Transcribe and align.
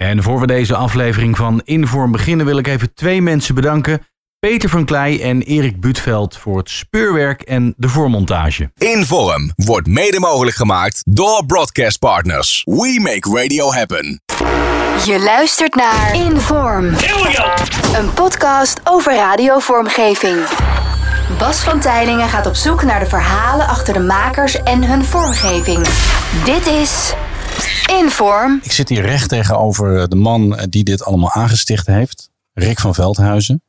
En 0.00 0.22
voor 0.22 0.40
we 0.40 0.46
deze 0.46 0.74
aflevering 0.74 1.36
van 1.36 1.60
Inform 1.64 2.12
beginnen 2.12 2.46
wil 2.46 2.58
ik 2.58 2.66
even 2.66 2.94
twee 2.94 3.22
mensen 3.22 3.54
bedanken. 3.54 4.06
Peter 4.38 4.68
van 4.68 4.84
Klei 4.84 5.22
en 5.22 5.42
Erik 5.42 5.80
Buutveld 5.80 6.36
voor 6.36 6.58
het 6.58 6.70
speurwerk 6.70 7.42
en 7.42 7.74
de 7.76 7.88
voormontage. 7.88 8.70
Inform 8.78 9.52
wordt 9.56 9.86
mede 9.86 10.20
mogelijk 10.20 10.56
gemaakt 10.56 11.02
door 11.04 11.46
Broadcast 11.46 11.98
Partners. 11.98 12.62
We 12.64 12.98
make 13.02 13.40
radio 13.40 13.72
happen. 13.72 14.22
Je 15.04 15.20
luistert 15.24 15.74
naar 15.74 16.14
Inform. 16.14 16.84
Een 17.94 18.12
podcast 18.14 18.80
over 18.84 19.14
radiovormgeving. 19.14 20.38
Bas 21.38 21.58
van 21.58 21.80
Tijlingen 21.80 22.28
gaat 22.28 22.46
op 22.46 22.54
zoek 22.54 22.82
naar 22.82 23.00
de 23.00 23.06
verhalen 23.06 23.66
achter 23.66 23.94
de 23.94 24.00
makers 24.00 24.62
en 24.62 24.84
hun 24.84 25.04
vormgeving. 25.04 25.86
Dit 26.44 26.66
is 26.66 27.14
Inform. 27.98 28.60
Ik 28.62 28.72
zit 28.72 28.88
hier 28.88 29.02
recht 29.02 29.28
tegenover 29.28 30.08
de 30.08 30.16
man 30.16 30.58
die 30.68 30.84
dit 30.84 31.04
allemaal 31.04 31.32
aangesticht 31.32 31.86
heeft. 31.86 32.30
Rick 32.52 32.80
van 32.80 32.94
Veldhuizen. 32.94 33.62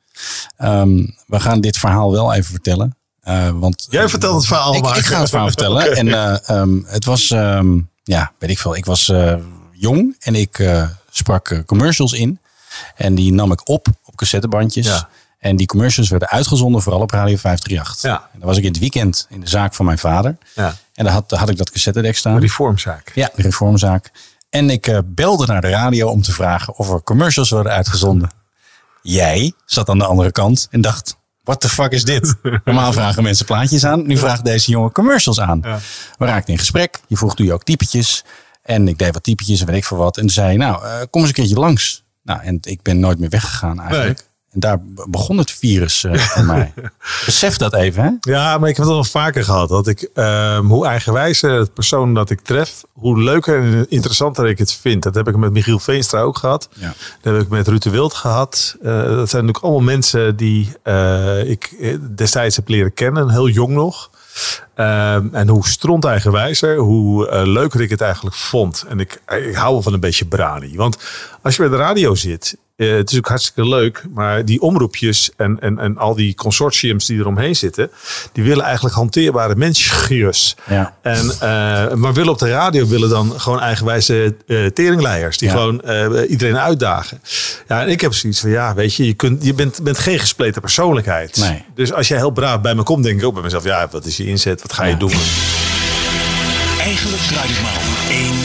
Ehm, 0.57 1.05
we 1.25 1.39
gaan 1.39 1.61
dit 1.61 1.77
verhaal 1.77 2.11
wel 2.11 2.33
even 2.33 2.51
vertellen. 2.51 2.95
Uh, 3.27 3.49
want, 3.49 3.87
Jij 3.89 4.09
vertelt 4.09 4.35
het 4.35 4.45
verhaal 4.45 4.75
ik, 4.75 4.81
maar. 4.81 4.97
ik 4.97 5.05
ga 5.05 5.19
het 5.19 5.29
verhaal 5.29 5.47
vertellen. 5.47 5.95
En 5.97 6.07
uh, 6.07 6.37
um, 6.49 6.85
het 6.87 7.05
was, 7.05 7.29
um, 7.29 7.89
ja, 8.03 8.31
weet 8.39 8.49
ik 8.49 8.59
veel. 8.59 8.75
Ik 8.75 8.85
was 8.85 9.07
uh, 9.07 9.33
jong 9.71 10.15
en 10.19 10.35
ik 10.35 10.59
uh, 10.59 10.83
sprak 11.09 11.63
commercials 11.65 12.13
in. 12.13 12.39
En 12.95 13.15
die 13.15 13.33
nam 13.33 13.51
ik 13.51 13.69
op 13.69 13.87
op 14.03 14.15
cassettebandjes. 14.15 14.85
Ja. 14.85 15.09
En 15.41 15.55
die 15.55 15.67
commercials 15.67 16.09
werden 16.09 16.29
uitgezonden 16.29 16.81
vooral 16.81 17.01
op 17.01 17.11
Radio 17.11 17.35
538. 17.35 18.01
Ja. 18.01 18.29
En 18.33 18.39
dan 18.39 18.47
was 18.47 18.57
ik 18.57 18.63
in 18.63 18.69
het 18.69 18.79
weekend 18.79 19.27
in 19.29 19.39
de 19.39 19.49
zaak 19.49 19.73
van 19.73 19.85
mijn 19.85 19.97
vader. 19.97 20.37
Ja. 20.55 20.75
En 20.93 21.03
daar 21.03 21.13
had, 21.13 21.29
daar 21.29 21.39
had 21.39 21.49
ik 21.49 21.57
dat 21.57 21.71
cassettedek 21.71 22.17
staan. 22.17 22.39
Die 22.39 22.51
vormzaak. 22.51 23.11
Ja, 23.15 23.29
de 23.35 23.41
reformzaak. 23.41 24.11
En 24.49 24.69
ik 24.69 24.87
uh, 24.87 24.97
belde 25.05 25.45
naar 25.45 25.61
de 25.61 25.69
radio 25.69 26.09
om 26.09 26.21
te 26.21 26.31
vragen 26.31 26.77
of 26.77 26.89
er 26.89 27.03
commercials 27.03 27.49
worden 27.49 27.71
uitgezonden. 27.71 28.31
Jij 29.01 29.53
zat 29.65 29.89
aan 29.89 29.97
de 29.97 30.05
andere 30.05 30.31
kant 30.31 30.67
en 30.71 30.81
dacht, 30.81 31.17
what 31.43 31.61
the 31.61 31.69
fuck 31.69 31.91
is 31.91 32.03
dit? 32.03 32.35
Normaal 32.65 32.93
vragen 32.93 33.23
mensen 33.23 33.45
plaatjes 33.45 33.85
aan. 33.85 34.07
Nu 34.07 34.17
vraagt 34.17 34.45
deze 34.45 34.71
jongen 34.71 34.91
commercials 34.91 35.39
aan. 35.39 35.59
Ja. 35.63 35.79
We 36.17 36.25
raakten 36.25 36.53
in 36.53 36.59
gesprek. 36.59 36.99
Je 37.07 37.17
vroeg 37.17 37.35
doe 37.35 37.45
je 37.45 37.53
ook 37.53 37.63
typetjes. 37.63 38.23
En 38.63 38.87
ik 38.87 38.97
deed 38.97 39.13
wat 39.13 39.23
typetjes 39.23 39.59
en 39.59 39.65
weet 39.65 39.75
ik 39.75 39.85
veel 39.85 39.97
wat. 39.97 40.17
En 40.17 40.29
zei 40.29 40.57
nou, 40.57 40.85
uh, 40.85 40.93
kom 41.09 41.21
eens 41.21 41.29
een 41.29 41.35
keertje 41.35 41.59
langs. 41.59 42.03
Nou, 42.23 42.41
en 42.41 42.57
ik 42.61 42.81
ben 42.81 42.99
nooit 42.99 43.19
meer 43.19 43.29
weggegaan 43.29 43.79
eigenlijk. 43.79 44.17
Nee. 44.17 44.29
En 44.51 44.59
daar 44.59 44.79
begon 45.07 45.37
het 45.37 45.51
virus 45.51 46.03
uh, 46.03 46.15
voor 46.33 46.45
mij. 46.45 46.73
Besef 47.25 47.57
dat 47.57 47.73
even, 47.73 48.03
hè? 48.03 48.31
Ja, 48.31 48.57
maar 48.57 48.69
ik 48.69 48.77
heb 48.77 48.85
het 48.85 48.95
al 48.95 49.03
vaker 49.03 49.43
gehad. 49.43 49.69
Dat 49.69 49.87
ik, 49.87 50.09
um, 50.13 50.65
hoe 50.65 50.85
eigenwijzer 50.85 51.51
het 51.51 51.73
persoon 51.73 52.13
dat 52.13 52.29
ik 52.29 52.41
tref, 52.41 52.83
hoe 52.93 53.21
leuker 53.21 53.61
en 53.61 53.85
interessanter 53.89 54.47
ik 54.47 54.57
het 54.57 54.73
vind. 54.73 55.03
Dat 55.03 55.15
heb 55.15 55.27
ik 55.27 55.35
met 55.35 55.51
Michiel 55.51 55.79
Veenstra 55.79 56.21
ook 56.21 56.37
gehad. 56.37 56.69
Ja. 56.73 56.93
Dat 57.21 57.33
heb 57.33 57.41
ik 57.41 57.49
met 57.49 57.67
Ruud 57.67 57.81
de 57.81 57.89
Wild 57.89 58.13
gehad. 58.13 58.75
Uh, 58.81 58.91
dat 58.91 59.29
zijn 59.29 59.45
natuurlijk 59.45 59.63
allemaal 59.63 59.81
mensen 59.81 60.35
die 60.35 60.73
uh, 60.83 61.49
ik 61.49 61.95
destijds 62.15 62.55
heb 62.55 62.67
leren 62.67 62.93
kennen. 62.93 63.29
Heel 63.29 63.49
jong 63.49 63.73
nog. 63.73 64.09
Um, 64.75 65.29
en 65.33 65.47
hoe 65.47 65.67
stront 65.67 66.05
eigenwijzer, 66.05 66.77
hoe 66.77 67.27
uh, 67.27 67.41
leuker 67.45 67.81
ik 67.81 67.89
het 67.89 68.01
eigenlijk 68.01 68.35
vond. 68.35 68.85
En 68.87 68.99
ik, 68.99 69.21
ik 69.27 69.55
hou 69.55 69.73
wel 69.73 69.81
van 69.81 69.93
een 69.93 69.99
beetje 69.99 70.25
brani. 70.25 70.75
Want 70.75 70.97
als 71.41 71.55
je 71.55 71.61
bij 71.61 71.71
de 71.71 71.83
radio 71.83 72.15
zit, 72.15 72.57
uh, 72.81 72.95
het 72.95 73.11
is 73.11 73.17
ook 73.17 73.27
hartstikke 73.27 73.69
leuk, 73.69 74.03
maar 74.13 74.45
die 74.45 74.61
omroepjes 74.61 75.29
en, 75.37 75.57
en, 75.59 75.79
en 75.79 75.97
al 75.97 76.15
die 76.15 76.35
consortiums 76.35 77.05
die 77.05 77.19
eromheen 77.19 77.55
zitten, 77.55 77.91
die 78.31 78.43
willen 78.43 78.63
eigenlijk 78.63 78.95
hanteerbare 78.95 79.55
mensjes. 79.55 80.55
Ja. 80.69 80.95
En, 81.01 81.25
uh, 81.25 81.93
maar 81.93 82.13
willen 82.13 82.31
op 82.31 82.39
de 82.39 82.49
radio 82.49 82.87
willen 82.87 83.09
dan 83.09 83.39
gewoon 83.39 83.59
eigenwijze 83.59 84.35
uh, 84.45 84.65
teringleiers 84.65 85.37
die 85.37 85.47
ja. 85.47 85.53
gewoon 85.53 85.81
uh, 85.85 86.29
iedereen 86.29 86.57
uitdagen. 86.57 87.21
Ja, 87.67 87.81
en 87.81 87.89
ik 87.89 88.01
heb 88.01 88.13
zoiets 88.13 88.39
van 88.39 88.49
ja, 88.49 88.73
weet 88.73 88.95
je, 88.95 89.05
je, 89.05 89.13
kunt, 89.13 89.45
je 89.45 89.53
bent, 89.53 89.83
bent 89.83 89.97
geen 89.97 90.19
gespleten 90.19 90.61
persoonlijkheid. 90.61 91.37
Nee. 91.37 91.63
Dus 91.75 91.93
als 91.93 92.07
jij 92.07 92.17
heel 92.17 92.31
braaf 92.31 92.61
bij 92.61 92.75
me 92.75 92.83
komt, 92.83 93.03
denk 93.03 93.19
ik 93.19 93.25
ook 93.25 93.33
bij 93.33 93.43
mezelf, 93.43 93.63
ja, 93.63 93.87
wat 93.91 94.05
is 94.05 94.17
je 94.17 94.25
inzet, 94.25 94.61
wat 94.61 94.73
ga 94.73 94.85
je 94.85 94.97
doen? 94.97 95.13
Eigenlijk 96.79 97.21
draait 97.21 97.49
het 97.49 97.61
maar 97.61 97.77
om 97.77 98.09
één 98.09 98.40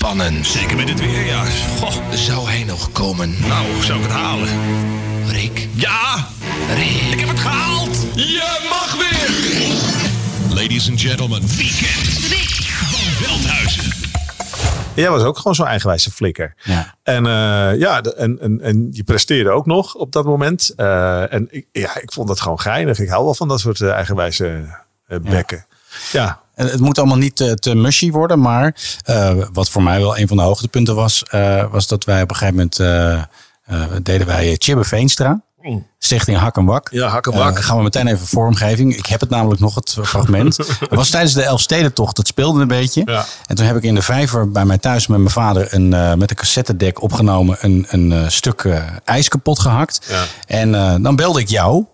wordt 0.00 0.16
spannend. 0.16 0.46
Zeker 0.46 0.76
met 0.76 0.88
het 0.88 1.00
weer, 1.00 1.26
ja. 1.26 1.44
Goh, 1.78 2.12
Zou 2.12 2.48
hij 2.48 2.64
nog 2.64 2.92
komen? 2.92 3.34
nou, 3.48 3.82
zou 3.82 3.98
ik 3.98 4.04
het 4.04 4.14
halen? 4.14 4.48
Rick, 5.26 5.68
Ja, 5.74 6.26
Rick. 6.74 7.12
ik 7.12 7.20
heb 7.20 7.28
het 7.28 7.38
gehaald. 7.40 7.96
Je 8.14 8.66
mag 8.68 8.94
weer. 8.96 10.56
Ladies 10.62 10.90
and 10.90 11.00
gentlemen, 11.00 11.40
weekend. 11.40 12.08
Van 12.90 13.26
Veldhuizen. 13.26 13.92
Jij 14.94 15.10
was 15.10 15.22
ook 15.22 15.36
gewoon 15.36 15.54
zo'n 15.54 15.66
eigenwijze 15.66 16.10
flikker. 16.10 16.54
Ja. 16.62 16.94
En, 17.02 17.24
uh, 17.24 17.78
ja, 17.80 18.00
de, 18.00 18.14
en, 18.14 18.38
en, 18.40 18.60
en 18.60 18.88
je 18.90 19.04
presteerde 19.04 19.50
ook 19.50 19.66
nog 19.66 19.94
op 19.94 20.12
dat 20.12 20.24
moment. 20.24 20.72
Uh, 20.76 21.32
en 21.32 21.46
ik, 21.50 21.66
ja, 21.72 22.00
ik 22.00 22.12
vond 22.12 22.28
dat 22.28 22.40
gewoon 22.40 22.60
geinig. 22.60 22.98
Ik 22.98 23.08
hou 23.08 23.24
wel 23.24 23.34
van 23.34 23.48
dat 23.48 23.60
soort 23.60 23.80
uh, 23.80 23.90
eigenwijze 23.90 24.64
bekken. 25.06 25.66
Ja. 26.12 26.22
ja. 26.22 26.40
En 26.58 26.66
het 26.66 26.80
moet 26.80 26.98
allemaal 26.98 27.16
niet 27.16 27.36
te, 27.36 27.54
te 27.54 27.74
mushy 27.74 28.10
worden, 28.10 28.40
maar 28.40 28.74
uh, 29.10 29.32
wat 29.52 29.70
voor 29.70 29.82
mij 29.82 30.00
wel 30.00 30.18
een 30.18 30.28
van 30.28 30.36
de 30.36 30.42
hoogtepunten 30.42 30.94
was, 30.94 31.24
uh, 31.34 31.64
was 31.70 31.86
dat 31.86 32.04
wij 32.04 32.22
op 32.22 32.30
een 32.30 32.36
gegeven 32.36 32.54
moment 32.54 32.78
uh, 33.70 33.84
deden 34.02 34.26
wij 34.26 34.54
Chibbe 34.58 34.84
Veenstra. 34.84 35.42
Stichting 35.98 36.38
Hak 36.38 36.56
en 36.56 36.64
Wak. 36.64 36.88
Ja, 36.90 37.08
Hak 37.08 37.26
en 37.26 37.38
Wak. 37.38 37.58
gaan 37.58 37.76
we 37.76 37.82
meteen 37.82 38.06
even 38.06 38.26
vormgeving. 38.26 38.96
Ik 38.96 39.06
heb 39.06 39.20
het 39.20 39.30
namelijk 39.30 39.60
nog 39.60 39.74
het 39.74 39.96
fragment. 40.02 40.56
Het 40.80 40.94
was 40.94 41.10
tijdens 41.10 41.34
de 41.34 41.42
Elfstedentocht. 41.42 42.16
Dat 42.16 42.26
speelde 42.26 42.60
een 42.60 42.68
beetje. 42.68 43.02
Ja. 43.04 43.24
En 43.46 43.56
toen 43.56 43.66
heb 43.66 43.76
ik 43.76 43.82
in 43.82 43.94
de 43.94 44.02
vijver 44.02 44.50
bij 44.50 44.64
mij 44.64 44.78
thuis 44.78 45.06
met 45.06 45.18
mijn 45.18 45.30
vader 45.30 45.74
een, 45.74 45.92
uh, 45.92 46.14
met 46.14 46.30
een 46.30 46.36
cassettedek 46.36 47.02
opgenomen 47.02 47.56
een, 47.60 47.86
een 47.88 48.10
uh, 48.10 48.28
stuk 48.28 48.62
uh, 48.62 48.82
ijs 49.04 49.28
kapot 49.28 49.58
gehakt. 49.58 50.06
Ja. 50.08 50.24
En 50.46 51.02
dan 51.02 51.16
belde 51.16 51.40
ik 51.40 51.48
jou 51.48 51.84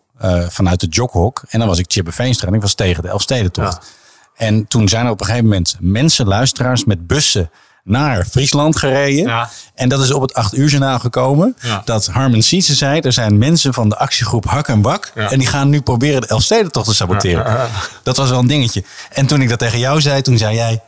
vanuit 0.48 0.80
de 0.80 0.86
joghok. 0.86 1.42
En 1.48 1.58
dan 1.58 1.68
was 1.68 1.78
ik 1.78 1.84
Chibbe 1.88 2.12
Veenstra 2.12 2.48
en 2.48 2.54
ik 2.54 2.60
was 2.60 2.74
tegen 2.74 3.02
de 3.02 3.08
Elfstedentocht. 3.08 3.78
Ja. 3.82 3.88
En 4.36 4.66
toen 4.66 4.88
zijn 4.88 5.04
er 5.04 5.10
op 5.10 5.20
een 5.20 5.26
gegeven 5.26 5.48
moment 5.48 5.76
mensen, 5.80 6.26
luisteraars 6.26 6.84
met 6.84 7.06
bussen 7.06 7.50
naar 7.84 8.24
Friesland 8.24 8.76
gereden. 8.76 9.26
Ja. 9.26 9.48
En 9.74 9.88
dat 9.88 10.00
is 10.00 10.12
op 10.12 10.22
het 10.22 10.34
8 10.34 10.56
uur 10.56 10.68
journaal 10.68 10.98
gekomen. 10.98 11.56
Ja. 11.60 11.82
Dat 11.84 12.06
Harmen 12.06 12.42
Sietse 12.42 12.74
zei, 12.74 13.00
er 13.00 13.12
zijn 13.12 13.38
mensen 13.38 13.74
van 13.74 13.88
de 13.88 13.96
actiegroep 13.96 14.44
Hak 14.44 14.68
en 14.68 14.82
Bak. 14.82 15.12
Ja. 15.14 15.30
En 15.30 15.38
die 15.38 15.48
gaan 15.48 15.68
nu 15.68 15.80
proberen 15.80 16.20
de 16.20 16.26
Elfstedentocht 16.26 16.86
te 16.86 16.94
saboteren. 16.94 17.68
Dat 18.02 18.16
was 18.16 18.30
wel 18.30 18.38
een 18.38 18.46
dingetje. 18.46 18.84
En 19.10 19.26
toen 19.26 19.42
ik 19.42 19.48
dat 19.48 19.58
tegen 19.58 19.78
jou 19.78 20.00
zei, 20.00 20.22
toen 20.22 20.38
zei 20.38 20.54
jij... 20.54 20.80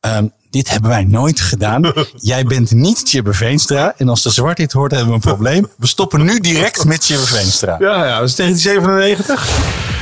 Um, 0.00 0.32
dit 0.52 0.70
hebben 0.70 0.90
wij 0.90 1.04
nooit 1.04 1.40
gedaan. 1.40 1.92
Jij 2.32 2.44
bent 2.44 2.70
niet 2.70 3.02
Chibbe 3.04 3.32
Veenstra. 3.32 3.94
En 3.96 4.08
als 4.08 4.22
de 4.22 4.30
zwart 4.30 4.56
dit 4.56 4.72
hoort, 4.72 4.90
hebben 4.90 5.08
we 5.08 5.14
een 5.14 5.20
probleem. 5.20 5.66
We 5.76 5.86
stoppen 5.86 6.24
nu 6.24 6.40
direct 6.40 6.84
met 6.92 7.04
Chibbe 7.04 7.26
Veenstra. 7.26 7.76
Ja, 7.78 8.06
ja, 8.06 8.18
dat 8.18 8.28
is 8.28 8.34
1997. 8.34 9.48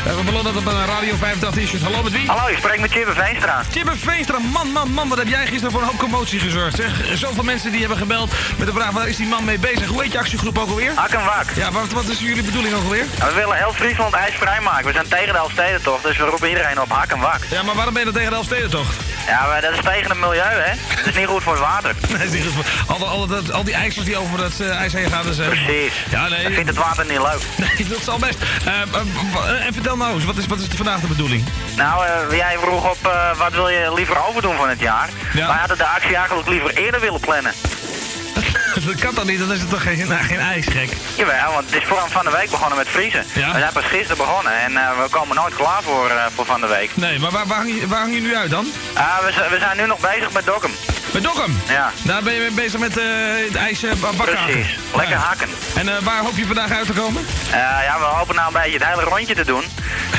Uh, 0.07 0.17
we 0.17 0.25
belonnen 0.25 0.53
dat 0.55 0.63
op 0.63 0.69
een 0.69 0.87
Radio 0.87 1.15
85 1.15 1.75
is. 1.75 1.83
Hallo 1.83 2.03
met 2.03 2.13
wie? 2.13 2.27
Hallo, 2.27 2.47
ik 2.49 2.59
spreek 2.59 2.81
met 2.81 2.91
Chibbe 2.91 3.13
Veenstra. 3.13 3.63
Chibbe 3.71 3.97
Veenstra, 3.97 4.39
man, 4.39 4.69
man, 4.69 4.91
man, 4.91 5.09
wat 5.09 5.19
heb 5.19 5.29
jij 5.29 5.47
gisteren 5.47 5.71
voor 5.71 5.81
een 5.81 5.87
hoop 5.87 5.99
commotie 5.99 6.39
gezorgd, 6.41 6.77
zeg. 6.77 7.19
Zoveel 7.19 7.45
mensen 7.45 7.71
die 7.71 7.81
hebben 7.81 7.99
gebeld 7.99 8.31
met 8.59 8.67
de 8.67 8.73
vraag, 8.73 8.91
waar 8.91 9.09
is 9.09 9.17
die 9.17 9.27
man 9.27 9.45
mee 9.45 9.59
bezig? 9.59 9.87
Hoe 9.87 10.03
heet 10.03 10.13
je 10.13 10.19
actiegroep 10.19 10.59
ook 10.59 10.69
alweer? 10.69 10.93
Hak 10.95 11.11
en 11.11 11.25
wak. 11.25 11.47
Ja, 11.57 11.73
wat, 11.73 11.93
wat 11.93 12.09
is 12.09 12.19
jullie 12.19 12.43
bedoeling 12.43 12.75
ook 12.75 12.85
alweer? 12.85 13.05
We 13.19 13.33
willen 13.35 13.57
heel 13.57 13.73
Friesland 13.73 14.15
ijsvrij 14.15 14.61
maken. 14.61 14.87
We 14.87 14.93
zijn 14.93 15.09
tegen 15.09 15.33
de 15.33 15.39
Elfstedentocht, 15.39 16.03
dus 16.03 16.17
we 16.17 16.25
roepen 16.25 16.49
iedereen 16.49 16.81
op 16.81 16.91
hak 16.91 17.11
en 17.11 17.21
wak. 17.21 17.41
Ja, 17.51 17.63
maar 17.63 17.75
waarom 17.75 17.95
ben 17.95 18.05
je 18.05 18.11
dan 18.11 18.19
tegen 18.19 18.31
de 18.31 18.37
Elfstedentocht? 18.37 18.97
Ja, 19.31 19.47
maar 19.47 19.61
dat 19.61 19.73
is 19.73 19.79
tegen 19.85 20.09
het 20.11 20.19
milieu, 20.19 20.43
hè. 20.43 20.73
Dat 20.97 21.07
is 21.07 21.15
niet 21.17 21.27
goed 21.27 21.43
voor 21.43 21.53
het 21.53 21.63
water. 21.63 21.95
Nee, 22.19 22.27
is 22.27 22.33
niet 22.33 22.43
goed 22.45 22.53
voor- 22.55 22.95
al, 22.97 23.07
al, 23.09 23.29
al, 23.29 23.53
al 23.53 23.65
die 23.65 23.75
ijsers 23.75 24.05
die 24.05 24.17
over 24.17 24.39
dat 24.39 24.53
uh, 24.61 24.77
ijs 24.77 24.93
heen 24.93 25.11
gaan. 25.11 25.23
Dus, 25.27 25.39
uh, 25.39 25.47
Precies. 25.47 25.93
Ja, 26.11 26.29
nee. 26.29 26.45
Ik 26.47 26.55
vind 26.55 26.69
het 26.69 26.77
water 26.77 27.05
niet 27.07 27.19
leuk. 27.19 27.41
Nee, 27.79 27.89
dat 27.89 28.03
zal 28.03 28.19
best. 28.19 28.39
Uh, 28.67 28.73
uh, 29.45 29.67
en 29.67 29.73
vertel 29.73 29.97
nou 29.97 30.15
eens, 30.15 30.25
wat 30.25 30.37
is, 30.37 30.47
wat 30.47 30.59
is 30.59 30.67
vandaag 30.77 31.01
de 31.01 31.07
bedoeling? 31.07 31.45
Nou, 31.77 32.05
jij 32.37 32.57
vroeg 32.61 32.91
op 32.91 32.99
wat 33.39 33.53
wil 33.53 33.69
je 33.69 33.93
liever 33.95 34.27
overdoen 34.29 34.57
van 34.57 34.69
het 34.69 34.81
jaar. 34.81 35.09
Ja. 35.33 35.47
Wij 35.47 35.57
hadden 35.57 35.79
de 35.79 35.87
actie 35.87 36.17
eigenlijk 36.17 36.49
liever 36.49 36.77
eerder 36.77 37.01
willen 37.01 37.21
plannen. 37.21 37.53
dat 38.87 39.01
kan 39.01 39.15
toch 39.15 39.25
niet? 39.25 39.39
Dan 39.39 39.53
is 39.53 39.61
het 39.61 39.71
toch 39.71 39.83
geen, 39.83 40.09
nou, 40.09 40.23
geen 40.23 40.39
ijs, 40.39 40.67
gek? 40.67 40.91
Jawel, 41.17 41.53
want 41.53 41.71
het 41.71 41.83
is 41.83 41.89
voor 41.89 42.03
van 42.09 42.25
de 42.25 42.31
week 42.31 42.51
begonnen 42.51 42.79
met 42.79 42.89
vriezen. 42.89 43.25
Ja. 43.35 43.53
We 43.53 43.59
zijn 43.59 43.73
pas 43.73 43.85
gisteren 43.85 44.17
begonnen 44.17 44.53
en 44.59 44.73
uh, 44.73 45.03
we 45.03 45.09
komen 45.11 45.37
nooit 45.37 45.55
klaar 45.55 45.83
voor, 45.83 46.11
uh, 46.11 46.25
voor 46.35 46.47
van 46.47 46.61
de 46.61 46.67
week. 46.67 46.97
Nee, 46.97 47.19
maar 47.19 47.31
waar, 47.31 47.47
waar, 47.47 47.57
hang, 47.57 47.81
je, 47.81 47.87
waar 47.87 48.01
hang 48.01 48.15
je 48.15 48.21
nu 48.21 48.37
uit 48.37 48.51
dan? 48.51 48.67
Uh, 48.95 49.19
we, 49.19 49.47
we, 49.51 49.59
zijn 49.59 49.77
nu 49.77 49.87
nog 49.87 50.01
bezig 50.01 50.33
met 50.33 50.45
Dokkum. 50.45 50.71
Met 51.13 51.23
Dokkum? 51.23 51.63
Ja. 51.69 51.93
Daar 52.03 52.23
ben 52.23 52.33
je 52.33 52.41
mee 52.41 52.51
bezig 52.51 52.81
met 52.81 52.99
uh, 52.99 53.05
het 53.47 53.57
ijs 53.57 53.85
uh, 53.85 53.93
bakken. 54.01 54.19
Precies, 54.19 54.79
lekker 54.97 55.15
ja. 55.15 55.23
hakken. 55.23 55.49
En 55.75 55.87
uh, 55.87 55.99
waar 56.03 56.23
hoop 56.23 56.37
je 56.37 56.47
vandaag 56.47 56.71
uit 56.71 56.87
te 56.87 56.93
komen? 56.93 57.27
ja, 57.53 57.99
we 57.99 58.05
hopen 58.05 58.35
nou 58.35 58.47
een 58.47 58.63
beetje 58.63 58.79
het 58.79 58.87
hele 58.87 59.03
rondje 59.03 59.35
te 59.35 59.45
doen. 59.45 59.65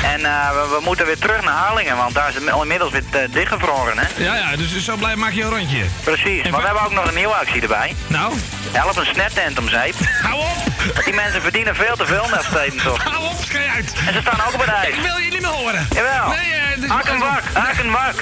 En 0.04 0.20
we, 0.20 0.66
we, 0.70 0.78
moeten 0.84 1.06
weer 1.06 1.18
terug 1.18 1.42
naar 1.42 1.54
Harlingen, 1.54 1.96
want 1.96 2.14
daar 2.14 2.28
is 2.28 2.34
het 2.34 2.44
inmiddels 2.60 2.92
weer 2.92 3.02
dichtgevroren, 3.30 3.98
hè? 3.98 4.24
Ja, 4.24 4.34
ja, 4.34 4.56
dus 4.56 4.84
zo 4.84 4.96
blij 4.96 5.16
maak 5.16 5.32
je 5.32 5.42
een 5.42 5.50
rondje. 5.50 5.84
Precies, 6.04 6.42
En 6.42 6.50
maar 6.50 6.60
we 6.60 6.66
hebben 6.66 6.84
ook 6.84 6.92
nog 6.92 7.08
een 7.08 7.14
nieuwe 7.14 7.34
actie 7.34 7.62
erbij. 7.62 7.94
Nou, 8.06 8.34
Help 8.72 8.96
een 8.96 9.06
snettent 9.06 9.58
om 9.58 9.68
zeep. 9.68 9.94
hou 10.22 10.40
op! 10.40 11.04
Die 11.04 11.14
mensen 11.14 11.42
verdienen 11.42 11.74
veel 11.74 11.96
te 11.96 12.06
veel 12.06 12.26
net 12.30 12.44
steden 12.44 12.78
toch. 12.84 13.02
Hou 13.12 13.24
op, 13.24 13.44
schei 13.44 13.68
uit! 13.68 13.92
En 14.06 14.12
ze 14.12 14.20
staan 14.20 14.46
ook 14.46 14.54
op 14.54 14.60
het 14.60 14.68
ijs. 14.68 14.94
Ik 14.94 15.00
wil 15.00 15.16
je 15.16 15.30
niet 15.30 15.40
meer 15.40 15.50
horen. 15.50 15.86
Jawel. 15.94 16.28
Nee, 16.28 16.78
uh, 16.78 16.90
Hak 16.90 17.04
en 17.04 17.18
wak, 17.18 17.42
hak 17.52 17.74
en 17.78 17.90
wak. 17.90 18.14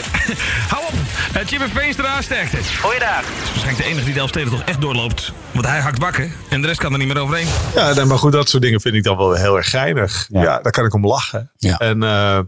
Hou 0.69 0.85
op. 0.85 1.00
Uh, 1.37 1.47
Chipper 1.47 1.69
Veenstra, 1.69 2.23
sterkte. 2.23 2.57
Het 2.57 2.65
is 2.65 2.77
Goeiedag. 2.77 3.23
waarschijnlijk 3.45 3.77
de 3.77 3.85
enige 3.85 4.05
die 4.05 4.15
de 4.15 4.21
Elfsteden 4.21 4.51
toch 4.51 4.63
echt 4.63 4.81
doorloopt. 4.81 5.33
Want 5.53 5.67
hij 5.67 5.81
hakt 5.81 5.99
bakken 5.99 6.33
en 6.49 6.61
de 6.61 6.67
rest 6.67 6.81
kan 6.81 6.93
er 6.93 6.99
niet 6.99 7.07
meer 7.09 7.19
overheen. 7.23 7.47
Ja, 7.75 7.93
nee, 7.93 8.05
maar 8.05 8.19
goed, 8.19 8.33
dat 8.33 8.49
soort 8.49 8.63
dingen 8.63 8.81
vind 8.81 8.95
ik 8.95 9.03
dan 9.03 9.17
wel 9.17 9.33
heel 9.35 9.57
erg 9.57 9.71
geinig. 9.71 10.27
Ja. 10.33 10.43
Ja, 10.43 10.59
daar 10.63 10.73
kan 10.73 10.85
ik 10.85 10.95
om 10.95 11.07
lachen. 11.07 11.51
Ja. 11.59 11.79
En 11.79 12.03
eh, 12.03 12.39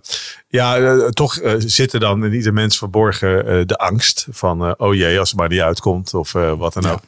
ja, 0.49 0.77
eh, 0.77 1.09
toch 1.09 1.37
eh, 1.37 1.53
zit 1.59 1.93
er 1.93 2.01
dan 2.01 2.25
in 2.25 2.33
ieder 2.33 2.53
mens 2.53 2.79
verborgen 2.79 3.47
eh, 3.47 3.61
de 3.67 3.77
angst 3.77 4.27
van, 4.31 4.65
eh, 4.65 4.73
oh 4.77 4.95
jee, 4.95 5.19
als 5.19 5.31
het 5.31 5.39
maar 5.39 5.49
niet 5.49 5.61
uitkomt 5.61 6.15
of 6.15 6.35
eh, 6.35 6.53
wat 6.53 6.73
dan 6.73 6.87
ook. 6.91 7.01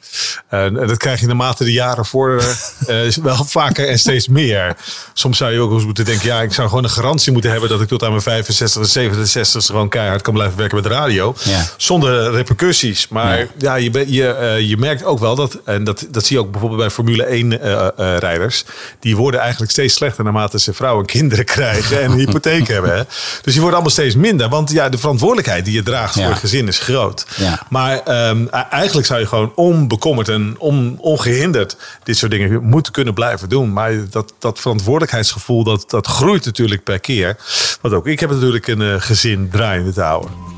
En, 0.49 0.79
en 0.79 0.87
dat 0.87 0.97
krijg 0.97 1.19
je 1.19 1.25
naarmate 1.27 1.63
de 1.63 1.71
jaren 1.71 2.05
vorderen 2.05 2.55
eh, 2.87 3.11
wel 3.23 3.45
vaker 3.45 3.87
en 3.87 3.99
steeds 3.99 4.27
meer. 4.27 4.75
Soms 5.13 5.37
zou 5.37 5.51
je 5.51 5.59
ook 5.59 5.71
eens 5.71 5.85
moeten 5.85 6.05
denken, 6.05 6.27
ja, 6.27 6.41
ik 6.41 6.53
zou 6.53 6.67
gewoon 6.69 6.83
een 6.83 6.89
garantie 6.89 7.31
moeten 7.31 7.51
hebben 7.51 7.69
dat 7.69 7.81
ik 7.81 7.87
tot 7.87 8.03
aan 8.03 8.09
mijn 8.09 8.21
65 8.21 8.81
en 8.81 8.87
67 8.87 9.65
gewoon 9.65 9.89
keihard 9.89 10.21
kan 10.21 10.33
blijven 10.33 10.57
werken 10.57 10.75
met 10.75 10.83
de 10.85 10.91
radio. 10.93 11.35
Ja. 11.43 11.63
Zonder 11.77 12.31
repercussies. 12.31 13.07
Maar 13.07 13.37
Ja. 13.39 13.45
ja, 13.57 13.75
je, 13.75 13.89
ben- 13.89 14.11
je, 14.11 14.27
eh, 14.33 14.59
je 14.59 14.77
merkt 14.77 15.03
ook 15.03 15.19
wel 15.19 15.35
dat, 15.35 15.59
en 15.65 15.83
dat, 15.85 16.05
dat 16.09 16.25
zie 16.25 16.35
je 16.35 16.41
ook 16.43 16.51
bijvoorbeeld 16.51 16.81
bij 16.81 16.89
Formule 16.89 17.23
1 17.23 17.61
eh, 17.61 17.87
eh, 17.87 18.17
rijders, 18.17 18.65
die 18.99 19.15
worden 19.15 19.39
eigenlijk 19.39 19.71
steeds 19.71 19.93
slechter 19.93 20.23
naarmate 20.23 20.59
ze 20.59 20.73
vrouwen 20.73 21.05
en 21.05 21.11
kinderen 21.11 21.45
krijgen 21.45 22.01
en 22.01 22.11
een 22.11 22.17
hypotheek 22.17 22.67
hebben. 22.67 22.95
Hè. 22.95 23.03
Dus 23.41 23.53
die 23.53 23.61
worden 23.61 23.73
allemaal 23.73 23.89
steeds 23.89 24.15
minder. 24.15 24.49
Want 24.49 24.71
ja, 24.71 24.89
de 24.89 24.97
verantwoordelijkheid 24.97 25.65
die 25.65 25.73
je 25.73 25.83
draagt 25.83 26.15
Ja. 26.15 26.21
voor 26.21 26.31
het 26.31 26.39
gezin 26.39 26.67
is 26.67 26.79
groot. 26.79 27.25
Ja. 27.35 27.61
Maar 27.69 27.99
ehm, 27.99 28.47
eigenlijk 28.69 29.07
zou 29.07 29.19
je 29.19 29.27
gewoon 29.27 29.51
onbekommerd 29.55 30.29
en 30.29 30.55
on, 30.57 30.97
ongehinderd 31.01 31.77
dit 32.03 32.17
soort 32.17 32.31
dingen 32.31 32.63
moeten 32.63 32.91
kunnen 32.91 33.13
blijven 33.13 33.49
doen. 33.49 33.73
Maar 33.73 34.09
dat, 34.09 34.33
dat 34.39 34.59
verantwoordelijkheidsgevoel, 34.59 35.63
dat, 35.63 35.89
dat 35.89 36.07
groeit 36.07 36.45
natuurlijk 36.45 36.83
per 36.83 36.99
keer. 36.99 37.37
Want 37.81 37.93
ook 37.93 38.07
ik 38.07 38.19
heb 38.19 38.29
natuurlijk 38.29 38.67
een 38.67 38.81
eh, 38.81 38.95
gezin 38.97 39.49
draaiende 39.51 39.93
te 39.93 40.01
houden. 40.01 40.54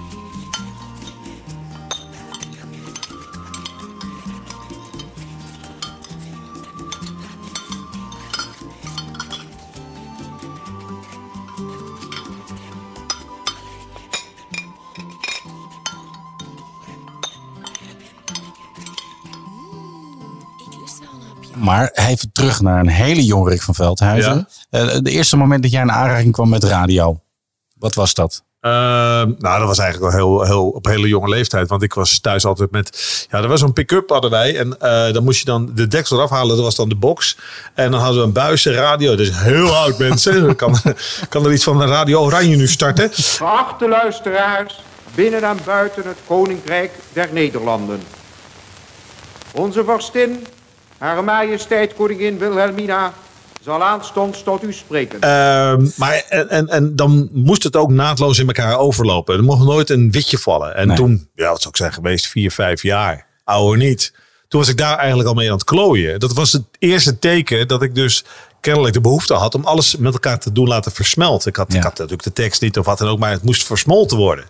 Maar 21.67 21.91
even 21.93 22.31
terug 22.31 22.61
naar 22.61 22.79
een 22.79 22.87
hele 22.87 23.25
jonge 23.25 23.49
Rick 23.49 23.61
van 23.61 23.75
Veldhuizen. 23.75 24.47
Eh, 24.69 24.97
de 25.01 25.11
eerste 25.11 25.37
moment 25.37 25.61
dat 25.63 25.71
jij 25.71 25.81
in 25.81 25.91
aanraking 25.91 26.33
kwam 26.33 26.49
met 26.49 26.63
radio. 26.63 27.21
Wat 27.73 27.95
was 27.95 28.13
dat? 28.13 28.43
Ehm, 28.59 29.31
nou, 29.37 29.59
dat 29.59 29.67
was 29.67 29.79
eigenlijk 29.79 30.13
wel 30.13 30.21
heel, 30.21 30.45
heel, 30.45 30.69
op 30.69 30.85
hele 30.85 31.07
jonge 31.07 31.29
leeftijd. 31.29 31.69
Want 31.69 31.83
ik 31.83 31.93
was 31.93 32.19
thuis 32.19 32.45
altijd 32.45 32.71
met... 32.71 33.27
Ja, 33.31 33.41
er 33.41 33.47
was 33.47 33.59
zo'n 33.59 33.73
pick-up 33.73 34.09
hadden 34.09 34.31
wij. 34.31 34.57
En 34.57 34.79
eh, 34.79 35.13
dan 35.13 35.23
moest 35.23 35.39
je 35.39 35.45
dan 35.45 35.71
de 35.73 35.87
deksel 35.87 36.17
eraf 36.17 36.29
halen. 36.29 36.55
Dat 36.55 36.65
was 36.65 36.75
dan 36.75 36.89
de 36.89 36.95
box. 36.95 37.37
En 37.73 37.91
dan 37.91 37.99
hadden 37.99 38.19
we 38.19 38.27
een 38.27 38.33
buis, 38.33 38.65
een 38.65 38.73
radio. 38.73 39.15
Dus 39.15 39.29
heel 39.33 39.75
oud 39.75 39.97
mensen. 40.07 40.55
kan, 40.55 40.77
kan 41.29 41.45
er 41.45 41.53
iets 41.53 41.63
van 41.63 41.81
een 41.81 41.87
Radio 41.87 42.21
Oranje 42.21 42.55
nu 42.55 42.67
starten. 42.67 43.09
Geachte 43.13 43.87
luisteraars, 43.87 44.83
binnen 45.15 45.43
en 45.43 45.57
buiten 45.65 46.03
het 46.07 46.17
Koninkrijk 46.25 46.91
der 47.13 47.29
Nederlanden. 47.31 47.99
Onze 49.51 49.83
vorstin, 49.83 50.45
Hare 50.97 51.21
Majesteit 51.21 51.93
Koningin 51.93 52.37
Wilhelmina, 52.37 53.13
zal 53.61 53.83
aanstonds 53.83 54.43
tot 54.43 54.63
u 54.63 54.73
spreken. 54.73 55.21
Ehm, 55.21 55.87
maar 55.95 56.23
en, 56.29 56.49
en, 56.49 56.67
en 56.67 56.95
dan 56.95 57.29
moest 57.31 57.63
het 57.63 57.75
ook 57.75 57.89
naadloos 57.89 58.39
in 58.39 58.47
elkaar 58.47 58.77
overlopen. 58.77 59.35
Er 59.35 59.43
mocht 59.43 59.63
nooit 59.63 59.89
een 59.89 60.11
witje 60.11 60.37
vallen. 60.37 60.75
En 60.75 60.87
Nee. 60.87 60.95
toen, 60.97 61.29
ja, 61.35 61.49
wat 61.49 61.57
zou 61.57 61.69
ik 61.69 61.75
zeggen, 61.77 61.95
geweest 62.03 62.27
vier, 62.27 62.51
vijf 62.51 62.81
jaar. 62.81 63.25
Ouder 63.43 63.77
niet. 63.77 64.13
Toen 64.47 64.59
was 64.59 64.69
ik 64.69 64.77
daar 64.77 64.97
eigenlijk 64.97 65.29
al 65.29 65.35
mee 65.35 65.47
aan 65.47 65.53
het 65.57 65.63
klooien. 65.63 66.19
Dat 66.19 66.33
was 66.33 66.51
het 66.51 66.63
eerste 66.79 67.19
teken 67.19 67.67
dat 67.67 67.81
ik 67.81 67.95
dus 67.95 68.23
kennelijk 68.61 68.93
de 68.93 69.01
behoefte 69.01 69.33
had 69.33 69.55
om 69.55 69.65
alles 69.65 69.95
met 69.97 70.13
elkaar 70.13 70.39
te 70.39 70.51
doen 70.51 70.67
laten 70.67 70.91
versmelten. 70.91 71.49
Ik 71.49 71.55
had, 71.55 71.71
Ja. 71.71 71.77
ik 71.77 71.83
had 71.83 71.91
natuurlijk 71.91 72.23
de 72.23 72.33
tekst 72.33 72.61
niet 72.61 72.77
of 72.77 72.85
wat 72.85 72.97
dan 72.97 73.07
ook, 73.07 73.19
maar 73.19 73.31
het 73.31 73.43
moest 73.43 73.63
versmolten 73.63 74.17
worden. 74.17 74.45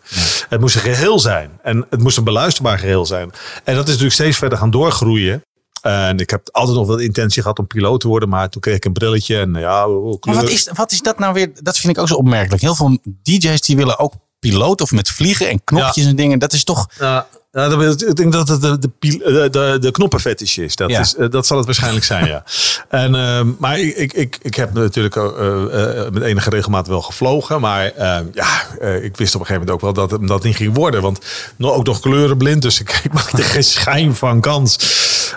Het 0.50 0.60
moest 0.60 0.76
een 0.76 0.82
geheel 0.82 1.20
zijn. 1.20 1.60
En 1.64 1.86
het 1.90 2.00
moest 2.00 2.18
een 2.18 2.24
beluisterbaar 2.24 2.80
geheel 2.80 3.06
zijn. 3.06 3.32
En 3.64 3.74
dat 3.76 3.84
is 3.84 3.88
natuurlijk 3.90 4.14
steeds 4.14 4.38
verder 4.38 4.58
gaan 4.58 4.72
doorgroeien. 4.72 5.42
En 5.82 6.20
ik 6.20 6.30
heb 6.30 6.50
altijd 6.52 6.78
nog 6.78 6.88
wel 6.88 6.98
de 6.98 7.04
intentie 7.04 7.42
gehad 7.42 7.60
om 7.60 7.68
piloot 7.68 8.00
te 8.00 8.08
worden, 8.08 8.30
maar 8.30 8.50
toen 8.50 8.62
kreeg 8.62 8.76
ik 8.76 8.86
een 8.86 8.94
brilletje 8.94 9.40
en 9.40 9.54
ja, 9.54 9.88
oh, 9.88 10.06
Maar 10.06 10.20
kleur- 10.20 10.36
wat 10.36 10.50
is, 10.50 10.70
wat 10.74 10.92
is 10.92 11.02
dat 11.02 11.20
nou 11.20 11.34
weer? 11.34 11.52
Dat 11.62 11.78
vind 11.78 11.94
ik 11.96 12.02
ook 12.02 12.08
zo 12.08 12.16
opmerkelijk. 12.16 12.62
Heel 12.62 12.76
veel 12.76 12.98
DJ's 13.24 13.62
die 13.62 13.76
willen 13.76 14.00
ook 14.00 14.14
piloot 14.40 14.82
of 14.82 14.92
met 14.92 15.10
vliegen 15.10 15.50
en 15.50 15.64
knopjes 15.64 16.06
en 16.06 16.16
dingen. 16.16 16.40
Dat 16.40 16.54
is 16.54 16.64
toch... 16.64 16.90
Ja, 17.00 17.28
ja, 17.58 17.70
dat 17.70 18.02
ik 18.02 18.16
denk 18.16 18.32
dat 18.32 18.48
het 18.48 18.62
de, 18.62 18.80
de, 18.80 18.90
pil- 19.00 19.50
de, 19.52 19.78
de, 19.80 19.92
knoppenfetish 19.92 20.58
is. 20.58 20.76
Dat, 20.76 20.90
Ja. 20.90 21.00
is 21.00 21.16
eh, 21.16 21.30
dat 21.30 21.48
zal 21.48 21.58
het 21.58 21.66
waarschijnlijk 21.66 22.06
zijn, 22.06 22.26
ja. 22.26 22.44
En, 22.90 23.16
ehm, 23.16 23.48
maar 23.60 23.80
ik, 23.80 23.96
ik, 23.96 24.14
ik, 24.14 24.38
ik 24.42 24.56
heb 24.56 24.74
natuurlijk 24.74 25.16
eh, 25.16 25.24
eh, 25.26 26.12
met 26.12 26.24
enige 26.24 26.50
regelmaat 26.50 26.88
wel 26.88 27.02
gevlogen. 27.02 27.62
Maar 27.62 27.86
ehm, 27.86 28.26
ja, 28.34 28.48
eh, 28.80 29.04
ik 29.04 29.18
wist 29.18 29.36
op 29.36 29.42
een 29.42 29.48
gegeven 29.48 29.54
moment 29.54 29.70
ook 29.72 29.82
wel 29.82 29.94
dat 29.94 30.12
het 30.12 30.28
dat 30.28 30.44
niet 30.44 30.56
ging 30.56 30.76
worden. 30.76 31.02
Want 31.02 31.20
nog, 31.56 31.74
ook 31.74 31.86
nog 31.86 32.00
kleurenblind, 32.00 32.62
dus 32.62 32.80
ik, 32.80 33.00
ik 33.04 33.14
maakte 33.14 33.42
geen 33.42 33.64
schijn 33.64 34.16
van 34.16 34.42
kans. 34.42 34.78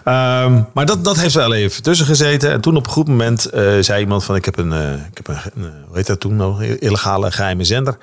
Ehm, 0.05 0.63
maar 0.75 0.87
dat, 0.87 1.05
dat 1.05 1.17
heeft 1.17 1.35
wel 1.35 1.55
even 1.55 1.83
tussen 1.83 2.07
gezeten. 2.07 2.51
En 2.51 2.61
toen 2.61 2.77
op 2.77 2.87
een 2.87 2.93
goed 2.93 3.09
moment 3.09 3.45
eh, 3.45 3.73
zei 3.81 4.01
iemand 4.01 4.25
van... 4.25 4.35
ik 4.37 4.45
heb 4.45 4.59
een, 4.59 4.73
eh, 4.73 4.93
ik 4.93 5.17
heb 5.17 5.29
een, 5.29 5.35
eh, 5.65 5.71
hoe 5.87 5.97
heet 5.97 6.07
dat 6.07 6.21
toen 6.21 6.37
nog? 6.37 6.63
Illegale 6.63 7.31
geheime 7.33 7.65
zender. 7.65 7.97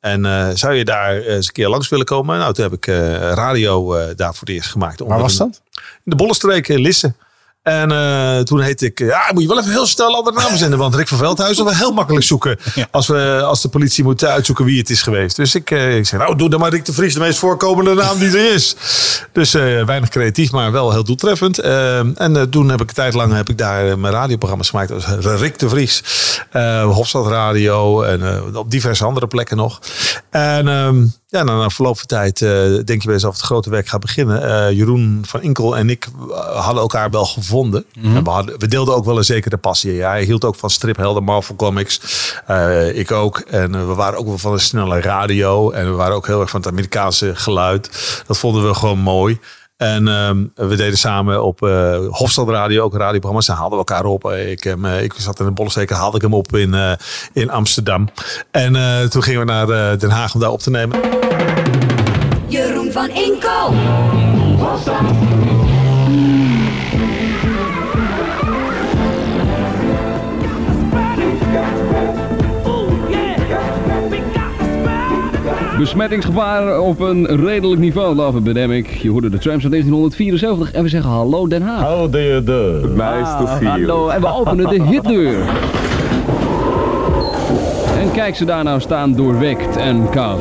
En 0.00 0.24
eh, 0.24 0.48
zou 0.54 0.74
je 0.74 0.84
daar 0.84 1.16
eens 1.16 1.46
een 1.46 1.52
keer 1.52 1.68
langs 1.68 1.88
willen 1.88 2.06
komen? 2.06 2.38
Nou, 2.38 2.54
toen 2.54 2.64
heb 2.64 2.72
ik 2.72 2.86
eh, 2.86 2.96
radio 3.18 3.94
eh, 3.94 4.16
daar 4.16 4.34
voor 4.34 4.48
het 4.48 4.56
eerst 4.56 4.70
gemaakt. 4.70 5.00
Waar 5.00 5.20
was 5.20 5.36
dat? 5.36 5.60
In 5.74 5.82
de 6.04 6.16
Bollenstreek, 6.16 6.68
in 6.68 6.80
Lisse. 6.80 7.14
En 7.62 7.92
eh, 7.92 8.38
toen 8.40 8.60
heette 8.60 8.86
ik, 8.86 8.98
ja, 8.98 9.30
moet 9.32 9.42
je 9.42 9.48
wel 9.48 9.58
even 9.58 9.70
heel 9.70 9.86
snel 9.86 10.14
andere 10.14 10.36
namen 10.36 10.58
zenden. 10.58 10.78
Want 10.78 10.94
Rick 10.94 11.08
van 11.08 11.18
Veldhuizen 11.18 11.64
wel 11.64 11.74
heel 11.74 11.92
makkelijk 11.92 12.24
zoeken. 12.24 12.58
Als, 12.90 13.06
we, 13.06 13.40
als 13.44 13.60
de 13.62 13.68
politie 13.68 14.04
moet 14.04 14.24
uitzoeken 14.24 14.64
wie 14.64 14.78
het 14.78 14.90
is 14.90 15.02
geweest. 15.02 15.36
Dus 15.36 15.54
ik, 15.54 15.70
eh, 15.70 15.96
ik 15.96 16.06
zei, 16.06 16.22
nou 16.22 16.36
doe 16.36 16.50
dan 16.50 16.60
maar 16.60 16.70
Rick 16.70 16.84
de 16.84 16.92
Vries, 16.92 17.14
de 17.14 17.20
meest 17.20 17.38
voorkomende 17.38 17.94
naam 17.94 18.18
die 18.18 18.28
er 18.38 18.54
is. 18.54 18.76
Dus 19.32 19.54
eh, 19.54 19.84
weinig 19.84 20.08
creatief, 20.08 20.50
maar 20.50 20.72
wel 20.72 20.92
heel 20.92 21.04
doeltreffend. 21.04 21.58
Eh, 21.58 21.98
en 21.98 22.36
eh, 22.36 22.42
toen 22.42 22.68
heb 22.68 22.80
ik 22.80 22.88
een 22.88 22.94
tijd 22.94 23.14
lang 23.14 23.32
heb 23.32 23.48
ik 23.48 23.58
daar 23.58 23.88
eh, 23.90 23.94
mijn 23.94 24.12
radioprogramma's 24.14 24.70
gemaakt. 24.70 24.90
Was 24.90 25.40
Rick 25.40 25.58
de 25.58 25.68
Vries. 25.68 26.02
eh 26.50 26.84
Hofstad 26.92 27.26
Radio 27.26 28.02
en 28.02 28.22
eh, 28.46 28.56
op 28.56 28.70
diverse 28.70 29.04
andere 29.04 29.26
plekken 29.26 29.56
nog. 29.56 29.80
En 30.30 30.68
ehm, 30.68 31.04
ja, 31.30 31.42
nou, 31.42 31.58
na 31.58 31.70
verloop 31.70 31.98
van 31.98 32.06
tijd 32.06 32.42
eh, 32.42 32.50
denk 32.60 32.86
je 32.86 33.04
bij 33.04 33.12
jezelf 33.12 33.34
het 33.34 33.44
grote 33.44 33.70
werk 33.70 33.88
gaat 33.88 34.00
beginnen. 34.00 34.42
Eh, 34.42 34.76
Jeroen 34.76 35.22
van 35.26 35.42
Inkel 35.42 35.76
en 35.76 35.90
ik 35.90 36.06
eh, 36.30 36.64
hadden 36.64 36.82
elkaar 36.82 37.10
wel 37.10 37.24
gevonden. 37.24 37.84
En 38.02 38.24
we, 38.24 38.30
hadden, 38.30 38.58
we 38.58 38.68
deelden 38.68 38.94
ook 38.94 39.04
wel 39.04 39.16
een 39.16 39.24
zekere 39.24 39.56
passie. 39.56 39.92
Ja, 39.92 40.10
hij 40.10 40.24
hield 40.24 40.44
ook 40.44 40.56
van 40.56 40.70
striphelden, 40.70 41.24
Marvel 41.24 41.56
Comics. 41.56 42.00
Ik 42.92 43.10
ook. 43.10 43.38
En 43.38 43.88
we 43.88 43.94
waren 43.94 44.18
ook 44.18 44.26
wel 44.26 44.38
van 44.38 44.52
een 44.52 44.60
snelle 44.60 45.00
radio. 45.00 45.70
En 45.70 45.90
we 45.90 45.92
waren 45.92 46.14
ook 46.14 46.26
heel 46.26 46.40
erg 46.40 46.50
van 46.50 46.60
het 46.60 46.70
Amerikaanse 46.70 47.36
geluid. 47.36 47.90
Dat 48.26 48.38
vonden 48.38 48.66
we 48.66 48.74
gewoon 48.74 48.98
mooi. 48.98 49.38
En 49.80 50.08
ehm, 50.08 50.44
we 50.54 50.76
deden 50.76 50.98
samen 50.98 51.44
op 51.44 51.62
eh 51.62 51.98
Hofstad 52.10 52.48
Radio 52.48 52.82
ook 52.82 52.94
radioprogramma's. 52.94 53.46
Dan 53.46 53.56
haalden 53.56 53.78
we 53.78 53.84
elkaar 53.86 54.04
op. 54.04 54.30
Ik, 54.30 54.64
eh, 54.64 55.02
ik 55.02 55.14
zat 55.16 55.40
in 55.40 55.46
de 55.46 55.50
Bollesteker, 55.50 55.96
haalde 55.96 56.16
ik 56.16 56.22
hem 56.22 56.34
op 56.34 56.56
in, 56.56 56.74
eh, 56.74 56.92
in 57.32 57.50
Amsterdam. 57.50 58.08
En 58.50 58.72
toen 59.10 59.22
gingen 59.22 59.40
we 59.40 59.46
naar 59.46 59.98
Den 59.98 60.10
Haag 60.10 60.34
om 60.34 60.40
daar 60.40 60.50
op 60.50 60.60
te 60.60 60.70
nemen. 60.70 61.00
Jeroen 62.46 62.92
van 62.92 63.08
Inkel. 63.08 63.74
Besmettingsgevaar 75.80 76.80
op 76.80 77.00
een 77.00 77.26
redelijk 77.26 77.80
niveau, 77.80 78.14
Love 78.14 78.38
Epidemic. 78.38 78.86
Je 78.86 79.10
hoorde 79.10 79.30
de 79.30 79.38
trams 79.38 79.62
van 79.62 79.70
1974 79.70 80.72
en 80.72 80.82
we 80.82 80.88
zeggen 80.88 81.10
hallo 81.10 81.46
Den 81.46 81.62
Haag. 81.62 81.82
Nice 82.94 83.36
to 83.38 83.46
see 83.46 83.58
you. 83.60 83.68
Hallo, 83.68 84.08
en 84.08 84.20
we 84.20 84.26
openen 84.26 84.68
de 84.68 84.82
hitdeur. 84.82 85.38
En 87.98 88.10
kijk 88.12 88.36
ze 88.36 88.44
daar 88.44 88.64
nou 88.64 88.80
staan, 88.80 89.14
doorwekt 89.14 89.76
en 89.76 90.10
koud. 90.10 90.40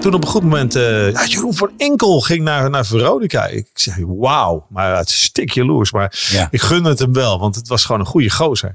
Toen 0.00 0.14
op 0.14 0.22
een 0.22 0.28
goed 0.30 0.42
moment, 0.42 0.74
eh 0.74 1.12
ja, 1.12 1.24
Jeroen 1.26 1.54
van 1.54 1.70
Enkel 1.76 2.20
ging 2.20 2.44
naar, 2.44 2.70
naar 2.70 2.86
Veronica. 2.86 3.46
Ik 3.46 3.66
zei, 3.74 4.04
wauw, 4.08 4.66
maar 4.68 4.96
het 4.96 5.08
is 5.08 5.22
stik 5.22 5.50
jaloers. 5.50 5.92
Maar 5.92 6.28
Ja. 6.30 6.48
ik 6.50 6.60
gun 6.60 6.84
het 6.84 6.98
hem 6.98 7.12
wel, 7.12 7.38
want 7.38 7.54
het 7.54 7.68
was 7.68 7.84
gewoon 7.84 8.00
een 8.00 8.06
goede 8.06 8.30
gozer. 8.30 8.74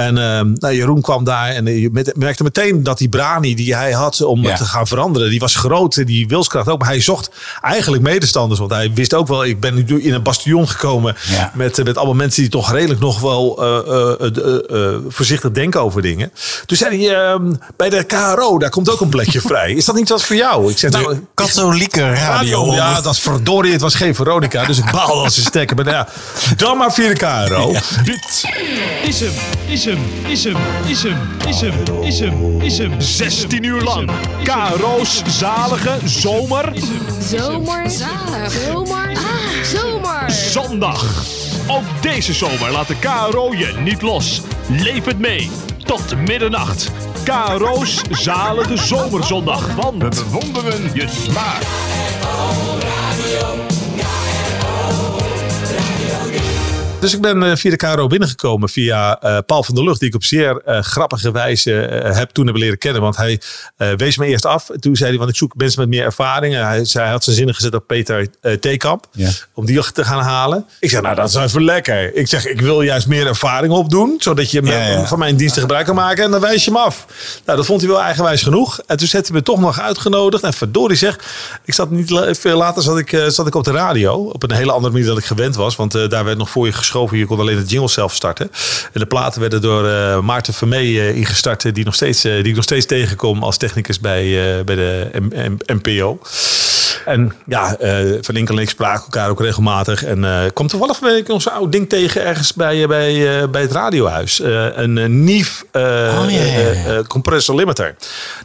En 0.00 0.18
ehm, 0.18 0.52
nou, 0.54 0.74
Jeroen 0.74 1.00
kwam 1.00 1.24
daar 1.24 1.48
en 1.48 1.80
je 1.80 1.88
met- 1.92 2.16
merkte 2.16 2.42
meteen 2.42 2.82
dat 2.82 2.98
die 2.98 3.08
brani 3.08 3.54
die 3.54 3.74
hij 3.74 3.92
had 3.92 4.22
om 4.22 4.42
Ja. 4.42 4.56
te 4.56 4.64
gaan 4.64 4.86
veranderen, 4.86 5.30
die 5.30 5.38
was 5.40 5.54
groot. 5.56 6.06
Die 6.06 6.28
wilskracht 6.28 6.68
ook. 6.68 6.78
Maar 6.78 6.88
hij 6.88 7.00
zocht 7.00 7.30
eigenlijk 7.60 8.02
medestanders. 8.02 8.60
Want 8.60 8.72
hij 8.72 8.92
wist 8.94 9.14
ook 9.14 9.28
wel, 9.28 9.44
ik 9.44 9.60
ben 9.60 9.74
nu 9.74 10.02
in 10.02 10.14
een 10.14 10.22
bastion 10.22 10.68
gekomen 10.68 11.16
Ja. 11.28 11.50
met, 11.54 11.78
eh, 11.78 11.84
met 11.84 11.96
allemaal 11.96 12.14
mensen 12.14 12.42
die 12.42 12.50
toch 12.50 12.72
redelijk 12.72 13.00
nog 13.00 13.20
wel 13.20 13.58
eh, 13.62 13.78
eh, 13.94 14.36
eh, 14.36 14.94
eh, 14.94 14.98
voorzichtig 15.08 15.50
denken 15.50 15.80
over 15.82 16.02
dingen. 16.02 16.32
Toen 16.66 16.76
zei 16.76 17.04
hij, 17.06 17.16
ehm, 17.16 17.52
bij 17.76 17.88
de 17.90 18.04
KRO, 18.04 18.58
daar 18.58 18.70
komt 18.70 18.90
ook 18.90 19.00
een 19.00 19.08
plekje 19.08 19.40
vrij. 19.50 19.72
Is 19.72 19.84
dat 19.84 19.94
niet 19.94 20.08
wat 20.08 20.22
voor 20.24 20.36
jou? 20.36 20.70
Ik 20.70 20.78
zeg, 20.78 20.90
nou, 20.90 21.20
katholieke 21.34 22.12
radio. 22.14 22.72
Ja, 22.74 23.00
dat 23.00 23.12
is 23.14 23.20
verdorie. 23.20 23.72
Het 23.72 23.80
was 23.80 23.94
geen 23.94 24.14
Veronica, 24.14 24.64
dus 24.64 24.78
ik 24.78 24.90
baalde 24.92 25.12
als 25.24 25.36
een 25.36 25.42
stekker. 25.42 25.76
Maar 25.76 25.84
nou 25.84 25.96
ja, 25.96 26.08
dan 26.56 26.76
maar 26.78 26.92
via 26.92 27.08
de 27.08 27.14
KRO. 27.14 27.72
Dit 28.04 28.44
is 29.04 29.20
hem, 29.20 29.32
is 29.66 29.84
hem, 29.84 29.89
is 30.28 30.44
hem, 30.44 30.56
is 30.86 31.02
hem, 31.02 31.16
is 31.48 31.60
hem, 31.60 32.02
is 32.02 32.20
hem, 32.20 32.60
is 32.60 32.78
hem. 32.78 33.00
16 33.00 33.64
uur 33.64 33.82
lang. 33.82 34.10
KRO's 34.44 35.22
zalige 35.26 35.98
zomer 36.04 36.72
Zomer. 37.20 37.90
Zalig. 37.90 38.52
Zomer. 38.52 39.08
Ah, 39.08 39.64
zomer. 39.64 40.30
zondag. 40.30 41.24
Ook 41.68 42.02
deze 42.02 42.32
zomer 42.32 42.70
laat 42.70 42.88
de 42.88 42.98
KRO 42.98 43.52
je 43.52 43.74
niet 43.84 44.02
los. 44.02 44.42
Leef 44.68 45.04
het 45.04 45.18
mee. 45.18 45.50
Tot 45.84 46.16
middernacht. 46.26 46.90
KRO's 47.24 48.02
zalige 48.10 48.76
zomerzondag. 48.76 49.74
Want 49.74 50.02
we 50.02 50.08
bewonderen 50.08 50.90
je 50.94 51.08
smaak. 51.08 51.62
Dus 57.00 57.14
ik 57.14 57.20
ben 57.20 57.42
eh, 57.42 57.56
via 57.56 57.70
de 57.70 57.76
KRO 57.76 58.06
binnengekomen 58.06 58.68
via 58.68 59.20
eh, 59.20 59.38
Paul 59.46 59.62
van 59.62 59.74
der 59.74 59.84
Lucht, 59.84 59.98
die 60.00 60.08
ik 60.08 60.14
op 60.14 60.24
zeer 60.24 60.62
eh, 60.64 60.80
grappige 60.82 61.30
wijze 61.30 61.70
heb 62.14 62.30
toen 62.30 62.44
hebben 62.44 62.62
leren 62.62 62.78
kennen. 62.78 63.02
Want 63.02 63.16
hij 63.16 63.40
wees 63.96 64.16
me 64.16 64.26
eerst 64.26 64.46
af. 64.46 64.68
Toen 64.80 64.96
zei 64.96 65.10
hij, 65.10 65.18
want 65.18 65.30
ik 65.30 65.36
zoek 65.36 65.54
mensen 65.56 65.80
met 65.80 65.88
meer 65.88 66.04
ervaring. 66.04 66.54
En 66.54 66.66
hij, 66.66 66.84
zei, 66.84 67.04
hij 67.04 67.12
had 67.12 67.24
zijn 67.24 67.36
zinnen 67.36 67.54
gezet 67.54 67.74
op 67.74 67.86
Peter 67.86 68.26
Theekamp, 68.60 69.06
Ja. 69.12 69.30
om 69.54 69.66
die 69.66 69.92
te 69.92 70.04
gaan 70.04 70.22
halen. 70.22 70.66
Ik 70.80 70.90
zeg, 70.90 71.02
nou 71.02 71.14
dat 71.14 71.28
is 71.28 71.34
even 71.34 71.64
lekker. 71.64 72.14
Ik 72.16 72.28
zeg, 72.28 72.46
ik 72.46 72.60
wil 72.60 72.82
juist 72.82 73.06
meer 73.06 73.26
ervaring 73.26 73.72
opdoen, 73.72 74.14
zodat 74.18 74.50
je 74.50 74.62
me- 74.62 74.70
Ja, 74.70 74.86
ja. 74.86 75.06
van 75.06 75.18
mijn 75.18 75.36
diensten 75.36 75.60
gebruik 75.60 75.86
kan 75.86 75.94
maken. 75.94 76.24
En 76.24 76.30
dan 76.30 76.40
wijs 76.40 76.64
je 76.64 76.70
hem 76.70 76.80
af. 76.80 77.06
Nou, 77.44 77.56
dat 77.58 77.66
vond 77.66 77.80
hij 77.80 77.90
wel 77.90 78.00
eigenwijs 78.02 78.42
genoeg. 78.42 78.80
En 78.86 78.96
toen 78.96 79.08
zette 79.08 79.26
hij 79.32 79.36
me 79.40 79.44
toch 79.44 79.60
nog 79.60 79.80
uitgenodigd. 79.80 80.42
En 80.42 80.52
verdorie 80.52 80.96
zeg, 80.96 81.18
ik 81.64 81.74
zat 81.74 81.90
niet 81.90 82.20
veel 82.30 82.56
later 82.56 82.82
zat 82.82 82.98
ik, 82.98 83.22
zat 83.28 83.46
ik 83.46 83.54
op 83.54 83.64
de 83.64 83.72
radio. 83.72 84.14
Op 84.14 84.42
een 84.42 84.52
hele 84.52 84.72
andere 84.72 84.92
manier 84.92 85.06
dan 85.08 85.18
ik 85.18 85.24
gewend 85.24 85.54
was. 85.56 85.76
Want 85.76 85.92
daar 86.10 86.24
werd 86.24 86.38
nog 86.38 86.50
voor 86.50 86.66
je 86.66 86.72
geschoven. 86.90 87.18
Je 87.18 87.26
kon 87.26 87.40
alleen 87.40 87.56
het 87.56 87.70
jingle 87.70 87.88
zelf 87.88 88.14
starten. 88.14 88.50
En 88.92 89.00
de 89.00 89.06
platen 89.06 89.40
werden 89.40 89.60
door 89.60 89.88
eh, 89.88 90.20
Maarten 90.20 90.54
Vermee 90.54 91.00
eh, 91.00 91.16
ingestart. 91.16 91.64
eh, 91.64 91.72
Die, 91.72 91.84
nog 91.84 91.94
steeds, 91.94 92.20
die 92.22 92.42
ik 92.44 92.54
nog 92.54 92.64
steeds 92.64 92.86
tegenkom 92.86 93.42
als 93.42 93.56
technicus 93.56 94.00
bij, 94.00 94.24
bij 94.64 94.74
de 94.74 95.10
M- 95.20 95.52
M- 95.52 95.78
NPO. 95.82 96.18
En 97.04 97.32
ja, 97.46 97.76
Van 98.20 98.36
Inkel 98.36 98.56
en 98.56 98.62
ik 98.62 98.68
spraken 98.70 99.02
elkaar 99.02 99.30
ook 99.30 99.40
regelmatig. 99.40 100.04
En 100.04 100.24
eh 100.24 100.42
kwam 100.54 100.66
toevallig 100.68 101.00
een 101.00 101.08
week 101.12 101.28
ons 101.28 101.48
oud 101.48 101.72
ding 101.72 101.88
tegen 101.88 102.24
ergens 102.24 102.52
bij, 102.54 102.86
bij, 102.86 103.50
bij 103.50 103.60
het 103.62 103.72
radiohuis. 103.72 104.40
Een 104.74 104.96
uh, 104.96 105.06
Nief 105.06 105.64
eh, 105.70 106.98
compressor 107.06 107.54
limiter. 107.54 107.94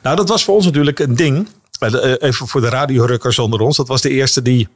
Nou, 0.02 0.16
dat 0.16 0.30
was 0.30 0.44
voor 0.44 0.56
ons 0.56 0.66
natuurlijk 0.66 1.00
een 1.00 1.16
ding. 1.16 1.48
De- 1.80 2.18
Even 2.22 2.48
voor 2.48 2.62
de 2.62 2.70
radiorukkers 2.70 3.40
onder 3.40 3.60
ons. 3.60 3.78
Dat 3.78 3.88
was 3.88 4.02
de 4.02 4.10
eerste 4.10 4.42
die 4.42 4.68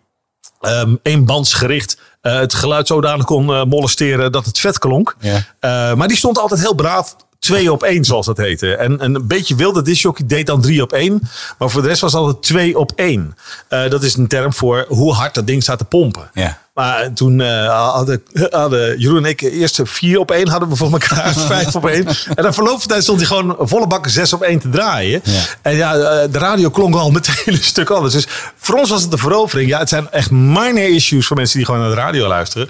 ehm 0.59 0.95
eenbandsgericht 1.03 1.97
eh, 2.21 2.39
het 2.39 2.53
geluid 2.53 2.87
zodanig 2.87 3.25
kon 3.25 3.53
eh, 3.53 3.63
molesteren 3.63 4.31
dat 4.31 4.45
het 4.45 4.59
vet 4.59 4.79
klonk. 4.79 5.15
Ja. 5.19 5.45
Eh, 5.59 5.93
maar 5.93 6.07
die 6.07 6.17
stond 6.17 6.39
altijd 6.39 6.59
heel 6.59 6.73
braaf 6.73 7.15
twee 7.39 7.71
op 7.71 7.83
één, 7.83 8.03
zoals 8.03 8.25
dat 8.25 8.37
heette. 8.37 8.75
En, 8.75 8.99
en 8.99 9.15
een 9.15 9.27
beetje 9.27 9.55
wilde 9.55 9.81
disjockey 9.81 10.25
deed 10.25 10.45
dan 10.45 10.61
drie 10.61 10.81
op 10.81 10.91
één. 10.91 11.21
Maar 11.57 11.69
voor 11.69 11.81
de 11.81 11.87
rest 11.87 12.01
was 12.01 12.13
het 12.13 12.21
altijd 12.21 12.43
twee 12.43 12.79
op 12.79 12.91
één. 12.95 13.35
Dat 13.67 14.03
is 14.03 14.15
een 14.15 14.27
term 14.27 14.53
voor 14.53 14.85
hoe 14.87 15.13
hard 15.13 15.33
dat 15.33 15.47
ding 15.47 15.63
staat 15.63 15.77
te 15.77 15.83
pompen. 15.83 16.29
Ja. 16.33 16.57
Maar 16.79 17.13
toen 17.13 17.41
eh, 17.41 17.91
hadden, 17.91 18.23
hadden 18.49 18.99
Jeroen 18.99 19.17
en 19.17 19.29
ik 19.29 19.41
eerst 19.41 19.79
vier 19.83 20.19
op 20.19 20.31
één 20.31 20.47
hadden 20.47 20.69
we 20.69 20.75
voor 20.75 20.91
elkaar, 20.91 21.33
vijf 21.55 21.75
op 21.75 21.87
één. 21.87 22.07
En 22.35 22.43
dan 22.43 22.53
verloop 22.53 22.79
van 22.79 22.87
tijd 22.87 23.03
stond 23.03 23.19
hij 23.19 23.27
gewoon 23.27 23.55
volle 23.59 23.87
bakken 23.87 24.11
zes 24.11 24.33
op 24.33 24.41
één 24.41 24.59
te 24.59 24.69
draaien. 24.69 25.21
Ja. 25.23 25.41
En 25.61 25.75
ja, 25.75 25.95
eh, 25.95 26.31
de 26.31 26.37
radio 26.37 26.69
klonk 26.69 26.95
al 26.95 27.11
meteen 27.11 27.35
een 27.53 27.63
stuk 27.63 27.89
anders. 27.89 28.13
Dus 28.13 28.27
voor 28.57 28.75
ons 28.75 28.89
was 28.89 29.01
het 29.01 29.11
de 29.11 29.17
verovering. 29.17 29.69
Ja, 29.69 29.79
het 29.79 29.89
zijn 29.89 30.11
echt 30.11 30.31
minor 30.31 30.89
issues 30.89 31.27
voor 31.27 31.35
mensen 31.35 31.57
die 31.57 31.65
gewoon 31.65 31.81
naar 31.81 31.89
de 31.89 31.95
radio 31.95 32.27
luisteren. 32.27 32.69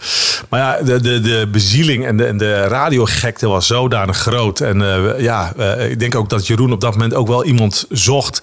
Maar 0.50 0.60
ja, 0.60 0.84
de, 0.84 1.02
de, 1.02 1.20
de 1.20 1.48
bezieling 1.52 2.06
en 2.06 2.18
de, 2.18 2.26
en 2.26 2.38
de 2.38 2.62
radiogekte 2.62 3.48
was 3.48 3.68
zodanig 3.68 4.18
groot. 4.18 4.60
En 4.60 4.82
eh, 4.82 5.20
ja, 5.20 5.54
ik 5.90 6.00
denk 6.00 6.16
ook 6.16 6.30
dat 6.30 6.48
Jeroen 6.48 6.72
op 6.72 6.82
dat 6.82 6.94
moment 6.94 7.14
ook 7.14 7.28
wel 7.28 7.46
iemand 7.46 7.86
zocht 7.90 8.42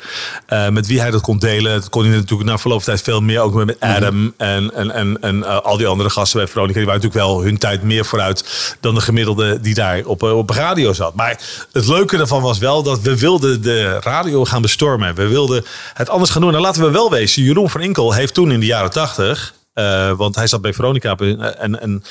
met 0.71 0.87
wie 0.87 1.01
hij 1.01 1.11
dat 1.11 1.21
kon 1.21 1.39
delen. 1.39 1.81
Dat 1.81 1.89
kon 1.89 2.05
hij 2.05 2.17
natuurlijk 2.17 2.49
na 2.49 2.59
verloop 2.59 2.83
van 2.83 2.93
tijd 2.93 3.05
veel 3.05 3.21
meer 3.21 3.41
ook 3.41 3.55
met 3.55 3.81
Adam 3.81 4.35
en, 4.37 4.75
en, 4.75 4.91
en, 4.91 5.19
en 5.21 5.45
eh, 5.57 5.63
al 5.63 5.77
die 5.77 5.87
andere 5.87 6.11
gasten 6.11 6.39
bij 6.39 6.49
Veronica. 6.49 6.79
Die 6.79 6.87
waren 6.87 7.03
natuurlijk 7.03 7.31
wel 7.31 7.43
hun 7.43 7.59
tijd 7.59 7.83
meer 7.83 8.05
vooruit 8.05 8.45
dan 8.81 8.95
de 8.95 9.01
gemiddelde 9.01 9.61
die 9.61 9.75
daar 9.75 10.05
op, 10.05 10.23
eh, 10.23 10.37
op 10.37 10.51
radio 10.51 10.93
zat. 10.93 11.15
Maar 11.15 11.41
het 11.73 11.87
leuke 11.87 12.19
ervan 12.19 12.43
was 12.43 12.59
wel 12.59 12.83
dat 12.83 13.01
we 13.01 13.19
wilden 13.19 13.63
de 13.63 14.01
radio 14.01 14.45
gaan 14.45 14.63
bestormen. 14.63 15.15
We 15.15 15.27
wilden 15.27 15.65
het 15.95 16.09
anders 16.09 16.31
gaan 16.31 16.43
doen. 16.43 16.55
En 16.55 16.61
laten 16.61 16.83
we 16.83 16.91
wel 16.91 17.11
wezen, 17.11 17.43
Jeroen 17.43 17.71
van 17.71 17.81
Inkel 17.81 18.13
heeft 18.13 18.35
toen 18.35 18.53
in 18.53 18.61
de 18.61 18.67
jaren 18.67 18.91
tachtig... 18.91 19.55
eh, 19.75 20.13
want 20.13 20.35
hij 20.35 20.47
zat 20.47 20.61
bij 20.61 20.73
Veronica 20.73 21.17
en, 21.59 21.81
en 21.81 22.03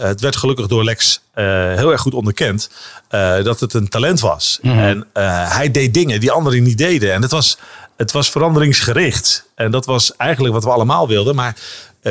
het 0.00 0.20
werd 0.20 0.36
gelukkig 0.36 0.66
door 0.66 0.84
Lex 0.84 1.20
heel 1.74 1.90
erg 1.92 2.00
goed 2.00 2.14
onderkend 2.14 2.70
dat 3.42 3.60
het 3.60 3.74
een 3.74 3.88
talent 3.88 4.20
was. 4.20 4.58
En 4.62 5.06
eh, 5.12 5.52
hij 5.56 5.70
deed 5.70 5.94
dingen 5.94 6.20
die 6.20 6.30
anderen 6.30 6.62
niet 6.62 6.78
deden. 6.78 7.12
En 7.12 7.22
het 7.22 7.30
was, 7.30 7.58
het 7.96 8.12
was 8.12 8.30
veranderingsgericht. 8.30 9.48
En 9.54 9.70
dat 9.70 9.86
was 9.86 10.16
eigenlijk 10.16 10.54
wat 10.54 10.64
we 10.64 10.70
allemaal 10.70 11.08
wilden. 11.08 11.34
Maar 11.34 11.56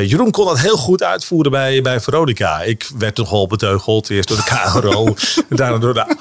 Jeroen 0.03 0.31
kon 0.31 0.45
dat 0.45 0.59
heel 0.59 0.77
goed 0.77 1.03
uitvoeren 1.03 1.51
bij, 1.51 1.81
bij 1.81 1.99
Veronica. 1.99 2.61
Ik 2.61 2.89
werd 2.97 3.17
nogal 3.17 3.47
beteugeld. 3.47 4.09
Eerst 4.09 4.27
door 4.27 4.37
de 4.37 4.43
KRO, 4.43 5.13
daarna 5.57 5.77
door 5.77 5.93
de 5.93 6.15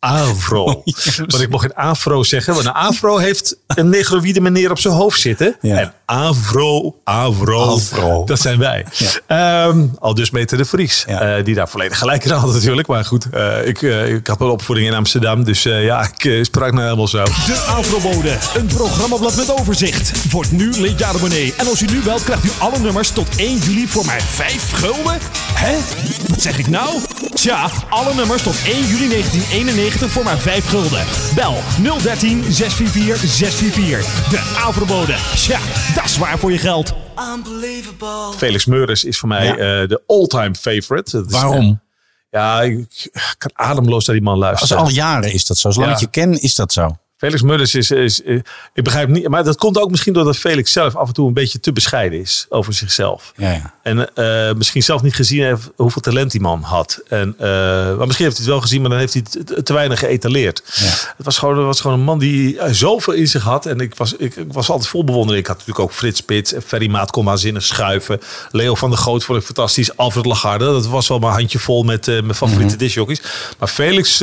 Avro. 0.00 0.64
Want 1.26 1.40
ik 1.40 1.48
mocht 1.48 1.62
geen 1.62 1.74
Afro 1.74 2.22
zeggen. 2.22 2.54
Want 2.54 2.66
een 2.66 2.72
Afro 2.72 3.16
heeft 3.16 3.56
een 3.66 3.88
negroïde 3.88 4.40
meneer 4.40 4.70
op 4.70 4.78
zijn 4.78 4.94
hoofd 4.94 5.20
zitten. 5.20 5.56
Ja. 5.60 5.76
En 5.78 5.92
Avro, 6.04 6.96
Avro, 7.04 7.74
Avro. 7.76 8.24
dat 8.24 8.40
zijn 8.40 8.58
wij. 8.58 8.84
Ehm, 9.26 9.86
al 9.98 10.14
dus 10.14 10.30
Meter 10.30 10.56
de 10.58 10.64
Vries. 10.64 11.04
Ja. 11.08 11.20
eh, 11.36 11.44
die 11.44 11.54
daar 11.54 11.68
volledig 11.68 11.98
gelijk 11.98 12.24
in 12.24 12.30
had 12.30 12.52
natuurlijk. 12.52 12.88
Maar 12.88 13.04
goed, 13.04 13.26
eh, 13.30 13.66
ik, 13.66 13.82
eh, 13.82 14.14
ik 14.14 14.26
had 14.26 14.40
een 14.40 14.46
opvoeding 14.48 14.88
in 14.88 14.94
Amsterdam. 14.94 15.44
Dus 15.44 15.64
eh, 15.64 15.84
ja, 15.84 16.10
ik 16.18 16.44
sprak 16.44 16.72
nou 16.72 16.82
helemaal 16.84 17.08
zo. 17.08 17.24
De 17.24 17.64
Afrobode, 17.76 18.36
een 18.54 18.66
programmablad 18.66 19.36
met 19.36 19.60
overzicht. 19.60 20.30
Wordt 20.30 20.52
nu 20.52 20.70
lidjaarabonnee. 20.70 21.54
En 21.56 21.66
als 21.68 21.82
u 21.82 21.86
nu 21.86 22.00
belt, 22.00 22.22
krijgt 22.24 22.44
u 22.44 22.50
alle 22.58 22.78
nummers 22.78 23.10
tot 23.10 23.28
1 23.36 23.58
juli 23.58 23.88
voor 23.88 24.04
maar 24.04 24.22
5 24.22 24.72
gulden. 24.72 25.18
Hè? 25.54 25.76
Wat 26.28 26.40
zeg 26.42 26.58
ik 26.58 26.66
nou? 26.68 26.88
Tja, 27.34 27.68
alle 27.88 28.14
nummers 28.14 28.42
tot 28.42 28.54
1 28.64 28.86
juli 28.86 29.08
1991 29.08 30.10
voor 30.10 30.24
maar 30.24 30.38
5 30.38 30.66
gulden. 30.68 31.04
Bel 31.34 31.54
013 32.02 32.42
644 32.52 33.30
644. 33.30 34.28
De 34.30 34.60
Afrobode. 34.64 35.16
Tja, 35.34 35.58
dat 35.94 36.04
is 36.04 36.18
waar 36.18 36.38
voor 36.38 36.52
je 36.52 36.58
geld. 36.58 36.92
Felix 38.36 38.64
Meurens 38.66 39.04
is 39.04 39.18
voor 39.18 39.28
mij 39.28 39.44
Ja. 39.46 39.52
eh, 39.52 39.88
de 39.88 40.02
all-time 40.06 40.54
favorite. 40.54 41.10
Dat 41.16 41.26
is- 41.26 41.32
Waarom? 41.32 41.80
Ja, 42.30 42.62
ik, 42.62 43.08
kan 43.38 43.50
ademloos 43.54 44.06
naar 44.06 44.16
die 44.16 44.24
man 44.24 44.34
Als 44.34 44.42
luisteren. 44.42 44.82
al 44.82 44.88
jaren 44.90 45.32
is 45.32 45.46
dat 45.46 45.56
zo. 45.58 45.70
Zolang 45.70 45.90
Ja. 45.90 45.96
ik 45.96 46.02
je 46.02 46.10
ken, 46.10 46.40
is 46.40 46.54
dat 46.54 46.72
zo. 46.72 46.96
Felix 47.16 47.42
Meurders 47.42 47.74
is, 47.74 47.90
is, 47.90 48.22
eh, 48.22 48.34
ik 48.74 48.84
begrijp 48.84 49.08
niet, 49.08 49.28
maar 49.28 49.44
dat 49.44 49.56
komt 49.56 49.78
ook 49.78 49.90
misschien 49.90 50.12
doordat 50.12 50.36
Felix 50.36 50.72
zelf 50.72 50.96
af 50.96 51.08
en 51.08 51.14
toe 51.14 51.26
een 51.28 51.34
beetje 51.34 51.60
te 51.60 51.72
bescheiden 51.72 52.20
is 52.20 52.46
over 52.48 52.72
zichzelf. 52.74 53.32
Ja, 53.36 53.50
ja. 53.50 53.74
En 53.88 54.14
eh, 54.14 54.54
misschien 54.56 54.82
zelf 54.82 55.02
niet 55.02 55.14
gezien 55.14 55.42
heeft 55.44 55.70
hoeveel 55.76 56.02
talent 56.02 56.30
die 56.30 56.40
man 56.40 56.62
had. 56.62 57.00
En, 57.08 57.34
eh, 57.38 57.48
maar 57.96 58.06
misschien 58.06 58.24
heeft 58.24 58.36
hij 58.36 58.44
het 58.46 58.46
wel 58.46 58.60
gezien, 58.60 58.80
maar 58.80 58.90
dan 58.90 58.98
heeft 58.98 59.12
hij 59.12 59.22
het 59.54 59.64
te- 59.66 59.72
weinig 59.72 59.98
geëtaleerd. 59.98 60.62
Het 61.16 61.24
was 61.26 61.38
gewoon, 61.38 61.56
het 61.56 61.66
was 61.66 61.80
gewoon 61.80 61.98
een 61.98 62.04
man 62.04 62.18
die 62.18 62.58
eh, 62.58 62.72
zoveel 62.72 63.12
in 63.12 63.28
zich 63.28 63.42
had. 63.42 63.66
En 63.66 63.80
ik 63.80 63.94
was, 63.94 64.12
ik, 64.12 64.36
ik 64.36 64.52
was 64.52 64.70
altijd 64.70 64.88
vol 64.90 65.04
bewondering. 65.04 65.40
Ik 65.42 65.46
had 65.46 65.58
natuurlijk 65.58 65.84
ook 65.84 65.92
Frits 65.94 66.18
Spits. 66.18 66.52
en 66.52 66.62
Ferry 66.62 66.90
Maat 66.90 67.10
kon 67.10 67.24
waanzinnig 67.24 67.62
schuiven. 67.62 68.20
Leo 68.50 68.74
van 68.74 68.90
der 68.90 68.98
Goot 68.98 69.24
vond 69.24 69.38
ik 69.38 69.44
fantastisch. 69.44 69.96
Alfred 69.96 70.26
Lagarde. 70.26 70.64
Dat 70.64 70.86
was 70.86 71.08
wel 71.08 71.18
mijn 71.18 71.32
handje 71.32 71.58
vol 71.58 71.82
met, 71.82 72.08
eh, 72.08 72.14
mijn 72.20 72.34
favoriete 72.34 72.76
discjockeys. 72.76 73.22
Maar 73.58 73.68
Felix 73.68 74.16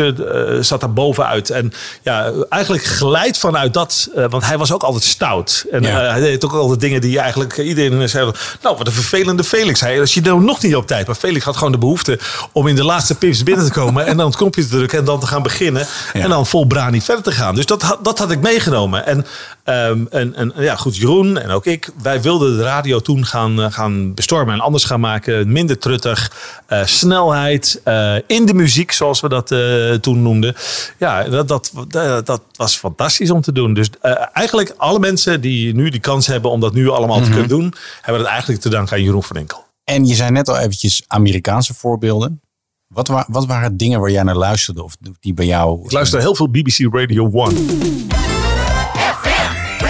zat 0.62 0.80
daar 0.80 0.94
bovenuit. 0.94 1.50
En 1.50 1.74
ja, 2.04 2.32
eigenlijk 2.50 2.84
geleid 2.84 3.38
vanuit 3.38 3.74
dat, 3.74 4.10
want 4.30 4.46
hij 4.46 4.58
was 4.58 4.72
ook 4.72 4.84
altijd 4.84 5.04
stout. 5.04 5.66
En 5.72 5.82
Ja. 5.84 6.00
hij 6.12 6.20
deed 6.20 6.46
ook 6.46 6.54
altijd 6.54 6.80
dingen 6.80 7.02
die 7.02 7.20
eigenlijk 7.20 7.58
iedereen 7.58 8.10
zei, 8.10 8.32
nou 8.62 8.78
wat 8.78 8.88
een 8.88 8.94
vervelende 8.94 9.44
Felix. 9.56 9.80
Hij, 9.82 10.00
als 10.00 10.14
je 10.14 10.22
nou 10.22 10.42
nog 10.44 10.62
niet 10.62 10.76
op 10.76 10.88
tijd, 10.88 11.08
maar 11.08 11.16
Felix 11.16 11.46
had 11.46 11.58
gewoon 11.58 11.72
de 11.72 11.78
behoefte 11.78 12.20
om 12.52 12.68
in 12.68 12.76
de 12.76 12.84
laatste 12.84 13.16
pips 13.16 13.44
binnen 13.44 13.66
te 13.66 13.72
komen 13.72 14.06
en 14.06 14.18
dan 14.18 14.26
het 14.26 14.36
knopje 14.36 14.62
te 14.62 14.68
drukken 14.68 15.00
en 15.00 15.06
dan 15.06 15.20
te 15.20 15.28
gaan 15.28 15.44
beginnen 15.44 15.88
en 16.14 16.30
dan 16.30 16.46
vol 16.46 16.66
brani 16.66 17.02
verder 17.02 17.24
te 17.24 17.32
gaan. 17.32 17.56
Dus 17.56 17.66
dat, 17.66 17.82
had- 17.82 18.04
dat 18.04 18.20
had 18.20 18.32
ik 18.32 18.42
meegenomen. 18.42 19.06
En, 19.06 19.26
ehm, 19.66 20.06
en, 20.10 20.36
en 20.36 20.54
ja, 20.58 20.76
goed, 20.76 20.96
Jeroen 20.98 21.38
en 21.38 21.50
ook 21.50 21.66
ik, 21.66 21.90
wij 22.02 22.22
wilden 22.22 22.58
de 22.58 22.64
radio 22.64 23.00
toen 23.00 23.26
gaan, 23.26 23.62
eh, 23.62 23.72
gaan 23.72 24.14
bestormen 24.14 24.54
en 24.54 24.60
anders 24.60 24.84
gaan 24.84 25.00
maken. 25.00 25.52
Minder 25.52 25.78
truttig, 25.78 26.32
eh, 26.68 26.86
snelheid, 26.86 27.82
eh, 27.84 28.16
in 28.28 28.46
de 28.46 28.54
muziek 28.54 28.92
zoals 28.92 29.20
we 29.22 29.30
dat 29.30 29.52
eh, 29.52 29.92
toen 29.94 30.22
noemden. 30.22 30.56
Ja, 30.98 31.24
dat, 31.24 31.48
dat, 31.48 31.72
dat, 31.88 32.26
dat 32.26 32.42
was 32.56 32.76
fantastisch 32.78 33.32
om 33.32 33.42
te 33.42 33.52
doen. 33.52 33.74
Dus 33.74 33.90
eh, 34.02 34.12
eigenlijk 34.34 34.74
alle 34.78 35.00
mensen 35.00 35.42
die 35.42 35.74
nu 35.76 35.90
die 35.90 36.00
kans 36.00 36.28
hebben 36.28 36.52
om 36.52 36.60
dat 36.60 36.74
nu 36.74 36.90
allemaal 36.90 37.22
te 37.22 37.30
kunnen 37.30 37.48
doen, 37.48 37.74
hebben 38.02 38.22
dat 38.24 38.32
eigenlijk 38.32 38.62
te 38.62 38.70
danken 38.70 38.96
aan 38.96 39.04
Jeroen 39.04 39.24
van 39.24 39.36
Enkel. 39.36 39.64
En 39.84 40.06
je 40.06 40.16
zei 40.16 40.32
net 40.32 40.50
al 40.50 40.58
eventjes 40.58 41.04
Amerikaanse 41.08 41.74
voorbeelden. 41.74 42.40
Wat, 42.88 43.08
wa- 43.08 43.26
wat 43.28 43.46
waren 43.46 43.78
dingen 43.78 44.00
waar 44.00 44.12
jij 44.12 44.24
naar 44.24 44.36
luisterde? 44.36 44.84
Of 44.84 44.96
die 45.20 45.34
bij 45.34 45.46
jou... 45.46 45.84
Ik 45.84 45.92
luister 45.92 46.20
heel 46.20 46.36
veel 46.36 46.50
BBC 46.50 46.78
Radio 46.94 47.32
1. 47.32 48.25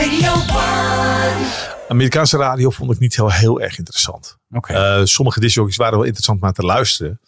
Radio 0.05 0.33
1. 1.39 1.47
Amerikaanse 1.89 2.37
radio 2.37 2.69
vond 2.69 2.91
ik 2.91 2.99
niet 2.99 3.15
heel, 3.15 3.31
heel 3.31 3.61
erg 3.61 3.77
interessant. 3.77 4.37
Oké. 4.51 4.73
Eh, 4.73 5.01
sommige 5.05 5.39
discjockeys 5.39 5.75
waren 5.77 5.93
wel 5.97 6.03
interessant 6.05 6.37
om 6.37 6.43
naar 6.43 6.53
te 6.53 6.61
luisteren. 6.61 7.19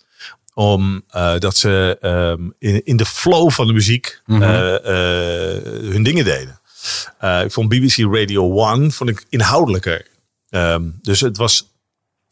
Om 0.53 1.03
eh, 1.09 1.37
dat 1.37 1.55
ze 1.57 1.97
ehm, 2.01 2.49
in, 2.59 2.85
in 2.85 2.97
de 2.97 3.05
flow 3.05 3.51
van 3.51 3.67
de 3.67 3.73
muziek 3.73 4.21
Mhm. 4.25 4.41
eh, 4.41 4.75
eh, 4.75 5.63
hun 5.91 6.03
dingen 6.03 6.23
deden. 6.25 6.59
Eh, 7.19 7.43
ik 7.43 7.51
vond 7.51 7.69
BBC 7.69 7.97
Radio 7.97 8.65
1 8.73 8.91
vond 8.91 9.09
ik 9.09 9.25
inhoudelijker. 9.29 10.07
Ehm, 10.49 10.83
dus 11.01 11.19
het 11.21 11.37
was 11.37 11.67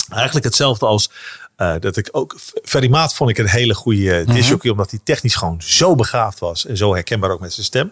eigenlijk 0.10 0.46
hetzelfde 0.46 0.86
als 0.86 1.10
eh, 1.56 1.74
dat 1.80 1.98
ik 1.98 2.10
ook. 2.12 2.36
Ferry 2.64 2.90
Maat 2.90 3.16
vond 3.16 3.30
ik 3.30 3.38
een 3.38 3.50
hele 3.50 3.74
goede 3.74 4.24
discjockey, 4.26 4.72
omdat 4.72 4.90
hij 4.90 5.00
technisch 5.04 5.36
gewoon 5.36 5.62
zo 5.64 5.96
begaafd 5.96 6.40
was 6.40 6.66
en 6.66 6.78
zo 6.78 6.94
herkenbaar 6.94 7.30
ook 7.30 7.40
met 7.40 7.54
zijn 7.54 7.66
stem. 7.66 7.92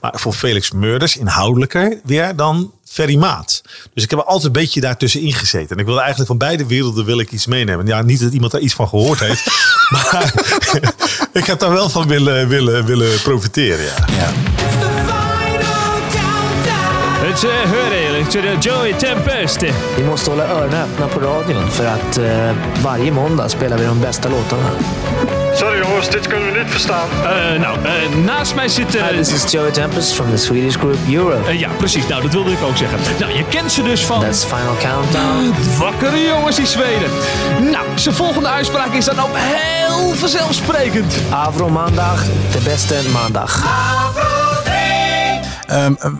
Maar 0.00 0.12
voor 0.14 0.32
Felix 0.32 0.70
Murders 0.70 1.16
inhoudelijker 1.16 2.00
weer 2.04 2.36
dan 2.36 2.72
Ferry 2.84 3.16
Maat. 3.16 3.62
Dus 3.94 4.04
ik 4.04 4.10
heb 4.10 4.18
er 4.18 4.24
altijd 4.24 4.44
een 4.44 4.52
beetje 4.52 4.80
daartussenin 4.80 5.32
gezeten. 5.32 5.70
En 5.70 5.78
ik 5.78 5.84
wilde 5.84 6.00
eigenlijk 6.00 6.28
van 6.28 6.38
beide 6.38 6.66
werelden 6.66 7.04
wil 7.04 7.20
ik 7.20 7.32
iets 7.32 7.46
meenemen. 7.46 7.86
Ja, 7.86 8.02
niet 8.02 8.20
dat 8.20 8.32
iemand 8.32 8.52
daar 8.52 8.60
iets 8.60 8.74
van 8.74 8.88
gehoord 8.88 9.20
heeft, 9.20 9.46
maar 9.94 10.34
ik 11.32 11.44
heb 11.44 11.58
daar 11.58 11.72
wel 11.72 11.88
van 11.88 12.08
willen, 12.08 12.48
willen, 12.48 12.84
willen 12.84 13.22
profiteren. 13.22 13.84
Ja. 13.84 14.32
Uh, 17.22 17.28
er 17.28 17.34
till 17.34 17.50
the 17.50 18.01
Joey 18.60 18.94
Tempest. 18.94 19.62
Vi 19.96 20.04
måste 20.04 20.30
hålla 20.30 20.46
öronen 20.46 20.82
öppna 20.82 21.08
på 21.08 21.20
radion 21.20 21.70
för 21.70 21.86
att 21.86 22.18
eh, 22.18 22.56
varje 22.82 23.12
måndag 23.12 23.48
spelar 23.48 23.78
vi 23.78 23.84
de 23.84 24.00
bästa 24.00 24.28
låtarna. 24.28 24.70
Sorry 25.54 25.78
jongens, 25.80 26.08
dit 26.08 26.28
kunnen 26.28 26.52
we 26.52 26.58
niet 26.58 26.70
verstaan. 26.70 27.08
nou, 27.60 27.76
eh, 27.84 28.18
naast 28.26 28.54
mij 28.54 28.68
zit... 28.68 28.92
Hi, 28.92 29.16
this 29.16 29.32
is 29.34 29.52
Joey 29.52 29.70
Tempest 29.70 30.12
from 30.14 30.30
the 30.30 30.36
Swedish 30.38 30.76
group 30.78 30.96
Euro. 31.08 31.44
eh, 31.46 31.60
ja, 31.60 31.68
precies. 31.78 32.06
Nou, 32.06 32.22
dat 32.22 32.32
wilde 32.32 32.50
ik 32.52 32.62
ook 32.62 32.76
zeggen. 32.76 32.98
Nou, 33.20 33.32
je 33.32 33.44
kent 33.48 33.72
ze 33.72 33.82
dus 33.82 34.04
van... 34.06 34.20
That's 34.20 34.44
Final 34.44 34.76
Countdown. 34.80 35.54
Wakkere 35.78 36.22
jongens 36.26 36.58
in 36.58 36.66
Zweden. 36.66 37.10
Nou, 37.70 37.86
zijn 37.94 38.14
volgende 38.14 38.48
uitspraak 38.48 38.92
is 38.92 39.04
dan 39.04 39.18
ook 39.20 39.36
heel 39.36 40.14
vanzelfsprekend. 40.14 41.14
Avro 41.30 41.68
Maandag, 41.68 42.24
de 42.52 42.60
beste 42.64 43.00
maandag. 43.12 43.64
Ehm, 45.66 45.94
eh, 45.98 46.10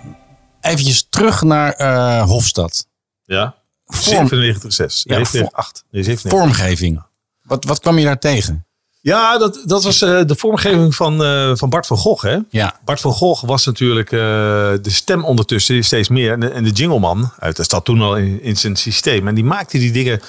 eventjes 0.62 1.06
terug 1.08 1.42
naar 1.42 1.72
eh, 1.72 2.22
Hofstad. 2.22 2.86
Ja. 3.24 3.54
Vorm- 3.86 4.28
97,6. 4.28 5.02
Ja, 5.02 5.16
Nee, 5.16 5.24
voor- 5.24 5.48
8. 5.52 5.84
Nee, 5.90 6.02
97. 6.02 6.30
Vormgeving. 6.30 7.02
Wat, 7.42 7.64
wat 7.64 7.78
kwam 7.80 7.98
je 7.98 8.04
daar 8.04 8.18
tegen? 8.18 8.66
Ja, 9.00 9.38
dat, 9.38 9.62
dat 9.64 9.82
was 9.84 10.02
eh, 10.02 10.20
de 10.26 10.34
vormgeving 10.36 10.94
van, 10.94 11.24
eh, 11.24 11.50
van 11.54 11.68
Bart 11.70 11.86
van 11.86 11.96
Gogh. 11.96 12.22
Hè? 12.24 12.38
Ja. 12.50 12.80
Bart 12.84 13.00
van 13.00 13.12
Gogh 13.12 13.44
was 13.44 13.66
natuurlijk 13.66 14.10
de 14.10 14.80
stem 14.82 15.24
ondertussen 15.24 15.84
steeds 15.84 16.08
meer. 16.08 16.32
En 16.32 16.40
de, 16.40 16.48
en 16.48 16.64
de 16.64 16.70
jingleman, 16.70 17.32
uit, 17.38 17.56
dat 17.56 17.70
zat 17.70 17.84
toen 17.84 18.00
al 18.00 18.16
in, 18.16 18.42
in 18.42 18.56
zijn 18.56 18.76
systeem. 18.76 19.28
En 19.28 19.34
die 19.34 19.44
maakte 19.44 19.78
die 19.78 19.92
dingen 19.92 20.20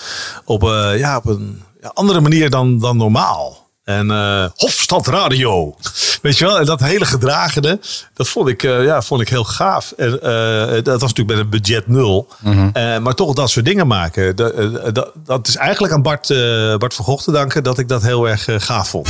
op, 0.45 0.63
eh, 0.63 0.97
ja, 0.97 1.17
op 1.17 1.25
een 1.25 1.61
ja, 1.81 1.87
andere 1.93 2.21
manier 2.21 2.49
dan, 2.49 2.79
dan 2.79 2.97
normaal. 2.97 3.62
En 3.83 4.11
eh 4.11 4.45
Hofstad 4.55 5.07
Radio. 5.07 5.75
Weet 6.21 6.37
je 6.37 6.45
wel, 6.45 6.59
en 6.59 6.65
dat 6.65 6.79
hele 6.79 7.05
gedragene, 7.05 7.79
dat 8.13 8.27
vond 8.27 8.47
ik, 8.47 8.63
eh, 8.63 8.83
ja, 8.83 9.01
vond 9.01 9.21
ik 9.21 9.29
heel 9.29 9.43
gaaf. 9.43 9.93
En, 9.97 10.21
eh, 10.21 10.83
dat 10.83 11.01
was 11.01 11.13
natuurlijk 11.13 11.27
met 11.27 11.37
een 11.37 11.49
budget 11.49 11.87
nul. 11.87 12.27
Eh, 12.73 12.97
maar 12.97 13.13
toch 13.13 13.33
dat 13.33 13.49
soort 13.49 13.65
dingen 13.65 13.87
maken. 13.87 14.35
Dat, 14.35 14.53
dat, 14.95 15.11
dat 15.25 15.47
is 15.47 15.55
eigenlijk 15.55 15.93
aan 15.93 16.01
Bart, 16.01 16.29
eh, 16.29 16.75
Bart 16.77 16.93
van 16.93 17.05
Gogh 17.05 17.23
te 17.23 17.31
danken 17.31 17.63
dat 17.63 17.77
ik 17.77 17.87
dat 17.87 18.01
heel 18.01 18.29
erg 18.29 18.47
gaaf 18.57 18.89
vond. 18.89 19.09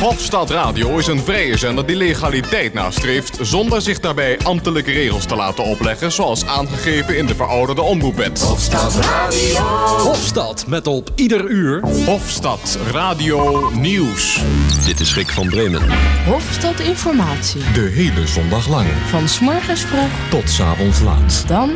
Hofstad 0.00 0.50
Radio 0.50 0.98
is 0.98 1.06
een 1.06 1.22
vrije 1.24 1.58
zender 1.58 1.86
die 1.86 1.96
legaliteit 1.96 2.74
nastreeft 2.74 3.38
zonder 3.40 3.82
zich 3.82 4.00
daarbij 4.00 4.38
ambtelijke 4.42 4.92
regels 4.92 5.24
te 5.24 5.36
laten 5.36 5.64
opleggen 5.64 6.12
zoals 6.12 6.46
aangegeven 6.46 7.16
in 7.16 7.26
de 7.26 7.34
verouderde 7.34 7.82
omroepwet. 7.82 8.42
Hofstad 8.42 8.94
Radio. 8.94 9.60
Hofstad 10.02 10.64
met 10.66 10.86
op 10.86 11.10
ieder 11.14 11.48
uur 11.48 11.80
Hofstad 12.06 12.78
Radio 12.92 13.70
Nieuws. 13.70 13.99
Dit 14.00 15.00
is 15.00 15.14
Rick 15.14 15.30
van 15.30 15.48
Bremen. 15.48 15.82
Hofstad 16.26 16.80
Informatie. 16.80 17.62
De 17.72 17.80
hele 17.80 18.26
zondag 18.26 18.68
lang 18.68 18.86
Van 19.08 19.28
's 19.28 19.38
morgens 19.38 19.80
vroeg, 19.80 20.10
tot 20.30 20.50
's 20.50 20.60
avonds 20.60 21.00
laat. 21.00 21.44
dan 21.46 21.70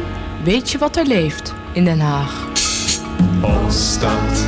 weet 0.44 0.70
je 0.70 0.78
wat 0.78 0.96
er 0.96 1.06
leeft 1.06 1.54
in 1.72 1.84
Den 1.84 2.00
Haag. 2.00 2.46
Hofstad 3.40 4.46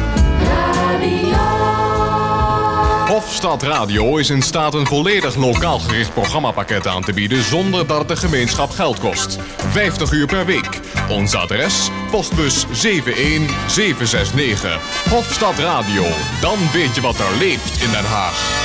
Hofstad 3.09 3.63
Radio 3.63 4.17
is 4.17 4.31
in 4.31 4.43
staat 4.43 4.75
een 4.75 4.87
volledig 4.87 5.35
lokaal 5.35 5.79
gericht 5.79 6.13
programmapakket 6.13 6.87
aan 6.87 7.03
te 7.03 7.13
bieden 7.13 7.43
zonder 7.43 7.87
dat 7.87 7.99
het 7.99 8.09
de 8.09 8.17
gemeenschap 8.17 8.71
geld 8.71 8.99
kost. 8.99 9.39
50 9.57 10.13
uur 10.13 10.27
per 10.27 10.47
week. 10.47 10.81
Ons 11.09 11.35
adres: 11.35 11.91
postbus 12.11 12.67
71769. 12.73 14.79
Hofstad 15.11 15.59
Radio. 15.59 16.03
Dan 16.41 16.59
weet 16.73 16.95
je 16.95 17.01
wat 17.01 17.19
er 17.19 17.37
leeft 17.39 17.83
in 17.83 17.91
Den 17.91 18.05
Haag. 18.05 18.65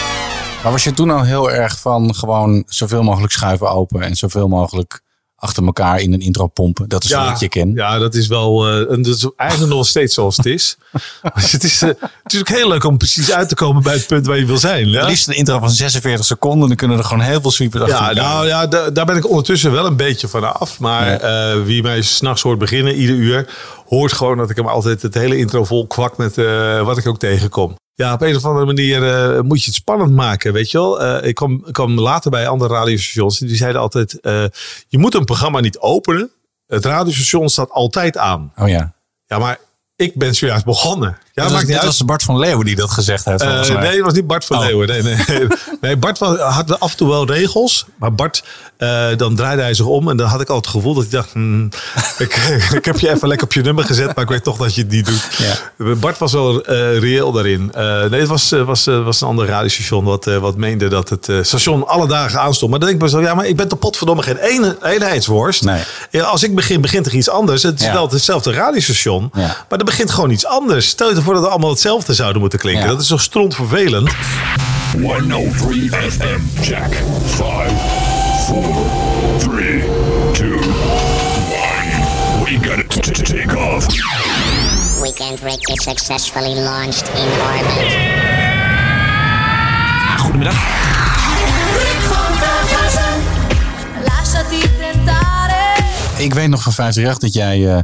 Maar 0.63 0.71
was 0.71 0.83
je 0.83 0.93
toen 0.93 1.09
al 1.09 1.23
heel 1.23 1.51
erg 1.51 1.79
van 1.79 2.15
gewoon 2.15 2.63
zoveel 2.65 3.03
mogelijk 3.03 3.33
schuiven 3.33 3.69
open 3.69 4.01
en 4.01 4.15
zoveel 4.15 4.47
mogelijk 4.47 5.01
achter 5.41 5.65
elkaar 5.65 5.99
in 5.99 6.13
een 6.13 6.19
intro 6.19 6.47
pompen? 6.47 6.89
Dat 6.89 7.03
is 7.03 7.11
wat 7.13 7.29
ik 7.29 7.35
je 7.37 7.49
ken. 7.49 7.73
Ja, 7.73 7.99
dat 7.99 8.13
is 8.15 8.27
wel. 8.27 8.67
eh, 8.67 8.91
en 8.91 9.01
dat 9.01 9.15
is 9.15 9.29
eigenlijk 9.35 9.73
nog 9.73 9.87
steeds 9.87 10.13
zoals 10.13 10.37
het 10.37 10.45
is. 10.45 10.77
Dus 11.35 11.51
het, 11.51 11.63
is 11.63 11.81
eh, 11.81 11.89
het 12.23 12.33
is 12.33 12.39
ook 12.39 12.47
heel 12.49 12.67
leuk 12.67 12.83
om 12.83 12.97
precies 12.97 13.31
uit 13.31 13.49
te 13.49 13.55
komen 13.55 13.83
bij 13.83 13.93
het 13.93 14.07
punt 14.07 14.25
waar 14.25 14.37
je 14.37 14.45
wil 14.45 14.57
zijn. 14.57 14.89
Ja? 14.89 15.05
Liefst 15.05 15.27
een 15.27 15.35
intro 15.35 15.59
van 15.59 15.69
46 15.69 16.25
seconden, 16.25 16.67
dan 16.67 16.77
kunnen 16.77 16.97
er 16.97 17.03
gewoon 17.03 17.23
heel 17.23 17.41
veel 17.41 17.51
sweepers 17.51 17.83
achter 17.83 17.97
Ja, 17.99 18.09
elkaar. 18.09 18.23
nou 18.23 18.47
ja, 18.47 18.67
da- 18.67 18.89
daar 18.89 19.05
ben 19.05 19.15
ik 19.17 19.29
ondertussen 19.29 19.71
wel 19.71 19.85
een 19.85 19.95
beetje 19.97 20.27
van 20.27 20.59
af. 20.59 20.79
Maar 20.79 21.07
eh, 21.19 21.63
wie 21.63 21.81
mij 21.83 22.01
s'nachts 22.01 22.41
hoort 22.41 22.59
beginnen, 22.59 22.95
ieder 22.95 23.15
uur, 23.15 23.49
hoort 23.87 24.13
gewoon 24.13 24.37
dat 24.37 24.49
ik 24.49 24.55
hem 24.55 24.67
altijd 24.67 25.01
het 25.01 25.13
hele 25.13 25.37
intro 25.37 25.63
vol 25.65 25.87
kwak 25.87 26.17
met 26.17 26.35
wat 26.83 26.97
ik 26.97 27.07
ook 27.07 27.19
tegenkom. 27.19 27.75
Ja, 27.93 28.13
op 28.13 28.21
een 28.21 28.35
of 28.35 28.45
andere 28.45 28.65
manier 28.65 29.03
eh, 29.13 29.41
moet 29.41 29.59
je 29.59 29.65
het 29.65 29.75
spannend 29.75 30.11
maken, 30.11 30.53
weet 30.53 30.71
je 30.71 30.77
wel. 30.77 31.01
Eh, 31.01 31.27
ik, 31.27 31.35
kwam, 31.35 31.63
ik 31.65 31.73
kwam 31.73 31.99
later 31.99 32.31
bij 32.31 32.47
andere 32.47 32.73
radiostations 32.73 33.41
en 33.41 33.47
die 33.47 33.55
zeiden 33.55 33.81
altijd... 33.81 34.19
eh, 34.19 34.45
je 34.87 34.97
moet 34.97 35.15
een 35.15 35.25
programma 35.25 35.59
niet 35.59 35.79
openen. 35.79 36.31
Het 36.67 36.85
radiostation 36.85 37.49
staat 37.49 37.69
altijd 37.71 38.17
aan. 38.17 38.53
Oh 38.55 38.67
ja. 38.67 38.93
Ja, 39.25 39.39
maar 39.39 39.59
ik 39.95 40.15
ben 40.15 40.35
zojuist 40.35 40.65
begonnen. 40.65 41.17
Ja, 41.33 41.43
dat 41.43 41.51
maakt 41.51 41.63
niet 41.65 41.73
dat 41.75 41.83
uit. 41.85 41.91
was 41.97 42.05
Bart 42.05 42.23
van 42.23 42.39
Leeuwen 42.39 42.65
die 42.65 42.75
dat 42.75 42.91
gezegd 42.91 43.25
heeft. 43.25 43.41
Eh, 43.41 43.69
nee, 43.79 43.95
het 43.95 44.01
was 44.01 44.13
niet 44.13 44.27
Bart 44.27 44.45
van 44.45 44.57
Oh. 44.57 44.63
Leeuwen. 44.63 44.87
Nee, 44.87 45.01
nee. 45.01 45.47
nee 45.81 45.97
Bart 46.03 46.19
had 46.19 46.79
af 46.79 46.91
en 46.91 46.97
toe 46.97 47.09
wel 47.09 47.25
regels. 47.25 47.85
Maar 47.95 48.13
Bart, 48.13 48.43
eh, 48.77 49.07
dan 49.17 49.35
draaide 49.35 49.61
hij 49.61 49.73
zich 49.73 49.85
om. 49.85 50.09
En 50.09 50.17
dan 50.17 50.27
had 50.27 50.41
ik 50.41 50.49
al 50.49 50.55
het 50.55 50.67
gevoel 50.67 50.93
dat 50.93 51.03
hij 51.03 51.11
dacht... 51.11 51.31
hmm, 51.33 51.69
ik, 52.17 52.35
ik 52.73 52.85
heb 52.85 52.99
je 52.99 53.09
even 53.11 53.27
lekker 53.27 53.47
op 53.47 53.53
je 53.53 53.61
nummer 53.61 53.83
gezet. 53.85 54.15
Maar 54.15 54.23
ik 54.23 54.29
weet 54.29 54.43
toch 54.43 54.57
dat 54.57 54.75
je 54.75 54.81
het 54.81 54.91
niet 54.91 55.05
doet. 55.05 55.99
Bart 55.99 56.17
was 56.17 56.31
wel 56.33 56.63
eh, 56.65 56.97
reëel 56.99 57.31
daarin. 57.31 57.71
Nee, 58.09 58.19
het 58.19 58.27
was, 58.29 58.49
was, 58.49 58.85
was 58.85 59.21
een 59.21 59.27
ander 59.27 59.47
radiostation 59.47 60.03
wat, 60.03 60.25
wat 60.25 60.55
meende 60.57 60.87
dat 60.87 61.09
het 61.09 61.29
station 61.41 61.87
alle 61.87 62.07
dagen 62.07 62.39
aanstond. 62.39 62.71
Maar 62.71 62.79
dan 62.79 62.89
denk 62.89 63.01
ik 63.01 63.11
me 63.11 63.17
zo... 63.17 63.21
Ja, 63.25 63.33
maar 63.33 63.45
ik 63.47 63.55
ben 63.55 63.67
toch 63.67 63.79
potverdomme 63.79 64.23
geen 64.23 64.37
ene, 64.37 64.77
eenheidsworst. 64.83 65.63
Ja, 66.11 66.23
als 66.23 66.43
ik 66.43 66.55
begin, 66.55 66.81
begint 66.81 67.05
er 67.05 67.13
iets 67.15 67.29
anders. 67.29 67.63
Het 67.63 67.79
is 67.79 67.85
Ja. 67.85 67.93
wel 67.93 68.09
hetzelfde 68.09 68.51
radiostation. 68.51 69.29
Maar 69.33 69.79
er 69.79 69.85
begint 69.85 70.11
gewoon 70.11 70.29
iets 70.29 70.45
anders. 70.45 70.87
Stel 70.87 71.07
je 71.09 71.19
ervoor 71.21 71.33
dat 71.35 71.43
we 71.43 71.49
allemaal 71.49 71.69
hetzelfde 71.69 72.13
zouden 72.13 72.41
moeten 72.41 72.59
klinken. 72.59 72.87
Dat 72.87 73.01
is 73.01 73.07
toch 73.07 73.21
stront 73.21 73.55
vervelend. 73.55 74.11
103 74.91 75.89
FM. 75.89 76.39
Check. 76.61 77.03
5, 77.25 77.71
4, 78.47 78.63
3, 79.37 79.83
2, 80.31 80.49
1. 80.49 80.61
We 82.43 82.57
got 82.61 83.03
to 83.03 83.11
take 83.23 83.57
off. 83.57 83.85
Weekend 85.01 85.39
Rick 85.39 85.67
is 85.67 85.83
successfully 85.83 86.53
launched 86.53 87.09
in 87.09 87.27
orbit. 87.41 87.95
Goedemiddag. 90.17 90.55
Rick 91.73 92.01
van 92.01 92.35
Veldhuizen. 92.37 93.19
Ik 96.17 96.33
weet 96.33 96.47
nog 96.49 96.61
van 96.61 96.73
538 96.73 97.17
dat 97.19 97.33
jij... 97.33 97.75
eh, 97.77 97.79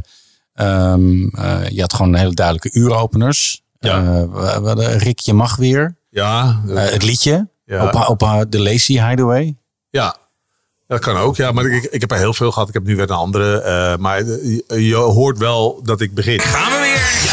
ehm, 0.58 1.26
eh, 1.28 1.68
je 1.68 1.80
had 1.80 1.92
gewoon 1.94 2.14
hele 2.14 2.34
duidelijke 2.34 2.78
uuropeners. 2.78 3.62
Ja. 3.80 3.98
Eh, 3.98 4.04
we- 4.32 4.60
we 4.60 4.66
hadden 4.66 4.98
Rick, 4.98 5.18
je 5.18 5.32
mag 5.34 5.56
weer. 5.56 5.96
Ja. 6.10 6.60
Eh, 6.68 6.74
het 6.90 7.02
liedje. 7.02 7.48
Ja. 7.64 7.86
Op, 7.86 8.20
op 8.20 8.46
de 8.48 8.60
Lazy 8.62 9.00
Hideaway. 9.08 9.56
Ja, 9.90 10.16
dat 10.86 11.00
kan 11.00 11.16
ook. 11.16 11.36
Ja, 11.36 11.52
maar 11.52 11.64
ik, 11.66 11.84
ik 11.84 12.00
heb 12.00 12.10
er 12.10 12.16
heel 12.18 12.34
veel 12.34 12.52
gehad. 12.52 12.68
Ik 12.68 12.74
heb 12.74 12.84
nu 12.84 12.96
weer 12.96 13.10
een 13.10 13.16
andere. 13.16 13.60
eh, 13.60 13.96
maar 13.96 14.24
je, 14.24 14.64
je 14.68 14.94
hoort 14.94 15.38
wel 15.38 15.80
dat 15.82 16.00
ik 16.00 16.14
begin. 16.14 16.40
Gaan 16.40 16.70
we 16.72 16.78
weer. 16.78 17.27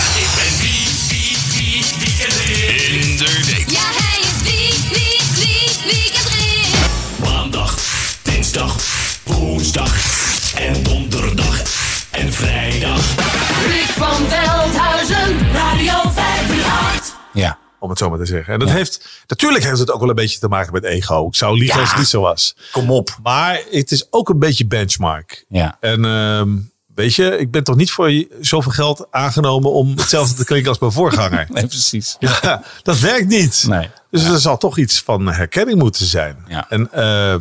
Om 17.85 17.91
het 17.91 17.99
zo 17.99 18.09
maar 18.09 18.19
te 18.19 18.25
zeggen. 18.25 18.53
En 18.53 18.59
dat 18.59 18.69
heeft, 18.69 19.23
natuurlijk 19.27 19.63
heeft 19.63 19.79
het 19.79 19.91
ook 19.91 19.99
wel 19.99 20.09
een 20.09 20.15
beetje 20.15 20.39
te 20.39 20.47
maken 20.47 20.73
met 20.73 20.83
ego. 20.83 21.27
Ik 21.27 21.35
zou 21.35 21.57
liegen 21.57 21.79
als 21.79 21.89
het 21.89 21.97
niet 21.97 22.07
zo 22.07 22.21
was. 22.21 22.55
Kom 22.71 22.91
op. 22.91 23.17
Maar 23.23 23.61
het 23.71 23.91
is 23.91 24.07
ook 24.09 24.29
een 24.29 24.39
beetje 24.39 24.67
benchmark. 24.67 25.45
Ja. 25.47 25.77
En 25.79 26.05
ehm, 26.05 26.49
weet 26.95 27.15
je, 27.15 27.37
ik 27.37 27.51
ben 27.51 27.63
toch 27.63 27.75
niet 27.75 27.91
voor 27.91 28.25
zoveel 28.41 28.71
geld 28.71 29.07
aangenomen 29.11 29.71
om 29.71 29.89
hetzelfde 29.89 30.35
te 30.35 30.45
klinken 30.45 30.69
als 30.69 30.79
mijn 30.79 30.91
voorganger. 30.91 31.47
Nee, 31.53 31.67
precies. 31.67 32.15
Ja, 32.19 32.63
dat 32.81 32.99
werkt 32.99 33.27
niet. 33.27 33.65
Nee. 33.67 33.89
Dus 34.11 34.23
er 34.23 34.39
zal 34.39 34.57
toch 34.57 34.77
iets 34.77 35.01
van 35.01 35.27
herkenning 35.27 35.79
moeten 35.79 36.05
zijn. 36.05 36.37
Ja. 36.47 36.65
En 36.69 36.91
ehm, 36.91 37.39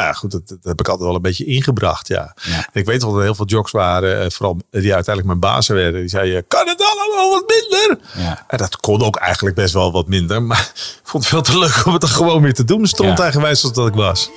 ja, 0.00 0.12
goed, 0.12 0.30
dat, 0.30 0.48
dat 0.48 0.58
heb 0.62 0.80
ik 0.80 0.88
altijd 0.88 1.06
wel 1.06 1.16
een 1.16 1.22
beetje 1.22 1.44
ingebracht. 1.44 2.08
Ja. 2.08 2.34
Ik 2.72 2.84
weet 2.86 3.02
wel 3.02 3.10
dat 3.10 3.18
er 3.18 3.24
heel 3.24 3.34
veel 3.34 3.46
jocks 3.46 3.70
waren, 3.70 4.20
eh, 4.24 4.30
vooral 4.30 4.56
die 4.70 4.94
uiteindelijk 4.94 5.26
mijn 5.26 5.52
bazen 5.52 5.74
werden. 5.74 6.00
Die 6.00 6.08
zeiden, 6.08 6.46
kan 6.48 6.68
het 6.68 6.82
allemaal 6.82 7.30
wat 7.30 7.44
minder? 7.60 7.98
Ja. 8.16 8.44
En 8.48 8.58
dat 8.58 8.76
kon 8.76 9.02
ook 9.02 9.16
eigenlijk 9.16 9.56
best 9.56 9.74
wel 9.74 9.92
wat 9.92 10.08
minder. 10.08 10.42
Maar 10.42 10.72
ik 10.74 11.00
vond 11.02 11.22
het 11.24 11.32
veel 11.32 11.42
te 11.42 11.58
leuk 11.58 11.86
om 11.86 11.92
het 11.92 12.02
er 12.02 12.08
gewoon 12.08 12.42
weer 12.42 12.54
te 12.54 12.64
doen. 12.64 12.86
Stond 12.86 13.18
Ja. 13.18 13.24
eigenwijs 13.24 13.62
als 13.64 13.72
dat 13.72 13.86
ik 13.86 13.94
was. 13.94 14.30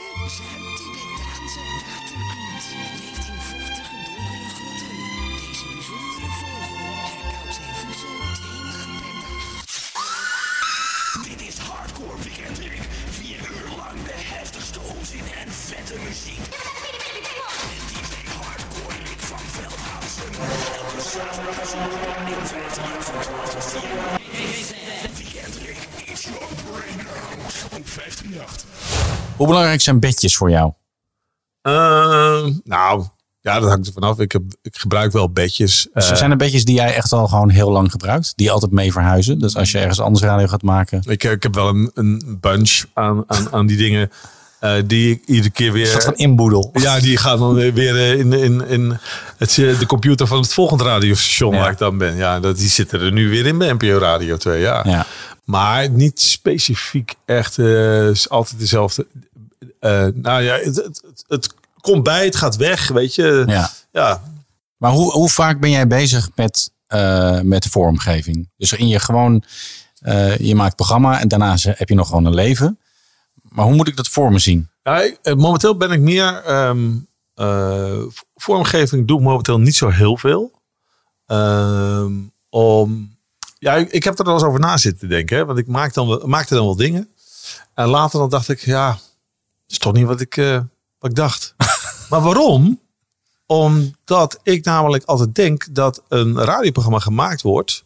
Vette 15.88 16.04
muziek. 16.08 16.44
DJ 17.92 18.16
Hardcore 18.42 18.96
van 19.18 19.40
Veldhuizen. 19.40 20.32
Elke 20.76 21.02
zaterdag 21.10 21.60
en 21.60 21.68
zondag 21.68 22.18
in 22.28 22.48
15 22.48 22.84
van 23.00 23.22
12 23.22 23.50
tot 23.50 23.64
4 23.64 23.82
uur. 23.82 24.20
Weekend 25.18 25.56
Rick 25.56 25.88
is 26.14 26.24
your 26.24 26.48
brain 26.72 27.08
out. 27.08 27.64
Op 27.66 27.72
158. 27.72 28.66
Hoe 29.38 29.48
belangrijk 29.48 29.82
zijn 29.82 30.00
bedjes 30.00 30.36
voor 30.38 30.50
jou? 30.50 30.74
Ehm, 31.62 32.54
nou, 32.64 33.04
ja, 33.42 33.60
dat 33.60 33.70
hangt 33.70 33.88
er 33.88 33.94
vanaf. 33.94 34.20
Ik, 34.20 34.32
heb, 34.32 34.44
ik 34.62 34.78
gebruik 34.78 35.12
wel 35.12 35.32
bedjes. 35.32 35.88
Dus 35.94 36.10
Eh, 36.10 36.16
zijn 36.16 36.32
er 36.32 36.38
bedjes 36.38 36.66
die 36.66 36.76
jij 36.76 36.96
echt 36.96 37.12
al 37.12 37.28
gewoon 37.28 37.50
heel 37.50 37.72
lang 37.72 37.92
gebruikt? 37.92 38.34
Die 38.36 38.52
altijd 38.52 38.72
mee 38.72 38.92
verhuizen? 38.92 39.40
Dus 39.40 39.56
als 39.56 39.72
je 39.72 39.78
ergens 39.80 40.00
anders 40.00 40.26
radio 40.26 40.48
gaat 40.48 40.62
maken. 40.62 41.02
ik, 41.06 41.24
ik 41.24 41.44
heb 41.44 41.56
wel 41.56 41.68
een, 41.68 41.92
een 41.94 42.38
bunch 42.42 42.84
aan, 42.94 43.24
aan, 43.28 43.52
aan 43.52 43.68
die 43.68 43.78
dingen. 43.78 44.12
Eh, 44.60 44.74
die 44.86 45.12
ik 45.12 45.22
iedere 45.26 45.50
keer 45.50 45.72
weer. 45.72 45.86
Een 45.86 45.92
soort 45.92 46.04
van 46.04 46.16
inboedel. 46.16 46.70
Ja, 46.74 47.00
die 47.00 47.18
gaan 47.18 47.40
dan 47.40 47.54
weer 47.54 47.96
eh, 47.96 48.20
in, 48.20 48.34
in, 48.34 48.68
in 48.68 49.00
het, 49.38 49.58
eh, 49.58 49.80
de 49.80 49.86
computer 49.86 50.28
van 50.28 50.42
het 50.42 50.54
volgende 50.54 50.84
radiostation 50.84 51.54
Ja. 51.54 51.60
waar 51.60 51.72
ik 51.72 51.78
dan 51.78 51.98
ben. 51.98 52.16
Ja, 52.16 52.40
dat, 52.40 52.58
die 52.58 52.70
zitten 52.70 53.02
er 53.02 53.12
nu 53.12 53.30
weer 53.30 53.46
in 53.46 53.58
bij 53.58 53.74
NPO 53.74 53.98
Radio 53.98 54.38
2. 54.38 54.62
Ja. 54.62 54.84
Ja. 54.86 55.06
Maar 55.44 55.90
niet 55.90 56.22
specifiek 56.22 57.14
echt 57.26 57.60
altijd 58.30 58.60
dezelfde. 58.60 59.08
Nou 60.14 60.42
ja, 60.42 60.56
het, 60.56 60.76
het, 60.76 61.02
het, 61.06 61.24
het 61.28 61.54
komt 61.82 62.04
bij, 62.04 62.26
het 62.26 62.36
gaat 62.36 62.56
weg, 62.56 62.88
weet 62.88 63.16
je. 63.16 63.44
Ja. 63.48 63.72
ja. 63.92 64.22
Maar 64.78 64.92
hoe, 64.92 65.12
hoe 65.12 65.30
vaak 65.30 65.60
ben 65.60 65.70
jij 65.70 65.88
bezig 65.88 66.30
met, 66.36 66.72
met 67.44 67.66
vormgeving? 67.66 68.50
Dus 68.58 68.74
in 68.74 68.88
je 68.88 69.00
gewoon, 69.00 69.44
je 70.38 70.56
maakt 70.56 70.76
programma 70.76 71.20
en 71.20 71.28
daarna 71.28 71.56
heb 71.62 71.90
je 71.90 71.96
nog 71.96 72.08
gewoon 72.08 72.26
een 72.26 72.36
leven. 72.36 72.80
Maar 73.58 73.66
hoe 73.66 73.76
moet 73.76 73.88
ik 73.88 73.96
dat 73.96 74.08
voor 74.08 74.32
me 74.32 74.40
zien? 74.40 74.70
Ja, 74.84 75.02
ik- 75.02 75.20
eh, 75.22 75.34
momenteel 75.34 75.78
ben 75.78 75.92
ik 75.92 76.00
meer. 76.00 76.36
ehm, 76.44 76.90
eh, 77.36 78.02
vormgeving 78.36 79.08
doe 79.08 79.18
ik 79.18 79.24
momenteel 79.24 79.60
niet 79.60 79.76
zo 79.76 79.90
heel 79.90 80.18
veel. 80.18 80.52
Ehm, 81.26 82.12
om, 82.50 83.18
ja, 83.60 83.74
ik, 83.76 83.92
ik 83.92 84.04
heb 84.04 84.20
er 84.20 84.26
wel 84.26 84.34
eens 84.34 84.44
over 84.44 84.60
na 84.60 84.78
zitten 84.78 85.10
denken. 85.10 85.38
Hè, 85.38 85.46
want 85.46 85.60
ik 85.60 85.68
maak 85.68 85.94
dan, 85.94 86.22
maakte 86.26 86.56
dan 86.56 86.66
wel 86.66 86.76
dingen. 86.76 87.10
En 87.74 87.88
later 87.88 88.20
dan 88.20 88.30
dacht 88.30 88.50
ik, 88.50 88.60
ja, 88.60 88.90
dat 88.92 89.02
is 89.68 89.78
toch 89.78 89.94
niet 89.94 90.06
wat 90.06 90.22
ik, 90.22 90.38
eh, 90.38 90.60
wat 91.00 91.10
ik 91.10 91.16
dacht. 91.16 91.56
maar 92.10 92.22
waarom? 92.22 92.80
Omdat 93.46 94.40
ik 94.44 94.66
namelijk 94.66 95.04
altijd 95.04 95.36
denk 95.36 95.68
dat 95.76 96.02
een 96.08 96.40
radioprogramma 96.44 97.00
gemaakt 97.00 97.42
wordt 97.42 97.84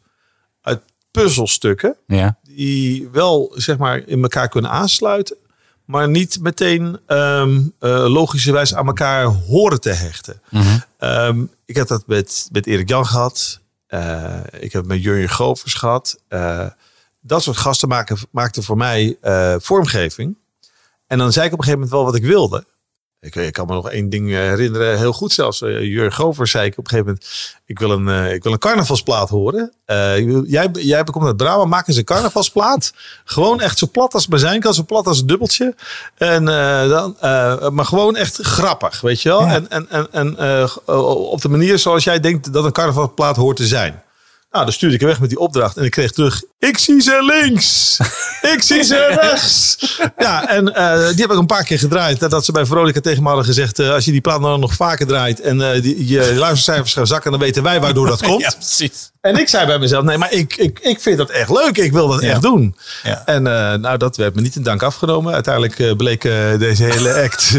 uit 0.61 0.81
puzzelstukken 1.11 1.95
Ja. 2.07 2.37
die 2.43 3.09
wel 3.09 3.51
zeg 3.55 3.77
maar 3.77 3.97
in 4.07 4.21
elkaar 4.21 4.47
kunnen 4.49 4.71
aansluiten, 4.71 5.37
maar 5.91 6.09
niet 6.09 6.39
meteen 6.41 6.99
ehm 7.05 7.59
eh, 7.79 8.05
logischerwijs 8.07 8.75
aan 8.75 8.87
elkaar 8.87 9.23
horen 9.23 9.81
te 9.81 9.89
hechten. 9.89 10.41
Ehm, 10.97 11.43
ik 11.65 11.75
heb 11.75 11.87
dat 11.87 12.07
met, 12.07 12.49
met 12.51 12.67
Erik 12.67 12.89
Jan 12.89 13.05
gehad. 13.05 13.59
Eh, 13.87 14.39
ik 14.51 14.71
heb 14.71 14.81
het 14.81 14.85
met 14.85 15.03
Jurjen 15.03 15.29
Govers 15.29 15.73
gehad. 15.73 16.19
Eh, 16.27 16.67
dat 17.21 17.43
soort 17.43 17.57
gasten 17.57 17.87
maken, 17.87 18.17
maakten 18.31 18.63
voor 18.63 18.77
mij 18.77 19.17
vormgeving. 19.57 20.37
En 21.07 21.17
dan 21.17 21.31
zei 21.31 21.45
ik 21.45 21.53
op 21.53 21.57
een 21.57 21.63
gegeven 21.63 21.87
moment 21.87 21.91
wel 21.91 22.03
wat 22.05 22.15
ik 22.15 22.23
wilde. 22.23 22.65
Ik, 23.21 23.35
ik 23.35 23.53
kan 23.53 23.67
me 23.67 23.73
nog 23.73 23.89
één 23.89 24.09
ding 24.09 24.29
eh, 24.29 24.37
herinneren, 24.37 24.97
heel 24.97 25.13
goed 25.13 25.31
zelfs. 25.31 25.61
Uh, 25.61 25.81
Jurgen 25.81 26.13
Govers 26.13 26.51
zei 26.51 26.65
ik 26.65 26.77
op 26.77 26.83
een 26.83 26.89
gegeven 26.89 27.05
moment... 27.05 27.59
ik 27.65 27.79
wil 27.79 27.91
een, 27.91 28.07
eh, 28.07 28.33
ik 28.33 28.43
wil 28.43 28.51
een 28.51 28.59
carnavalsplaat 28.59 29.29
horen. 29.29 29.73
Eh, 29.85 30.17
jij, 30.49 30.69
jij 30.71 31.03
komt 31.03 31.25
uit 31.25 31.37
Brabant, 31.37 31.69
maak 31.69 31.87
eens 31.87 31.97
een 31.97 32.03
carnavalsplaat. 32.03 32.93
Gewoon 33.25 33.61
echt 33.61 33.77
zo 33.77 33.87
plat 33.91 34.13
als 34.13 34.27
maar 34.27 34.39
zijn 34.39 34.59
kan. 34.59 34.73
Zo 34.73 34.83
plat 34.83 35.07
als 35.07 35.19
een 35.19 35.27
dubbeltje. 35.27 35.75
En, 36.17 36.47
eh, 36.47 36.89
dan, 36.89 37.15
eh, 37.19 37.69
maar 37.69 37.85
gewoon 37.85 38.15
echt 38.15 38.37
grappig, 38.37 39.01
weet 39.01 39.21
je 39.21 39.29
wel. 39.29 39.45
En, 39.45 39.69
en, 39.69 39.89
en, 39.89 40.07
en 40.11 40.37
eh, 40.37 40.77
op 41.31 41.41
de 41.41 41.49
manier 41.49 41.79
zoals 41.79 42.03
jij 42.03 42.19
denkt 42.19 42.53
dat 42.53 42.65
een 42.65 42.71
carnavalsplaat 42.71 43.35
hoort 43.35 43.57
te 43.57 43.67
zijn. 43.67 44.03
Nou, 44.51 44.63
dan 44.65 44.73
stuurde 44.73 44.95
ik 44.95 45.01
er 45.01 45.07
weg 45.07 45.19
met 45.19 45.29
die 45.29 45.39
opdracht. 45.39 45.77
En 45.77 45.83
ik 45.83 45.91
kreeg 45.91 46.11
terug, 46.11 46.43
ik 46.59 46.77
zie 46.77 47.01
ze 47.01 47.41
links. 47.41 47.97
ik 48.41 48.61
zie 48.61 48.83
ze 48.83 48.95
rechts. 49.21 49.77
Ja, 50.17 50.47
en 50.49 50.75
eh, 50.75 51.07
die 51.07 51.21
heb 51.21 51.31
ik 51.31 51.37
een 51.37 51.45
paar 51.45 51.63
keer 51.63 51.79
gedraaid. 51.79 52.19
Nadat 52.19 52.45
ze 52.45 52.51
bij 52.51 52.65
Veronica 52.65 52.99
tegen 52.99 53.21
me 53.21 53.27
hadden 53.27 53.45
gezegd... 53.45 53.79
eh, 53.79 53.91
als 53.91 54.05
je 54.05 54.11
die 54.11 54.21
plaat 54.21 54.39
nou 54.39 54.59
nog 54.59 54.73
vaker 54.73 55.07
draait... 55.07 55.39
en 55.39 55.73
eh, 55.73 55.81
die, 55.81 56.07
je 56.07 56.35
luistercijfers 56.35 56.93
gaan 56.93 57.07
zakken... 57.07 57.31
dan 57.31 57.39
weten 57.39 57.63
wij 57.63 57.79
waardoor 57.79 58.07
dat 58.07 58.21
komt. 58.27 58.41
Ja, 58.41 58.51
precies. 58.57 59.10
En 59.21 59.35
ik 59.37 59.49
zei 59.49 59.65
bij 59.65 59.79
mezelf, 59.79 60.03
nee, 60.03 60.17
maar 60.17 60.31
ik, 60.33 60.55
ik, 60.57 60.79
ik 60.81 60.99
vind 61.01 61.17
dat 61.17 61.29
echt 61.29 61.49
leuk. 61.49 61.77
Ik 61.77 61.91
wil 61.91 62.07
dat 62.07 62.21
Ja. 62.21 62.29
echt 62.31 62.41
doen. 62.41 62.75
Ja. 63.03 63.21
En 63.25 63.47
eh, 63.47 63.73
nou, 63.73 63.97
dat 63.97 64.17
werd 64.17 64.35
me 64.35 64.41
niet 64.41 64.55
in 64.55 64.63
dank 64.63 64.83
afgenomen. 64.83 65.33
Uiteindelijk 65.33 65.79
eh, 65.79 65.91
bleek 65.95 66.23
eh, 66.23 66.33
deze 66.59 66.83
hele 66.83 67.13
act... 67.23 67.49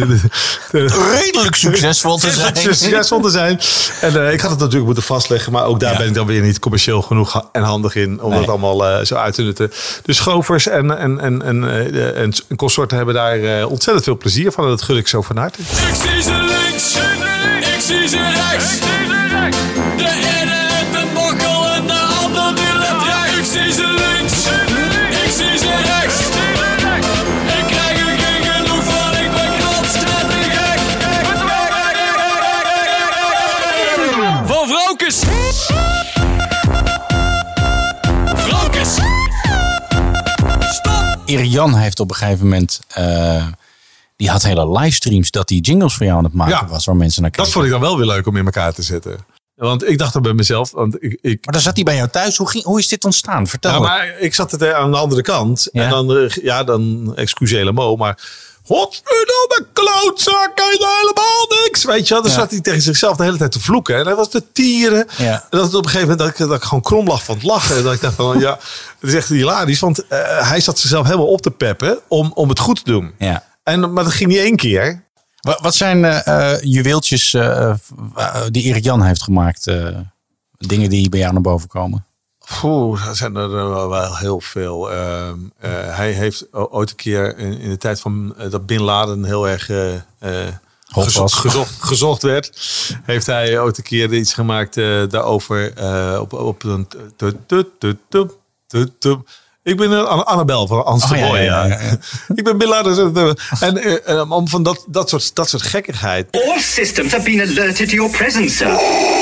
Redelijk 0.70 1.54
succesvol 1.54 2.16
te 2.18 2.30
zijn. 2.30 2.56
Succesvol 2.56 3.20
te 3.20 3.30
zijn. 3.30 3.60
En 4.00 4.26
eh, 4.26 4.32
ik 4.32 4.40
had 4.40 4.50
het 4.50 4.58
natuurlijk 4.58 4.84
moeten 4.86 5.02
vastleggen. 5.02 5.52
Maar 5.52 5.64
ook 5.64 5.80
daar 5.80 5.96
ben 5.96 6.06
ik 6.06 6.14
dan 6.14 6.26
weer 6.26 6.40
niet 6.42 6.58
commercieel 6.58 7.02
genoeg 7.02 7.32
ha- 7.32 7.48
en 7.52 7.62
handig 7.62 7.94
in. 7.94 8.22
Om 8.22 8.30
Nee. 8.30 8.38
dat 8.38 8.48
allemaal 8.48 9.06
zo 9.06 9.14
uit 9.14 9.34
te 9.34 9.42
nutten. 9.42 9.72
Dus 10.02 10.20
Govers 10.20 10.66
en, 10.68 10.98
en, 10.98 11.20
en, 11.20 11.42
en, 11.42 11.64
eh, 11.68 12.20
en, 12.22 12.32
en 12.48 12.56
consorten 12.56 12.96
hebben 12.96 13.14
daar 13.14 13.66
ontzettend 13.66 14.04
veel 14.04 14.16
plezier 14.16 14.52
van. 14.52 14.64
En 14.64 14.70
dat 14.70 14.82
gun 14.82 14.96
ik 14.96 15.08
zo 15.08 15.22
van 15.22 15.36
harte. 15.36 15.60
Ik 15.60 15.66
zie 16.02 16.22
ze 16.22 16.32
links, 16.32 16.94
ik 17.74 17.80
zie 17.80 18.08
ze 18.08 18.30
rechts. 18.50 18.78
Jan 41.40 41.74
heeft 41.74 42.00
op 42.00 42.10
een 42.10 42.16
gegeven 42.16 42.44
moment... 42.48 42.80
eh, 42.88 43.46
die 44.16 44.30
had 44.30 44.42
hele 44.42 44.70
livestreams 44.78 45.30
dat 45.30 45.48
hij 45.48 45.58
jingles 45.58 45.94
voor 45.94 46.06
jou 46.06 46.18
aan 46.18 46.24
het 46.24 46.32
maken 46.32 46.54
Ja. 46.54 46.66
was. 46.66 46.84
Waar 46.84 46.96
mensen 46.96 47.22
naar 47.22 47.30
Dat 47.30 47.40
kijken. 47.40 47.52
vond 47.60 47.64
ik 47.74 47.80
dan 47.80 47.80
wel 47.90 47.96
weer 47.98 48.06
leuk 48.16 48.26
om 48.26 48.36
in 48.36 48.44
elkaar 48.44 48.72
te 48.72 48.82
zetten. 48.82 49.16
Want 49.54 49.88
ik 49.88 49.98
dacht 49.98 50.14
er 50.14 50.20
bij 50.20 50.32
mezelf. 50.32 50.70
Want 50.70 50.94
ik, 51.02 51.18
ik, 51.20 51.44
Maar 51.44 51.52
dan 51.54 51.62
zat 51.62 51.74
hij 51.74 51.84
bij 51.84 51.96
jou 51.96 52.08
thuis. 52.08 52.36
Hoe, 52.36 52.48
ging, 52.50 52.64
hoe 52.64 52.78
is 52.78 52.88
dit 52.88 53.04
ontstaan? 53.04 53.46
Vertel 53.46 53.72
ja, 53.72 53.78
maar 53.78 54.18
ik 54.18 54.34
zat 54.34 54.50
het 54.50 54.72
aan 54.72 54.90
de 54.90 54.96
andere 54.96 55.22
kant. 55.22 55.68
Ja. 55.72 55.82
En 55.82 55.90
dan, 55.90 56.16
eh, 56.16 56.28
ja, 56.30 56.64
dan 56.64 57.12
excuseer 57.16 57.74
mo, 57.74 57.96
maar... 57.96 58.18
Godverdomme 58.72 59.66
klootzak, 59.72 60.52
kan 60.54 60.66
je 60.72 60.78
nou 60.80 60.92
helemaal 61.00 61.60
niks? 61.64 61.84
Weet 61.84 62.08
je 62.08 62.14
wel, 62.14 62.22
dan 62.22 62.32
Ja. 62.32 62.38
zat 62.38 62.50
hij 62.50 62.60
tegen 62.60 62.82
zichzelf 62.82 63.16
de 63.16 63.22
hele 63.24 63.36
tijd 63.36 63.52
te 63.52 63.60
vloeken. 63.60 63.96
En 63.98 64.06
hij 64.06 64.14
was 64.14 64.30
de 64.30 64.52
tieren. 64.52 65.06
Ja. 65.16 65.32
En 65.32 65.58
dat 65.58 65.64
het 65.64 65.74
op 65.74 65.84
een 65.84 65.90
gegeven 65.90 66.08
moment 66.08 66.18
dat 66.18 66.28
ik, 66.28 66.48
dat 66.48 66.56
ik 66.56 66.62
gewoon 66.62 66.82
krom 66.82 67.06
lag 67.06 67.24
van 67.24 67.34
het 67.34 67.44
lachen. 67.44 67.76
En 67.76 67.82
dat 67.82 67.92
ik 67.94 68.00
dacht 68.00 68.14
van, 68.14 68.38
ja, 68.38 68.58
het 69.00 69.10
is 69.10 69.14
echt 69.14 69.28
hilarisch. 69.28 69.80
Want 69.80 70.06
eh, 70.06 70.48
hij 70.48 70.60
zat 70.60 70.78
zichzelf 70.78 71.06
helemaal 71.06 71.26
op 71.26 71.42
te 71.42 71.50
peppen 71.50 71.98
om, 72.08 72.30
om 72.34 72.48
het 72.48 72.58
goed 72.58 72.84
te 72.84 72.90
doen. 72.90 73.14
Ja. 73.18 73.44
En, 73.62 73.92
maar 73.92 74.04
dat 74.04 74.12
ging 74.12 74.30
niet 74.30 74.38
één 74.38 74.56
keer. 74.56 75.04
Wat, 75.40 75.60
wat 75.60 75.74
zijn 75.74 76.04
eh, 76.04 76.60
juweeltjes 76.60 77.30
die 78.50 78.62
Erik 78.62 78.84
Jan 78.84 79.02
heeft 79.02 79.22
gemaakt? 79.22 79.70
dingen 80.66 80.90
die 80.90 81.08
bij 81.08 81.18
jou 81.20 81.32
naar 81.32 81.42
boven 81.42 81.68
komen? 81.68 82.06
Oeh, 82.62 83.06
er 83.08 83.16
zijn 83.16 83.36
er 83.36 83.50
wel 83.50 83.88
wel 83.88 84.16
heel 84.16 84.40
veel. 84.40 84.92
Ehm, 84.92 85.34
eh, 85.58 85.70
hij 85.96 86.10
heeft 86.12 86.46
ooit 86.52 86.90
een 86.90 86.96
keer 86.96 87.38
in, 87.38 87.58
in 87.58 87.70
de 87.70 87.78
tijd 87.78 88.00
van 88.00 88.34
eh, 88.38 88.50
dat 88.50 88.66
Bin 88.66 88.82
Laden 88.82 89.24
heel 89.24 89.48
erg 89.48 89.68
eh, 89.70 89.94
eh, 89.94 90.00
Hot 90.86 91.04
gezo- 91.04 91.20
was. 91.20 91.34
gezocht, 91.34 91.74
gezocht 91.80 92.22
werd, 92.22 92.50
heeft 93.02 93.26
hij 93.26 93.60
ooit 93.60 93.76
een 93.78 93.84
keer 93.84 94.12
iets 94.14 94.34
gemaakt 94.34 94.76
eh, 94.76 95.02
daarover 95.08 95.72
eh, 95.76 96.18
op, 96.20 96.32
op 96.32 96.62
een. 96.64 96.88
tu- 97.16 97.36
tu- 97.46 97.64
tu- 97.78 97.98
tu- 98.08 98.28
tu- 98.66 98.88
tu- 98.98 99.22
Ik 99.62 99.76
ben 99.76 100.26
Annabel 100.26 100.66
van 100.66 100.78
de 100.78 100.84
Oh, 100.84 101.18
ja, 101.18 101.26
Boy. 101.28 101.38
ja, 101.38 101.64
Ja, 101.64 101.64
ja, 101.66 101.80
ja. 101.80 101.96
Ik 102.34 102.44
ben 102.44 102.58
Bin 102.58 102.68
Laden. 102.68 103.36
En 103.60 103.76
eh, 103.76 104.18
eh, 104.20 104.30
om 104.30 104.48
van 104.48 104.62
dat, 104.62 104.84
dat, 104.88 105.08
soort, 105.08 105.34
dat 105.34 105.48
soort 105.48 105.62
gekkigheid. 105.62 106.28
All 106.30 106.60
systems 106.60 107.12
have 107.12 107.24
been 107.24 107.40
alerted 107.40 107.88
to 107.88 107.94
your 107.94 108.10
presence, 108.10 108.56
sir. 108.56 109.21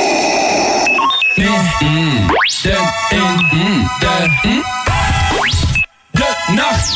De, 1.40 1.46
in, 1.79 2.26
de, 4.00 4.31
de 6.11 6.53
nacht. 6.55 6.92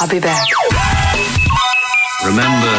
I'll 0.00 0.08
be 0.08 0.18
back. 0.18 0.44
Remember, 2.24 2.72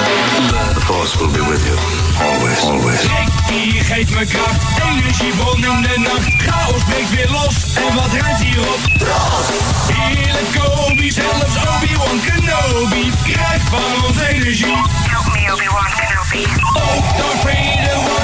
the 0.73 0.81
Force 0.81 1.15
will 1.17 1.31
be 1.31 1.39
with 1.49 1.63
you. 1.65 1.77
Always, 2.19 2.59
always. 2.63 3.01
Die 3.47 3.79
geeft 3.83 4.09
me 4.09 4.25
kracht, 4.25 4.61
energiebron 4.81 5.63
in 5.63 5.81
de 5.81 5.99
nacht. 5.99 6.33
Chaos 6.37 6.83
breekt 6.83 7.09
weer 7.09 7.29
los, 7.29 7.73
en 7.75 7.95
wat 7.95 8.11
rijdt 8.11 8.39
hierop? 8.39 8.79
Tros! 8.97 9.47
Heerlijk 9.93 10.59
Kobe, 10.59 11.11
zelfs 11.11 11.55
Obi-Wan 11.55 12.19
Kenobi 12.25 13.11
krijgt 13.23 13.69
van 13.69 14.03
ons 14.07 14.17
energie. 14.19 14.75
Help 15.09 15.33
me, 15.33 15.53
Obi-Wan 15.53 15.89
Kenobi. 15.95 16.47
Ook 16.73 17.17
Darth 17.17 17.41
Vader 17.41 18.20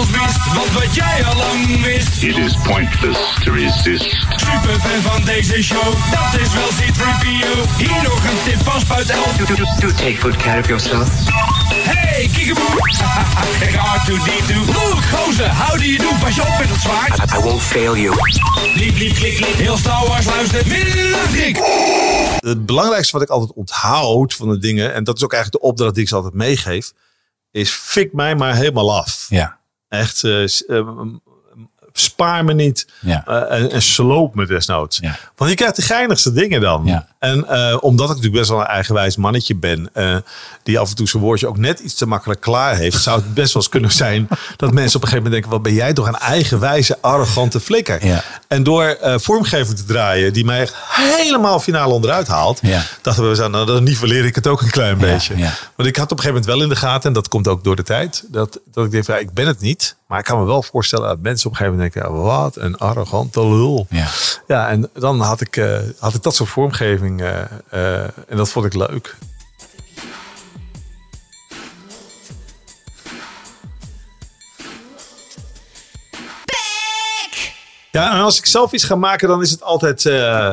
ons 0.00 0.10
mist, 0.10 0.52
want 0.54 0.72
wat 0.72 0.94
jij 0.94 1.24
al 1.24 1.36
lang 1.36 1.82
wist. 1.82 2.22
It 2.22 2.36
is 2.36 2.56
pointless 2.62 3.18
to 3.44 3.52
resist. 3.52 4.04
Superfan 4.36 5.00
van 5.02 5.24
deze 5.24 5.62
show, 5.62 5.92
dat 6.10 6.40
is 6.40 6.52
wel 6.54 6.68
C-3PO. 6.78 7.76
Hier 7.76 8.02
nog 8.02 8.24
een 8.24 8.38
tip 8.44 8.62
van 8.62 8.80
Spuit 8.80 9.10
Elf. 9.10 9.36
Do, 9.36 9.44
do, 9.44 9.64
do 9.80 9.88
take 9.88 10.16
good 10.16 10.36
care 10.36 10.60
of 10.60 10.66
yourself. 10.66 11.08
Hey, 11.72 12.30
kiekeboe! 12.32 12.76
Ik 13.60 13.74
R2D2. 13.74 14.54
Look, 14.66 15.02
gozer, 15.12 15.54
how 15.54 15.76
do 15.78 15.84
you 15.84 15.98
do? 15.98 16.08
Pas 16.20 16.34
je 16.34 16.42
op 16.42 16.58
met 16.58 16.68
het 16.68 16.80
zwaard. 16.80 17.18
I, 17.18 17.38
I 17.38 17.42
won't 17.42 17.62
fail 17.62 17.96
you. 17.96 18.14
Liep, 18.74 18.98
liep, 18.98 19.14
klik, 19.14 19.36
klik. 19.36 19.54
Heel 19.54 19.76
Star 19.76 20.06
Wars 20.06 20.26
luistert 20.26 20.66
Het 22.38 22.66
belangrijkste 22.66 23.12
wat 23.12 23.22
ik 23.22 23.28
altijd 23.28 23.52
onthoud 23.52 24.34
van 24.34 24.48
de 24.48 24.58
dingen, 24.58 24.94
en 24.94 25.04
dat 25.04 25.16
is 25.16 25.24
ook 25.24 25.32
eigenlijk 25.32 25.62
de 25.62 25.68
opdracht 25.68 25.94
die 25.94 26.02
ik 26.02 26.08
ze 26.08 26.14
altijd 26.14 26.34
meegeef, 26.34 26.92
is 27.50 27.70
fik 27.70 28.12
mij 28.12 28.34
maar 28.34 28.54
helemaal 28.54 28.96
af. 28.96 29.26
Ja. 29.28 29.59
Echt, 29.90 30.24
m- 30.68 31.20
spaar 31.92 32.44
me 32.44 32.52
niet 32.52 32.86
Ja. 33.00 33.24
eh, 33.26 33.58
en, 33.58 33.70
en 33.70 33.82
sloop 33.82 34.34
me 34.34 34.46
desnoods. 34.46 34.98
Ja. 35.02 35.18
Want 35.36 35.50
je 35.50 35.56
krijgt 35.56 35.76
de 35.76 35.82
geinigste 35.82 36.32
dingen 36.32 36.60
dan. 36.60 36.82
Ja. 36.84 37.06
En 37.18 37.48
eh, 37.48 37.76
omdat 37.80 38.08
ik 38.08 38.14
natuurlijk 38.14 38.38
best 38.38 38.50
wel 38.50 38.60
een 38.60 38.66
eigenwijs 38.66 39.16
mannetje 39.16 39.54
ben, 39.54 39.90
eh, 39.92 40.16
die 40.62 40.78
af 40.78 40.88
en 40.90 40.96
toe 40.96 41.08
zijn 41.08 41.22
woordje 41.22 41.48
ook 41.48 41.58
net 41.58 41.78
iets 41.78 41.94
te 41.94 42.06
makkelijk 42.06 42.40
klaar 42.40 42.76
heeft, 42.76 43.02
zou 43.02 43.20
het 43.20 43.34
best 43.34 43.52
wel 43.52 43.62
eens 43.62 43.72
kunnen 43.72 43.92
zijn 43.92 44.28
dat 44.56 44.72
mensen 44.72 44.96
op 44.96 45.02
een 45.02 45.08
gegeven 45.08 45.16
moment 45.16 45.32
denken, 45.32 45.50
wat 45.50 45.62
ben 45.62 45.74
jij 45.74 45.92
toch 45.92 46.06
een 46.06 46.16
eigenwijze, 46.18 46.98
arrogante 47.00 47.60
flikker. 47.60 48.22
En 48.48 48.62
door 48.62 48.98
vormgeving 49.00 49.76
te 49.76 49.84
draaien, 49.84 50.32
die 50.32 50.44
mij 50.44 50.60
echt 50.60 50.74
helemaal 50.90 51.60
finaal 51.60 51.90
onderuit 51.90 52.28
haalt, 52.28 52.60
dachten 53.02 53.30
we, 53.30 53.48
nou, 53.48 53.66
dan 53.66 53.82
niveleer 53.84 54.24
ik 54.24 54.34
het 54.34 54.46
ook 54.46 54.62
een 54.62 54.70
klein 54.70 54.98
beetje. 54.98 55.34
Want 55.76 55.88
ik 55.88 55.96
had 55.96 56.12
op 56.12 56.18
een 56.18 56.24
gegeven 56.24 56.28
moment 56.28 56.46
wel 56.46 56.62
in 56.62 56.68
de 56.68 56.76
gaten, 56.76 57.08
en 57.08 57.12
dat 57.12 57.28
komt 57.28 57.48
ook 57.48 57.64
door 57.64 57.76
de 57.76 57.82
tijd, 57.82 58.24
dat, 58.28 58.60
dat 58.72 58.84
ik 58.84 58.90
denk, 58.90 59.20
ik 59.20 59.32
ben 59.32 59.46
het 59.46 59.60
niet. 59.60 59.96
Maar 60.10 60.18
ik 60.18 60.24
kan 60.24 60.38
me 60.38 60.44
wel 60.44 60.62
voorstellen 60.62 61.08
dat 61.08 61.20
mensen 61.20 61.46
op 61.46 61.52
een 61.52 61.58
gegeven 61.58 61.78
moment 61.78 61.94
denken, 61.94 62.22
wat 62.22 62.56
een 62.56 62.76
arrogante 62.76 63.40
lul. 63.46 63.86
Ja. 63.90 64.08
Ja, 64.46 64.68
en 64.68 64.90
dan 64.92 65.20
had 65.20 65.40
ik, 65.40 65.56
eh, 65.56 65.78
had 65.98 66.14
ik 66.14 66.22
dat 66.22 66.34
soort 66.34 66.48
vormgeving 66.48 67.20
eh, 67.20 67.40
eh, 67.70 68.02
en 68.02 68.36
dat 68.36 68.50
vond 68.50 68.66
ik 68.66 68.74
leuk. 68.74 69.16
Ja, 77.90 78.12
en 78.14 78.20
als 78.20 78.38
ik 78.38 78.46
zelf 78.46 78.72
iets 78.72 78.84
ga 78.84 78.94
maken, 78.94 79.28
dan 79.28 79.42
is 79.42 79.50
het 79.50 79.62
altijd 79.62 80.06
eh, 80.06 80.50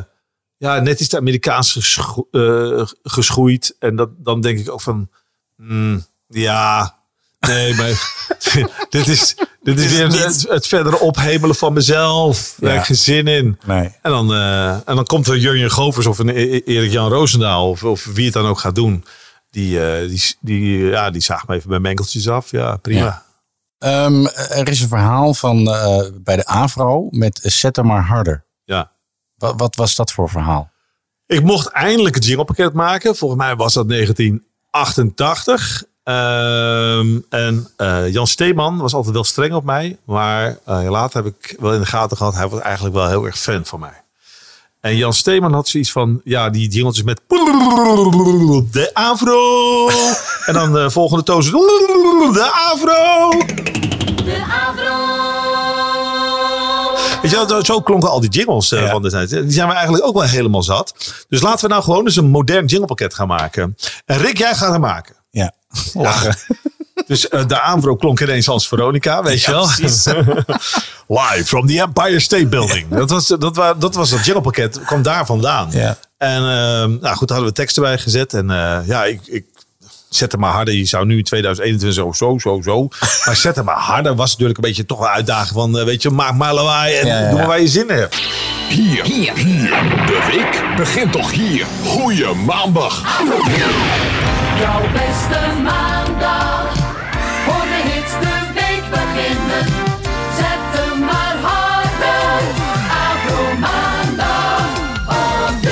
ja, 0.57 0.79
net 0.79 0.99
iets 0.99 1.09
te 1.09 1.17
Amerikaans 1.17 1.71
gescho- 1.71 2.27
eh, 2.31 2.87
geschoeid. 3.03 3.75
En 3.79 3.95
dat, 3.95 4.09
dan 4.17 4.41
denk 4.41 4.59
ik 4.59 4.71
ook 4.71 4.81
van, 4.81 5.09
hmm, 5.55 6.05
ja, 6.27 6.96
nee, 7.39 7.73
maar 7.75 8.15
dit 8.89 9.07
is, 9.07 9.35
dit 9.61 9.79
is 9.79 9.91
weer 9.91 10.03
het 10.03 10.19
het, 10.19 10.27
niet? 10.27 10.47
het 10.49 10.67
verder 10.67 10.97
ophemelen 10.97 11.55
van 11.55 11.73
mezelf. 11.73 12.55
Daar 12.59 12.71
heb 12.71 12.79
ik 12.79 12.85
geen 12.85 12.95
zin 12.95 13.27
in. 13.27 13.59
Nee. 13.65 13.95
En 14.01 14.11
dan, 14.11 14.33
eh, 14.33 14.71
en 14.71 14.95
dan 14.95 15.05
komt 15.05 15.27
er 15.27 15.37
Jurjen 15.37 15.71
Govers 15.71 16.05
of 16.05 16.19
een 16.19 16.29
E- 16.29 16.61
Erik-Jan 16.65 17.09
Roosendaal 17.11 17.69
of, 17.69 17.83
of 17.83 18.05
wie 18.05 18.25
het 18.25 18.33
dan 18.33 18.45
ook 18.45 18.59
gaat 18.59 18.75
doen. 18.75 19.05
Die, 19.49 19.85
eh, 19.85 20.09
die, 20.09 20.35
die, 20.39 20.85
ja, 20.85 21.09
die 21.11 21.21
zaagt 21.21 21.47
me 21.47 21.55
even 21.55 21.69
mijn 21.69 21.81
menkeltjes 21.81 22.29
af. 22.29 22.51
Ja, 22.51 22.77
prima. 22.77 22.99
Ja. 22.99 23.25
Ehm, 23.77 24.25
er 24.49 24.67
is 24.69 24.81
een 24.81 24.87
verhaal 24.87 25.33
van 25.33 25.67
eh, 25.67 26.03
bij 26.13 26.35
de 26.35 26.45
Avro 26.45 27.07
met 27.09 27.39
Zet 27.43 27.75
hem 27.75 27.85
maar 27.85 28.05
harder. 28.05 28.45
Ja. 28.63 28.91
Wat, 29.35 29.53
wat 29.57 29.75
was 29.75 29.95
dat 29.95 30.11
voor 30.11 30.29
verhaal? 30.29 30.71
Ik 31.25 31.43
mocht 31.43 31.67
eindelijk 31.67 32.15
het 32.15 32.25
jinglepakket 32.25 32.73
maken. 32.73 33.15
Volgens 33.15 33.41
mij 33.41 33.55
was 33.55 33.73
dat 33.73 33.89
1988. 33.89 35.83
Ehm, 36.07 37.19
en 37.29 37.67
eh, 37.75 38.11
Jan 38.11 38.27
Steeman 38.27 38.77
was 38.77 38.93
altijd 38.93 39.13
wel 39.13 39.23
streng 39.23 39.53
op 39.53 39.63
mij. 39.63 39.97
Maar 40.05 40.57
eh, 40.65 40.89
later 40.89 41.23
heb 41.23 41.33
ik 41.33 41.55
wel 41.59 41.73
in 41.73 41.79
de 41.79 41.85
gaten 41.85 42.17
gehad. 42.17 42.33
Hij 42.35 42.47
was 42.47 42.59
eigenlijk 42.59 42.95
wel 42.95 43.07
heel 43.07 43.25
erg 43.25 43.37
fan 43.37 43.65
van 43.65 43.79
mij. 43.79 44.01
En 44.81 44.95
Jan 44.95 45.13
Steeman 45.13 45.53
had 45.53 45.67
zoiets 45.67 45.91
van... 45.91 46.21
Ja, 46.23 46.49
die 46.49 46.69
jingeltjes 46.69 47.03
met... 47.03 47.21
De 48.71 48.89
Avro. 48.93 49.89
en 50.45 50.53
dan 50.53 50.73
de 50.73 50.89
volgende 50.91 51.23
toon. 51.23 51.43
zo, 51.43 51.51
De 52.31 52.51
Avro. 52.51 53.29
Weet 57.21 57.31
je, 57.31 57.45
wel, 57.47 57.65
zo 57.65 57.81
klonken 57.81 58.09
al 58.09 58.19
die 58.19 58.29
jingles 58.29 58.71
eh, 58.71 58.89
van 58.89 59.01
de 59.01 59.09
tijd. 59.09 59.29
Die 59.29 59.51
zijn 59.51 59.67
we 59.67 59.73
eigenlijk 59.73 60.05
ook 60.05 60.13
wel 60.13 60.23
helemaal 60.23 60.63
zat. 60.63 60.93
Dus 61.29 61.41
laten 61.41 61.67
we 61.67 61.71
nou 61.71 61.83
gewoon 61.83 62.05
eens 62.05 62.15
een 62.15 62.29
modern 62.29 62.65
jinglepakket 62.65 63.13
gaan 63.13 63.27
maken. 63.27 63.77
En 64.05 64.17
Rick, 64.17 64.37
jij 64.37 64.55
gaat 64.55 64.71
hem 64.71 64.81
maken. 64.81 65.15
Ja. 65.93 66.01
Lachen. 66.01 66.35
Dus 67.07 67.27
eh, 67.27 67.45
de 67.47 67.61
Avro 67.61 67.95
klonk 67.95 68.19
ineens 68.19 68.49
als 68.49 68.67
Veronica, 68.67 69.23
weet 69.23 69.43
je 69.43 69.51
wel? 69.51 69.65
Live 71.19 71.45
from 71.45 71.67
the 71.67 71.81
Empire 71.81 72.19
State 72.19 72.47
Building. 72.47 72.89
Dat 72.89 73.09
was, 73.09 73.27
dat 73.27 73.55
was, 73.55 73.73
dat 73.77 73.95
was 73.95 74.11
het 74.11 74.25
jinglepakket, 74.25 74.81
kwam 74.85 75.01
daar 75.01 75.25
vandaan. 75.25 75.67
Ja. 75.71 75.97
En 76.17 76.37
eh, 76.37 77.01
nou 77.01 77.15
goed, 77.15 77.29
hadden 77.29 77.47
we 77.47 77.53
teksten 77.53 77.83
bij 77.83 77.97
gezet. 77.97 78.33
En 78.33 78.51
eh, 78.51 78.79
ja, 78.85 79.03
ik, 79.03 79.21
ik 79.25 79.45
zet 80.09 80.31
hem 80.31 80.41
maar 80.41 80.51
harder. 80.51 80.73
Je 80.73 80.85
zou 80.85 81.05
nu 81.05 81.17
in 81.17 81.23
2021 81.23 82.03
zo, 82.03 82.11
zo, 82.11 82.37
zo, 82.39 82.61
zo. 82.63 82.87
Maar 83.25 83.35
zet 83.35 83.55
hem 83.55 83.65
maar 83.65 83.79
harder 83.79 84.15
was 84.15 84.31
natuurlijk 84.31 84.57
een 84.57 84.63
beetje 84.63 84.85
toch 84.85 84.99
wel 84.99 85.09
uitdaging 85.09 85.53
van, 85.53 85.79
eh, 85.79 85.85
weet 85.85 86.01
je, 86.01 86.09
maak 86.09 86.33
maar 86.33 86.53
lawaai 86.53 86.95
en 86.95 87.07
Ja, 87.07 87.19
ja, 87.19 87.29
doe 87.29 87.37
maar 87.37 87.47
waar 87.47 87.61
je 87.61 87.67
zin 87.67 87.89
in 87.89 87.95
hebt. 87.95 88.15
Hier, 88.69 89.03
hier, 89.03 89.33
hier. 89.37 89.69
De 90.05 90.27
week 90.31 90.77
begint 90.77 91.11
toch 91.11 91.31
hier. 91.31 91.65
Goeie 91.85 92.33
maandag. 92.33 93.03
Jouw 94.59 94.81
beste 94.91 95.61
maandag. 95.63 96.75
Hoor 97.45 97.65
de 97.65 97.81
hits 97.89 98.11
de 98.23 98.35
week 98.53 98.83
beginnen. 98.89 99.65
Zet 100.37 100.63
hem 100.75 100.99
maar 100.99 101.37
harder. 101.41 102.41
Afro 103.07 103.57
maandag. 103.59 104.65
Op. 105.07 105.69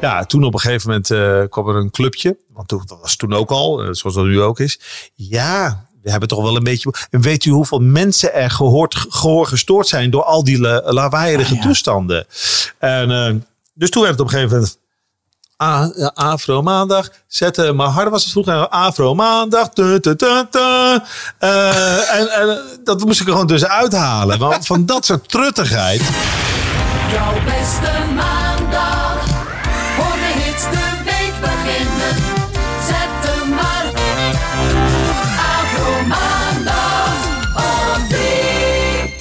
Ja, 0.00 0.24
toen 0.24 0.44
op 0.44 0.54
een 0.54 0.60
gegeven 0.60 0.88
moment 0.88 1.10
eh, 1.10 1.42
kwam 1.48 1.68
er 1.68 1.74
een 1.74 1.90
clubje. 1.90 2.36
Want 2.52 2.68
toen, 2.68 2.82
dat 2.86 2.98
was 3.00 3.16
toen 3.16 3.32
ook 3.32 3.50
al, 3.50 3.82
eh, 3.82 3.88
zoals 3.90 4.16
dat 4.16 4.24
nu 4.24 4.40
ook 4.40 4.60
is. 4.60 4.80
Ja, 5.14 5.86
we 6.02 6.10
hebben 6.10 6.28
toch 6.28 6.42
wel 6.42 6.56
een 6.56 6.64
beetje... 6.64 6.94
En 7.10 7.20
weet 7.20 7.44
u 7.44 7.50
hoeveel 7.50 7.80
mensen 7.80 8.34
er 8.34 8.50
gehoord, 8.50 8.94
gehoor 9.08 9.46
gestoord 9.46 9.86
zijn... 9.86 10.10
door 10.10 10.22
al 10.24 10.44
die 10.44 10.60
la- 10.60 10.92
lawaaierige 10.92 11.58
toestanden? 11.58 12.26
En, 12.78 13.10
eh, 13.10 13.34
dus 13.74 13.90
toen 13.90 14.02
werd 14.02 14.12
het 14.18 14.22
op 14.26 14.32
een 14.32 14.38
gegeven 14.38 14.56
moment 14.56 14.78
Afro 16.14 16.62
maandag. 16.62 17.08
Zette 17.26 17.72
maar 17.72 17.88
harder 17.88 18.12
was 18.12 18.22
het 18.22 18.32
vroeger. 18.32 18.68
Afro 18.68 19.14
maandag. 19.14 19.68
Eh, 19.68 20.92
en, 22.14 22.28
en 22.28 22.62
dat 22.84 23.04
moest 23.04 23.20
ik 23.20 23.26
er 23.26 23.32
gewoon 23.32 23.46
tussenuit 23.46 23.92
halen. 23.92 24.38
Want 24.38 24.66
van 24.66 24.86
dat 24.86 25.04
soort 25.04 25.28
truttigheid. 25.28 26.02
Jouw 27.12 27.32
beste. 27.44 28.37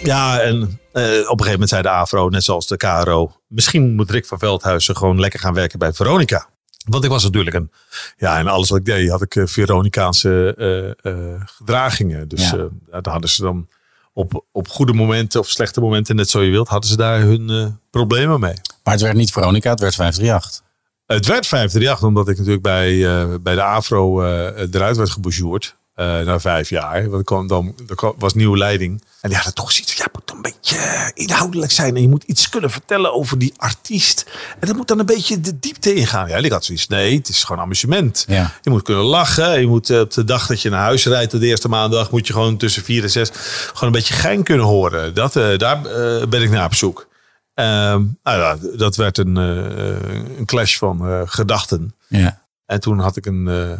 Ja, 0.07 0.39
en 0.39 0.79
eh, 0.91 1.03
op 1.03 1.11
een 1.11 1.25
gegeven 1.27 1.51
moment 1.51 1.69
zei 1.69 1.81
de 1.81 1.89
Afro, 1.89 2.29
net 2.29 2.43
zoals 2.43 2.67
de 2.67 2.77
KRO... 2.77 3.31
misschien 3.47 3.95
moet 3.95 4.11
Rick 4.11 4.25
van 4.25 4.39
Veldhuizen 4.39 4.97
gewoon 4.97 5.19
lekker 5.19 5.39
gaan 5.39 5.53
werken 5.53 5.79
bij 5.79 5.93
Veronica. 5.93 6.47
Want 6.85 7.03
ik 7.03 7.09
was 7.09 7.23
natuurlijk 7.23 7.55
een... 7.55 7.71
Ja, 8.17 8.37
en 8.37 8.47
alles 8.47 8.69
wat 8.69 8.77
ik 8.77 8.85
deed 8.85 9.09
had 9.09 9.21
ik 9.21 9.35
eh, 9.35 9.45
Veronicaanse 9.45 10.55
eh, 11.01 11.41
gedragingen. 11.45 12.27
Dus 12.27 12.49
Ja. 12.49 12.67
daar 12.89 13.13
hadden 13.13 13.29
ze 13.29 13.41
dan 13.41 13.67
op, 14.13 14.45
op 14.51 14.67
goede 14.67 14.93
momenten 14.93 15.39
of 15.39 15.49
slechte 15.49 15.79
momenten, 15.79 16.15
net 16.15 16.29
zo 16.29 16.41
je 16.41 16.51
wilt... 16.51 16.67
hadden 16.67 16.89
ze 16.89 16.97
daar 16.97 17.19
hun 17.19 17.79
problemen 17.89 18.39
mee. 18.39 18.55
Maar 18.83 18.93
het 18.93 19.03
werd 19.03 19.15
niet 19.15 19.31
Veronica, 19.31 19.69
het 19.69 19.79
werd 19.79 19.95
538. 19.95 20.65
Het 21.05 21.25
werd 21.25 21.47
538 21.47 22.07
omdat 22.07 22.29
ik 22.29 22.37
natuurlijk 22.37 22.63
bij, 22.63 23.39
bij 23.41 23.55
de 23.55 23.63
Afro 23.63 24.23
eruit 24.55 24.97
werd 24.97 25.09
gebougeerd. 25.09 25.76
Eh, 25.97 26.19
na 26.19 26.39
vijf 26.39 26.69
jaar. 26.69 27.01
Want 27.01 27.13
er, 27.13 27.23
kwam 27.23 27.47
dan, 27.47 27.75
er 27.89 27.95
kwam- 27.95 28.13
was 28.17 28.33
nieuwe 28.33 28.57
leiding. 28.57 29.03
En 29.21 29.29
die 29.29 29.35
hadden 29.35 29.53
toch 29.55 29.71
zoiets 29.71 29.93
van, 29.93 30.05
ja, 30.05 30.11
het 30.11 30.13
moet 30.27 30.35
een 30.35 30.51
beetje 30.51 31.11
inhoudelijk 31.13 31.71
zijn. 31.71 31.95
En 31.95 32.01
je 32.01 32.09
moet 32.09 32.23
iets 32.23 32.49
kunnen 32.49 32.69
vertellen 32.71 33.13
over 33.13 33.37
die 33.37 33.53
artiest. 33.57 34.25
En 34.59 34.67
dat 34.67 34.75
moet 34.75 34.87
dan 34.87 34.99
een 34.99 35.05
beetje 35.05 35.39
de 35.41 35.59
diepte 35.59 35.93
ingaan. 35.93 36.27
Ja, 36.27 36.37
ik 36.37 36.51
had 36.51 36.65
zoiets, 36.65 36.87
nee, 36.87 37.15
het 37.17 37.29
is 37.29 37.43
gewoon 37.43 37.61
amusement. 37.61 38.25
Ja. 38.27 38.53
Je 38.61 38.69
moet 38.69 38.81
kunnen 38.81 39.03
lachen. 39.03 39.59
Je 39.59 39.67
moet 39.67 39.89
eh, 39.89 39.99
op 39.99 40.11
de 40.13 40.23
dag 40.23 40.47
dat 40.47 40.61
je 40.61 40.69
naar 40.69 40.81
huis 40.81 41.05
rijdt, 41.05 41.31
de 41.31 41.45
eerste 41.45 41.67
maandag, 41.69 42.11
moet 42.11 42.27
je 42.27 42.33
gewoon 42.33 42.57
tussen 42.57 42.83
vier 42.83 43.03
en 43.03 43.09
zes 43.09 43.29
gewoon 43.33 43.83
een 43.93 43.99
beetje 43.99 44.13
gein 44.13 44.43
kunnen 44.43 44.65
horen. 44.65 45.13
Dat, 45.13 45.35
eh, 45.35 45.57
daar 45.57 45.85
eh, 45.85 46.27
ben 46.27 46.41
ik 46.41 46.49
naar 46.49 46.65
op 46.65 46.73
zoek. 46.75 47.07
Ehm, 47.53 48.03
nou 48.23 48.39
ja, 48.39 48.57
dat 48.77 48.95
werd 48.95 49.17
een, 49.17 49.37
eh, 49.37 50.37
een 50.37 50.45
clash 50.45 50.77
van 50.77 51.07
eh, 51.07 51.21
gedachten. 51.25 51.95
Ja. 52.07 52.45
En 52.65 52.79
toen 52.79 52.99
had 52.99 53.15
ik 53.17 53.25
een 53.25 53.47
eh, 53.47 53.71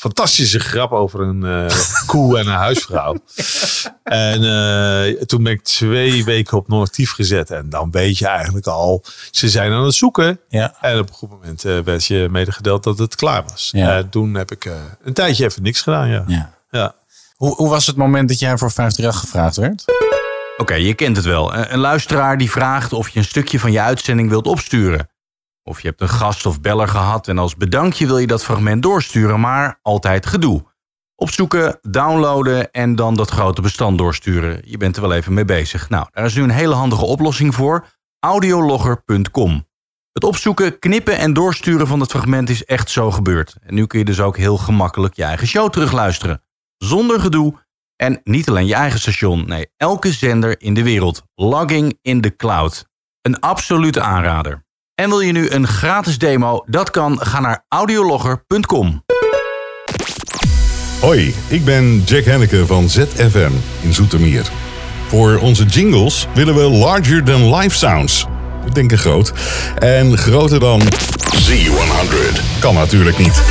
fantastische 0.00 0.58
grap 0.60 0.92
over 0.92 1.20
een 1.20 1.44
eh, 1.44 1.76
koe 2.06 2.38
en 2.38 2.46
een 2.46 2.52
huisvrouw. 2.52 3.16
en 4.02 4.44
eh, 4.44 5.22
toen 5.22 5.42
ben 5.42 5.52
ik 5.52 5.62
twee 5.62 6.24
weken 6.24 6.56
op 6.56 6.68
normatief 6.68 7.12
gezet. 7.12 7.50
En 7.50 7.68
dan 7.68 7.90
weet 7.90 8.18
je 8.18 8.26
eigenlijk 8.26 8.66
al, 8.66 9.04
ze 9.30 9.48
zijn 9.48 9.72
aan 9.72 9.84
het 9.84 9.94
zoeken. 9.94 10.40
Ja. 10.48 10.74
En 10.80 10.98
op 10.98 11.08
een 11.08 11.14
goed 11.14 11.30
moment 11.30 11.64
eh, 11.64 11.78
werd 11.78 12.04
je 12.06 12.28
medegedeeld 12.30 12.82
dat 12.82 12.98
het 12.98 13.14
klaar 13.14 13.44
was. 13.48 13.68
Ja. 13.72 13.96
En 13.96 14.08
toen 14.08 14.34
heb 14.34 14.50
ik 14.50 14.64
eh, 14.64 14.72
een 15.02 15.12
tijdje 15.12 15.44
even 15.44 15.62
niks 15.62 15.82
gedaan. 15.82 16.08
Ja. 16.08 16.24
Ja. 16.26 16.52
Ja. 16.70 16.94
Hoe, 17.36 17.54
hoe 17.54 17.68
was 17.68 17.86
het 17.86 17.96
moment 17.96 18.28
dat 18.28 18.38
jij 18.38 18.58
voor 18.58 18.70
538 18.70 19.20
gevraagd 19.20 19.56
werd? 19.56 19.84
Oké, 20.56 20.74
je 20.74 20.94
kent 20.94 21.16
het 21.16 21.26
wel. 21.26 21.54
Een 21.54 21.78
luisteraar 21.78 22.38
die 22.38 22.50
vraagt 22.50 22.92
of 22.92 23.08
je 23.08 23.18
een 23.18 23.24
stukje 23.24 23.60
van 23.60 23.72
je 23.72 23.80
uitzending 23.80 24.28
wilt 24.28 24.46
opsturen. 24.46 25.09
Of 25.70 25.80
je 25.80 25.88
hebt 25.88 26.00
een 26.00 26.08
gast 26.08 26.46
of 26.46 26.60
beller 26.60 26.88
gehad 26.88 27.28
en 27.28 27.38
als 27.38 27.56
bedankje 27.56 28.06
wil 28.06 28.18
je 28.18 28.26
dat 28.26 28.44
fragment 28.44 28.82
doorsturen, 28.82 29.40
maar 29.40 29.78
altijd 29.82 30.26
gedoe. 30.26 30.62
Opzoeken, 31.14 31.78
downloaden 31.82 32.70
en 32.70 32.94
dan 32.96 33.14
dat 33.14 33.30
grote 33.30 33.62
bestand 33.62 33.98
doorsturen. 33.98 34.60
Je 34.64 34.76
bent 34.76 34.96
er 34.96 35.02
wel 35.02 35.12
even 35.12 35.34
mee 35.34 35.44
bezig. 35.44 35.88
Nou, 35.88 36.06
daar 36.10 36.24
is 36.24 36.34
nu 36.34 36.42
een 36.42 36.50
hele 36.50 36.74
handige 36.74 37.04
oplossing 37.04 37.54
voor. 37.54 37.86
Audiologger.com. 38.18 39.66
Het 40.12 40.24
opzoeken, 40.24 40.78
knippen 40.78 41.18
en 41.18 41.32
doorsturen 41.32 41.86
van 41.86 42.00
het 42.00 42.10
fragment 42.10 42.48
is 42.48 42.64
echt 42.64 42.90
zo 42.90 43.10
gebeurd. 43.10 43.56
En 43.62 43.74
nu 43.74 43.86
kun 43.86 43.98
je 43.98 44.04
dus 44.04 44.20
ook 44.20 44.36
heel 44.36 44.56
gemakkelijk 44.56 45.14
je 45.14 45.24
eigen 45.24 45.46
show 45.46 45.70
terugluisteren. 45.70 46.42
Zonder 46.76 47.20
gedoe 47.20 47.54
en 47.96 48.20
niet 48.24 48.48
alleen 48.48 48.66
je 48.66 48.74
eigen 48.74 49.00
station, 49.00 49.46
nee, 49.46 49.66
elke 49.76 50.12
zender 50.12 50.60
in 50.60 50.74
de 50.74 50.82
wereld. 50.82 51.22
Logging 51.34 51.98
in 52.02 52.20
the 52.20 52.36
cloud. 52.36 52.88
Een 53.20 53.40
absolute 53.40 54.00
aanrader. 54.00 54.68
En 55.00 55.08
wil 55.08 55.20
je 55.20 55.32
nu 55.32 55.50
een 55.50 55.66
gratis 55.66 56.18
demo? 56.18 56.64
Dat 56.66 56.90
kan. 56.90 57.20
Ga 57.20 57.40
naar 57.40 57.64
audiologger.com. 57.68 59.04
Hoi, 61.00 61.34
ik 61.48 61.64
ben 61.64 62.02
Jack 62.04 62.24
Henneke 62.24 62.66
van 62.66 62.88
ZFM 62.88 63.50
in 63.80 63.92
Zoetermeer. 63.92 64.50
Voor 65.06 65.38
onze 65.38 65.64
jingles 65.64 66.26
willen 66.34 66.54
we 66.54 66.60
larger 66.60 67.24
than 67.24 67.54
life 67.56 67.76
sounds. 67.76 68.26
We 68.64 68.72
denken 68.72 68.98
groot. 68.98 69.32
En 69.78 70.18
groter 70.18 70.60
dan 70.60 70.80
Z100. 71.36 72.58
Kan 72.60 72.74
natuurlijk 72.74 73.18
niet. 73.18 73.42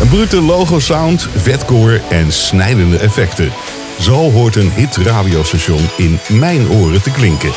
Een 0.00 0.08
brute 0.08 0.40
logo 0.40 0.78
sound, 0.78 1.28
vetcore 1.36 2.00
en 2.08 2.32
snijdende 2.32 2.98
effecten. 2.98 3.52
Zo 3.98 4.30
hoort 4.30 4.56
een 4.56 4.72
hit 4.72 4.96
radiostation 4.96 5.88
in 5.96 6.18
mijn 6.28 6.70
oren 6.70 7.02
te 7.02 7.10
klinken. 7.10 7.50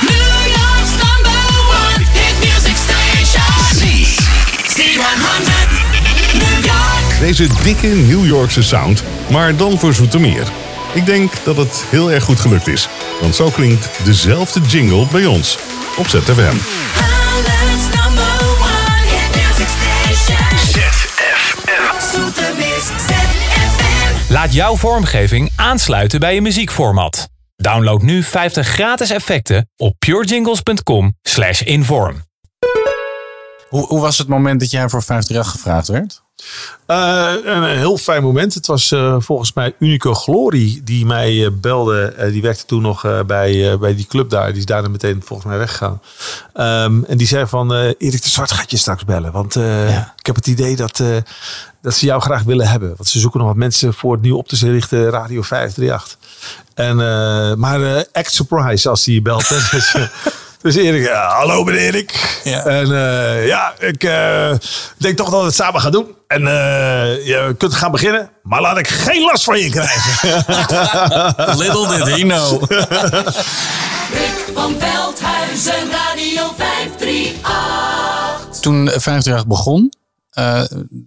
New 0.00 0.46
York's 0.46 0.90
number 0.90 1.40
one 1.68 2.04
hit 2.12 2.38
music 2.38 2.76
station. 2.76 4.04
Z100. 4.66 5.68
New 6.32 6.64
York. 6.64 7.18
Deze 7.20 7.46
dikke 7.62 7.86
New 7.86 8.26
Yorkse 8.26 8.62
sound, 8.62 9.04
maar 9.30 9.56
dan 9.56 9.78
voor 9.78 9.94
Zoetermeer. 9.94 10.52
Ik 10.94 11.06
denk 11.06 11.32
dat 11.44 11.56
het 11.56 11.84
heel 11.90 12.12
erg 12.12 12.24
goed 12.24 12.40
gelukt 12.40 12.66
is. 12.66 12.88
Want 13.20 13.34
zo 13.34 13.50
klinkt 13.50 13.90
dezelfde 14.04 14.60
jingle 14.60 15.06
bij 15.10 15.26
ons 15.26 15.58
op 15.96 16.08
ZFM. 16.08 16.56
Laat 24.38 24.52
jouw 24.52 24.76
vormgeving 24.76 25.50
aansluiten 25.56 26.20
bij 26.20 26.34
je 26.34 26.40
muziekformat. 26.40 27.28
Download 27.56 28.02
nu 28.02 28.22
50 28.22 28.68
gratis 28.68 29.10
effecten 29.10 29.70
op 29.76 29.94
purejingles.com 29.98 31.16
slash 31.22 31.62
inform. 31.62 32.22
Hoe, 33.68 33.86
hoe 33.86 34.00
was 34.00 34.18
het 34.18 34.28
moment 34.28 34.60
dat 34.60 34.70
jij 34.70 34.88
voor 34.88 35.02
538 35.02 35.52
gevraagd 35.52 35.88
werd? 35.88 36.27
Eh, 36.86 37.32
een, 37.44 37.64
heel 37.64 37.96
fijn 37.96 38.22
moment. 38.22 38.54
Het 38.54 38.66
was 38.66 38.92
eh, 38.92 39.16
volgens 39.18 39.52
mij 39.52 39.74
Unico 39.78 40.14
Glory 40.14 40.80
die 40.84 41.06
mij 41.06 41.44
eh, 41.44 41.50
belde. 41.52 42.28
Die 42.32 42.42
werkte 42.42 42.64
toen 42.64 42.82
nog 42.82 43.24
bij, 43.26 43.78
bij 43.78 43.94
die 43.94 44.06
club 44.06 44.30
daar. 44.30 44.48
Die 44.48 44.58
is 44.58 44.66
daarna 44.66 44.88
meteen 44.88 45.22
volgens 45.24 45.48
mij 45.48 45.58
weggegaan. 45.58 46.00
Ehm, 46.52 47.02
en 47.04 47.16
die 47.16 47.26
zei 47.26 47.46
van, 47.46 47.72
Erik 47.74 48.22
de 48.22 48.28
Zwart 48.28 48.52
gaat 48.52 48.70
je 48.70 48.76
straks 48.76 49.04
bellen. 49.04 49.32
Want 49.32 49.56
ik 50.16 50.26
heb 50.26 50.34
het 50.34 50.46
idee 50.46 50.76
dat, 50.76 51.02
dat 51.82 51.94
ze 51.94 52.06
jou 52.06 52.20
graag 52.20 52.42
willen 52.42 52.68
hebben. 52.68 52.88
Want 52.96 53.08
ze 53.08 53.18
zoeken 53.18 53.38
nog 53.38 53.48
wat 53.48 53.56
mensen 53.56 53.94
voor 53.94 54.12
het 54.12 54.22
nieuw 54.22 54.36
op 54.36 54.48
te 54.48 54.70
richten 54.70 55.10
Radio 55.10 55.42
538. 55.42 56.18
En, 56.74 56.96
maar 57.58 58.04
act 58.12 58.32
surprise 58.32 58.88
als 58.88 59.04
hij 59.04 59.22
belt. 59.22 59.50
dus, 60.62 60.76
eh, 60.76 60.86
Erik, 60.86 61.06
ja, 61.06 61.28
hallo 61.28 61.64
meneer 61.64 61.80
Erik. 61.80 62.40
En 62.44 62.92
eh, 62.92 63.46
ja, 63.46 63.74
ik 63.78 64.04
eh, 64.04 64.50
denk 64.96 65.16
toch 65.16 65.30
dat 65.30 65.40
we 65.40 65.46
het 65.46 65.54
samen 65.54 65.80
gaan 65.80 65.92
doen. 65.92 66.06
En 66.26 66.46
eh, 66.46 67.26
je 67.26 67.54
kunt 67.58 67.74
gaan 67.74 67.90
beginnen, 67.90 68.30
maar 68.42 68.60
laat 68.60 68.78
ik 68.78 68.88
geen 68.88 69.22
last 69.22 69.44
van 69.44 69.58
je 69.58 69.70
krijgen. 69.70 70.44
Little 71.62 71.88
did 71.96 72.06
he 72.06 72.22
know. 72.22 72.62
Rick 74.12 74.50
van 74.54 74.74
Veldhuizen, 74.78 75.90
Radio 75.90 76.52
538. 76.56 78.60
Toen 78.60 78.88
538 78.88 79.46
begon, 79.46 79.92
eh, 80.30 80.62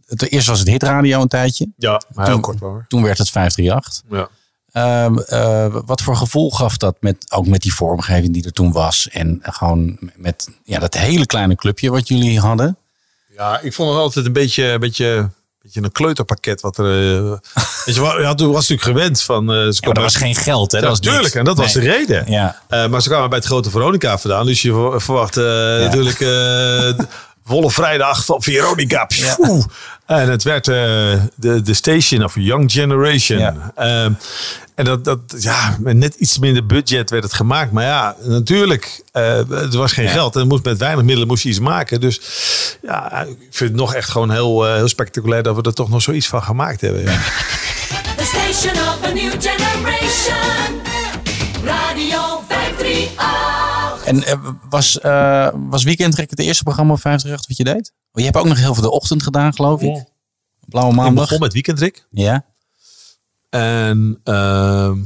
het, 0.06 0.32
eerst 0.32 0.48
was 0.48 0.60
het 0.60 0.68
hitradio 0.68 1.22
een 1.22 1.28
tijdje. 1.28 1.68
Ja, 1.78 2.02
maar 2.14 2.26
heel 2.26 2.34
toen, 2.34 2.44
kort 2.44 2.60
hoor. 2.60 2.86
Toen 2.88 3.04
werd 3.04 3.18
het 3.18 3.30
538. 3.30 4.18
Ja. 4.18 4.28
Ehm, 4.72 5.18
eh, 5.18 5.76
wat 5.86 6.02
voor 6.02 6.16
gevoel 6.16 6.52
gaf 6.52 6.78
dat 6.78 6.96
met, 7.00 7.16
ook 7.30 7.48
met 7.48 7.62
die 7.62 7.74
vormgeving 7.74 8.34
die 8.34 8.46
er 8.46 8.52
toen 8.54 8.72
was? 8.72 9.08
En 9.10 9.40
gewoon 9.42 9.98
met 10.16 10.48
ja, 10.64 10.80
dat 10.80 10.94
hele 10.94 11.26
kleine 11.26 11.56
clubje 11.56 11.90
wat 11.92 12.08
jullie 12.08 12.40
hadden. 12.40 12.78
Ja, 13.38 13.60
ik 13.60 13.74
vond 13.74 13.90
het 13.90 13.98
altijd 14.00 14.26
een 14.26 14.34
beetje, 14.34 14.64
een 14.66 14.80
beetje, 14.80 15.30
beetje 15.62 15.82
een 15.84 15.92
kleuterpakket. 15.92 16.62
Wat 16.62 16.78
er, 16.78 17.16
eh, 17.16 17.24
weet 17.86 17.96
je, 17.96 18.18
ja, 18.20 18.34
toen 18.34 18.52
was 18.52 18.68
natuurlijk 18.70 18.98
gewend 18.98 19.22
van. 19.22 19.44
eh, 19.50 19.56
ze 19.56 19.58
Ja, 19.58 19.64
maar 19.64 19.74
kwamen- 19.80 19.96
er 19.98 20.04
was 20.04 20.16
geen 20.16 20.36
geld, 20.36 20.72
hè? 20.72 20.78
Ja, 20.78 20.84
Dat 20.84 20.92
was 20.92 21.00
tuurlijk, 21.00 21.24
niks. 21.24 21.36
en 21.36 21.44
dat 21.44 21.58
was 21.58 21.74
de 21.74 21.80
reden. 21.80 22.32
Ja. 22.32 22.62
Maar 22.90 23.02
ze 23.02 23.10
kwamen 23.10 23.30
bij 23.30 23.38
het 23.38 23.48
grote 23.48 23.70
Veronica 23.70 24.18
vandaan. 24.18 24.46
Dus 24.46 24.62
je 24.62 24.74
ver- 24.74 25.02
verwacht 25.02 25.36
natuurlijk 25.36 26.20
volle 27.46 27.72
vrijdag 27.72 28.26
van 28.26 28.42
Veronica. 28.42 29.06
Pjoe. 29.06 29.66
En 30.06 30.30
het 30.30 30.44
werd 30.44 30.68
eh, 30.68 30.76
de, 31.36 31.62
de 31.62 31.74
station 31.74 32.24
of 32.24 32.36
young 32.36 32.72
generation. 32.72 33.58
Ehm, 33.76 34.14
en 34.76 34.86
dat, 34.86 35.04
dat, 35.04 35.20
ja, 35.38 35.78
met 35.80 35.96
net 35.96 36.16
iets 36.16 36.40
minder 36.40 36.66
budget 36.66 37.10
werd 37.10 37.24
het 37.24 37.34
gemaakt. 37.34 37.72
Maar 37.72 37.84
ja, 37.84 38.16
natuurlijk, 38.24 39.04
eh 39.12 39.52
er 39.52 39.78
was 39.78 39.92
geen 39.92 40.10
geld. 40.10 40.36
En 40.36 40.48
moest, 40.48 40.64
met 40.64 40.78
weinig 40.78 41.04
middelen 41.04 41.28
moest 41.28 41.44
je 41.44 41.50
iets 41.50 41.60
maken. 41.60 42.00
Dus 42.00 42.22
ja, 42.82 43.22
ik 43.22 43.38
vind 43.50 43.70
het 43.70 43.80
nog 43.80 43.94
echt 43.94 44.10
gewoon 44.10 44.32
heel, 44.32 44.68
eh, 44.68 44.76
heel 44.76 44.88
spectaculair 44.88 45.44
dat 45.44 45.56
we 45.56 45.62
er 45.62 45.74
toch 45.74 45.90
nog 45.90 46.02
zoiets 46.02 46.28
van 46.28 46.44
gemaakt 46.44 46.82
hebben. 46.82 47.02
Ja. 47.02 47.20
The 48.18 48.24
station 48.24 48.74
of 48.74 49.04
a 49.04 49.12
new 49.12 49.32
generation. 49.32 50.91
En 54.12 54.24
eh, 54.24 54.50
was, 54.70 55.00
eh 55.00 55.50
was 55.54 55.84
Weekendtrek 55.84 56.30
het 56.30 56.40
eerste 56.40 56.64
programma 56.64 56.94
op 56.94 57.00
538 57.02 57.48
wat 57.48 57.58
je 57.58 57.74
deed? 57.74 57.94
Je 58.12 58.24
hebt 58.24 58.38
ook 58.38 58.46
nog 58.48 58.58
heel 58.58 58.74
veel 58.74 58.84
de 58.84 58.92
ochtend 58.92 59.24
gedaan, 59.24 59.54
geloof 59.54 59.82
ik. 59.82 60.04
Blauwe 60.68 60.92
Ik 60.92 60.98
maandag. 60.98 61.24
begon 61.24 61.40
met 61.40 61.54
weekendrik. 61.54 62.08
Ja. 62.10 62.46
En 63.50 64.20
ehm, 64.24 64.98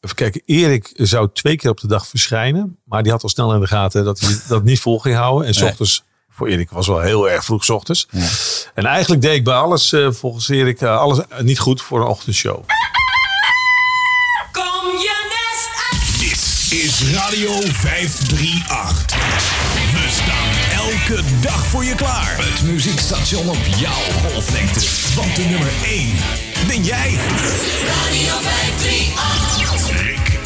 even 0.00 0.16
kijken, 0.16 0.42
Erik 0.44 0.90
zou 0.94 1.28
twee 1.32 1.56
keer 1.56 1.70
op 1.70 1.80
de 1.80 1.86
dag 1.86 2.06
verschijnen. 2.06 2.78
Maar 2.84 3.02
die 3.02 3.12
had 3.12 3.22
al 3.22 3.28
snel 3.28 3.54
in 3.54 3.60
de 3.60 3.66
gaten 3.66 4.04
dat 4.04 4.20
hij 4.20 4.36
dat 4.48 4.64
niet 4.64 4.80
vol 4.80 4.98
ging 4.98 5.16
houden. 5.16 5.46
En 5.46 5.54
s 5.54 5.60
Nee. 5.60 5.68
ochtends, 5.70 6.04
voor 6.28 6.48
Erik 6.48 6.70
was 6.70 6.86
wel 6.86 7.00
heel 7.00 7.30
erg 7.30 7.44
vroeg 7.44 7.64
s 7.64 7.70
ochtends. 7.70 8.08
En 8.74 8.84
eigenlijk 8.86 9.22
deed 9.22 9.34
ik 9.34 9.44
bij 9.44 9.54
alles, 9.54 9.92
eh, 9.92 10.10
volgens 10.12 10.48
Erik, 10.48 10.82
alles 10.82 11.18
niet 11.40 11.58
goed 11.58 11.82
voor 11.82 12.00
een 12.00 12.06
ochtendshow. 12.06 12.64
Is 16.72 17.02
Radio 17.12 17.60
538. 17.60 19.04
We 19.92 20.06
staan 20.10 20.78
elke 20.86 21.22
dag 21.40 21.66
voor 21.66 21.84
je 21.84 21.94
klaar. 21.94 22.36
Het 22.36 22.62
muziekstation 22.62 23.48
op 23.48 23.58
jouw 23.76 24.02
golflengte. 24.22 24.80
Want 25.14 25.36
de 25.36 25.42
nummer 25.42 25.68
1 25.84 26.14
ben 26.66 26.84
jij. 26.84 27.18
Radio 27.86 28.34
538. 28.40 30.00
Rick. 30.02 30.38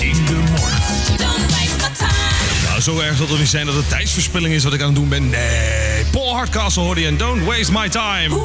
In 0.00 0.24
de 0.24 0.32
morgen. 0.32 1.16
Don't 1.16 1.50
waste 1.50 1.76
my 1.76 1.90
time. 1.96 2.68
Nou, 2.68 2.80
zo 2.80 2.98
erg 2.98 3.16
zal 3.16 3.28
het 3.28 3.38
niet 3.38 3.48
zijn 3.48 3.66
dat 3.66 3.74
het 3.74 3.88
tijdsverspilling 3.88 4.54
is 4.54 4.64
wat 4.64 4.72
ik 4.72 4.80
aan 4.80 4.86
het 4.86 4.96
doen 4.96 5.08
ben. 5.08 5.28
Nee. 5.28 6.04
Paul 6.10 6.34
Hardcastle 6.34 6.82
hoorde 6.82 7.00
je 7.00 7.06
en 7.06 7.16
Don't 7.16 7.44
Waste 7.44 7.72
My 7.72 7.88
Time. 7.88 8.36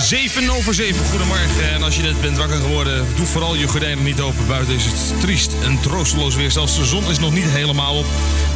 7 0.00 0.50
over 0.50 0.74
7, 0.74 1.04
goedemorgen. 1.04 1.72
En 1.74 1.82
als 1.82 1.96
je 1.96 2.02
net 2.02 2.20
bent 2.20 2.36
wakker 2.36 2.56
geworden, 2.56 3.06
doe 3.16 3.26
vooral 3.26 3.54
je 3.54 3.68
gordijnen 3.68 4.04
niet 4.04 4.20
open. 4.20 4.46
Buiten 4.46 4.74
is 4.74 4.84
het 4.84 5.20
triest 5.20 5.52
en 5.64 5.80
troosteloos 5.80 6.34
weer. 6.34 6.50
Zelfs 6.50 6.76
de 6.76 6.84
zon 6.84 7.10
is 7.10 7.18
nog 7.18 7.32
niet 7.32 7.44
helemaal 7.44 7.98
op. 7.98 8.06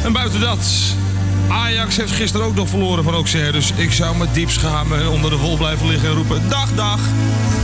En 0.03 0.13
buiten 0.13 0.39
dat, 0.39 0.65
Ajax 1.49 1.97
heeft 1.97 2.11
gisteren 2.11 2.45
ook 2.45 2.55
nog 2.55 2.69
verloren 2.69 3.03
van 3.03 3.13
Auxerre. 3.13 3.51
Dus 3.51 3.71
ik 3.75 3.91
zou 3.91 4.17
met 4.17 4.33
diep 4.33 4.49
schamen 4.49 5.11
onder 5.11 5.29
de 5.29 5.37
wol 5.37 5.57
blijven 5.57 5.87
liggen 5.87 6.09
en 6.09 6.15
roepen... 6.15 6.49
Dag, 6.49 6.69
dag. 6.75 6.99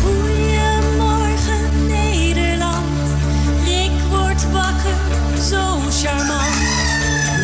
Goedemorgen 0.04 1.88
Nederland. 1.88 2.86
Rick 3.66 3.92
wordt 4.10 4.52
wakker, 4.52 4.98
zo 5.50 5.80
charmant. 6.02 6.56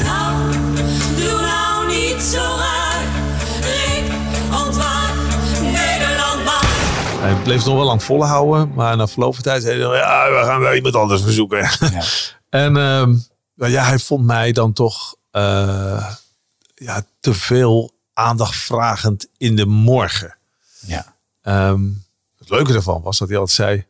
Nou, 0.04 0.52
doe 1.18 1.42
nou 1.42 1.88
niet 1.88 2.24
zo 2.24 2.56
raar. 2.58 3.04
Rick, 3.62 4.12
maar. 4.76 5.05
Hij 7.26 7.36
bleef 7.36 7.58
het 7.58 7.66
nog 7.66 7.76
wel 7.76 7.86
lang 7.86 8.04
volhouden. 8.04 8.74
Maar 8.74 8.98
na 8.98 9.08
verloop 9.08 9.34
van 9.34 9.44
tijd 9.44 9.64
zei 9.64 9.82
hij, 9.82 9.98
ja, 9.98 10.30
we 10.30 10.46
gaan 10.46 10.60
wel 10.60 10.74
iemand 10.74 10.96
anders 10.96 11.22
verzoeken. 11.22 11.60
en 12.50 12.78
ehm, 12.78 13.16
nou 13.56 13.72
ja, 13.72 13.84
hij 13.84 14.00
vond 14.00 14.26
mij 14.26 14.52
dan 14.52 14.74
toch 14.74 15.16
eh, 15.32 16.12
ja, 16.76 17.06
te 17.20 17.34
veel 17.34 17.92
aandacht 18.14 18.56
vragend 18.56 19.28
in 19.38 19.56
de 19.56 19.66
morgen. 19.66 20.38
Ja. 20.80 21.16
Ehm, 21.42 21.84
het 22.38 22.50
leuke 22.50 22.74
ervan 22.74 23.02
was 23.02 23.18
dat 23.18 23.30
hij 23.30 23.38
altijd 23.38 23.58
zei... 23.58 23.86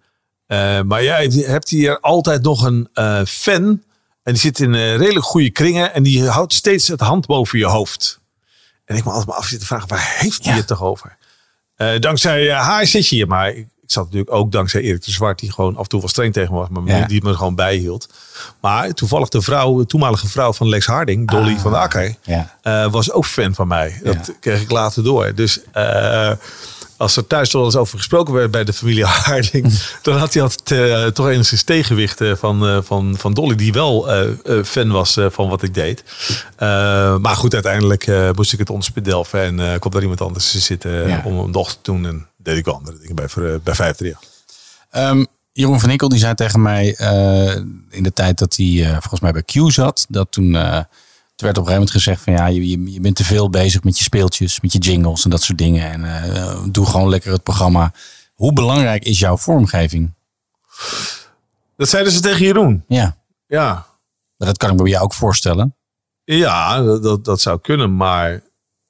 eh, 0.47 0.81
maar 0.81 1.03
jij 1.03 1.27
hebt 1.27 1.69
hier 1.69 1.99
altijd 1.99 2.41
nog 2.41 2.63
een 2.63 2.89
eh, 2.93 3.21
fan... 3.25 3.83
en 4.23 4.33
die 4.33 4.37
zit 4.37 4.59
in 4.59 4.73
redelijk 4.73 5.25
goede 5.25 5.51
kringen... 5.51 5.93
en 5.93 6.03
die 6.03 6.29
houdt 6.29 6.53
steeds 6.53 6.87
het 6.87 6.99
hand 6.99 7.25
boven 7.25 7.59
je 7.59 7.65
hoofd. 7.65 8.19
En 8.85 8.95
ik 8.95 9.03
me 9.03 9.09
altijd 9.09 9.27
maar 9.27 9.37
af 9.37 9.45
zitten 9.45 9.67
vragen... 9.67 9.87
waar 9.87 10.15
heeft 10.17 10.45
hij 10.45 10.55
het 10.55 10.67
toch 10.67 10.81
over? 10.81 11.17
Eh, 11.75 11.99
dankzij 11.99 12.49
eh, 12.49 12.59
haar 12.61 12.85
zit 12.87 13.07
je 13.07 13.15
hier. 13.15 13.27
Maar 13.27 13.49
ik, 13.49 13.57
ik 13.57 13.91
zat 13.91 14.03
natuurlijk 14.03 14.31
ook 14.31 14.51
dankzij 14.51 14.81
Erik 14.81 15.03
de 15.05 15.11
Zwart... 15.11 15.39
die 15.39 15.51
gewoon 15.51 15.75
af 15.75 15.83
en 15.83 15.89
toe 15.89 15.99
wel 15.99 16.09
streng 16.09 16.33
tegen 16.33 16.53
me 16.53 16.59
was... 16.59 16.69
maar 16.69 16.97
Ja. 16.97 17.05
die 17.05 17.23
me 17.23 17.33
gewoon 17.33 17.55
bijhield. 17.55 18.09
Maar 18.59 18.93
toevallig 18.93 19.29
de 19.29 19.41
vrouw, 19.41 19.77
de 19.77 19.85
toenmalige 19.85 20.27
vrouw 20.27 20.53
van 20.53 20.69
Lex 20.69 20.85
Harding... 20.85 21.29
Dolly 21.29 21.57
van 21.57 21.71
de 21.71 21.77
Akker... 21.77 22.15
Ja. 22.23 22.55
eh, 22.61 22.91
was 22.91 23.11
ook 23.11 23.25
fan 23.25 23.55
van 23.55 23.67
mij. 23.67 23.99
Dat 24.03 24.33
kreeg 24.39 24.61
ik 24.61 24.71
later 24.71 25.03
door. 25.03 25.33
Dus 25.35 25.59
eh, 25.71 26.31
als 26.97 27.15
er 27.15 27.27
thuis 27.27 27.49
toch 27.49 27.61
wel 27.61 27.69
eens 27.69 27.79
over 27.79 27.97
gesproken 27.97 28.33
werd 28.33 28.51
bij 28.51 28.63
de 28.63 28.73
familie 28.73 29.05
Harding, 29.25 29.73
dan 30.01 30.17
had 30.17 30.33
hij 30.33 30.43
altijd 30.43 30.71
eh, 30.71 31.05
toch 31.05 31.29
enigszins 31.29 31.63
tegenwicht 31.63 32.21
van, 32.33 32.67
eh, 32.67 32.77
van, 32.83 33.15
van 33.17 33.33
Dolly, 33.33 33.55
die 33.55 33.73
wel 33.73 34.11
eh, 34.11 34.63
fan 34.63 34.91
was 34.91 35.17
van 35.29 35.49
wat 35.49 35.63
ik 35.63 35.73
deed. 35.73 36.03
Maar 37.19 37.35
goed, 37.35 37.53
uiteindelijk 37.53 38.07
moest 38.35 38.53
ik 38.53 38.59
het 38.59 38.69
onderspedelven 38.69 39.41
en 39.41 39.59
eh 39.59 39.79
kwam 39.79 39.91
daar 39.91 40.01
iemand 40.01 40.21
anders 40.21 40.51
te 40.51 40.59
zitten 40.59 41.07
Ja. 41.07 41.21
om 41.25 41.37
een 41.37 41.51
dochter 41.51 41.81
te 41.81 41.91
doen. 41.91 42.05
En 42.05 42.27
deed 42.37 42.57
ik 42.57 42.65
wel 42.65 42.75
andere 42.75 42.97
dingen 42.99 43.15
bij, 43.15 43.29
voor, 43.29 43.43
eh, 43.43 43.55
bij 43.63 43.75
538. 43.75 44.29
Ehm, 44.89 45.25
Jeroen 45.51 45.79
van 45.79 45.89
Ikkel 45.89 46.09
die 46.09 46.19
zei 46.19 46.33
tegen 46.33 46.61
mij 46.61 46.85
in 47.89 48.03
de 48.03 48.13
tijd 48.13 48.37
dat 48.37 48.55
hij 48.55 48.87
volgens 48.91 49.19
mij 49.19 49.31
bij 49.31 49.43
Q 49.43 49.71
zat, 49.71 50.05
dat 50.09 50.27
toen, 50.31 50.57
toen 51.35 51.47
werd 51.47 51.57
op 51.57 51.67
een 51.67 51.71
gegeven 51.71 51.73
moment 51.73 51.91
gezegd 51.91 52.21
van 52.21 52.33
ja, 52.33 52.45
je, 52.45 52.69
je, 52.69 52.91
je 52.91 52.99
bent 52.99 53.15
te 53.15 53.23
veel 53.23 53.49
bezig 53.49 53.83
met 53.83 53.97
je 53.97 54.03
speeltjes, 54.03 54.61
met 54.61 54.73
je 54.73 54.79
jingles 54.79 55.23
en 55.23 55.29
dat 55.29 55.41
soort 55.41 55.57
dingen. 55.57 55.91
En 55.91 56.23
eh, 56.23 56.63
doe 56.69 56.85
gewoon 56.85 57.09
lekker 57.09 57.31
het 57.31 57.43
programma. 57.43 57.93
Hoe 58.33 58.53
belangrijk 58.53 59.03
is 59.03 59.19
jouw 59.19 59.37
vormgeving? 59.37 60.13
Dat 61.77 61.89
zeiden 61.89 62.13
ze 62.13 62.19
tegen 62.19 62.45
Jeroen. 62.45 62.83
Ja. 62.87 63.17
Ja. 63.47 63.85
Maar 64.37 64.47
dat 64.47 64.57
kan 64.57 64.69
ik 64.69 64.75
me 64.75 64.81
bij 64.81 64.91
jou 64.91 65.03
ook 65.03 65.13
voorstellen. 65.13 65.75
Ja, 66.23 66.81
dat, 66.81 67.03
dat, 67.03 67.25
dat 67.25 67.41
zou 67.41 67.59
kunnen, 67.59 67.95
maar 67.95 68.41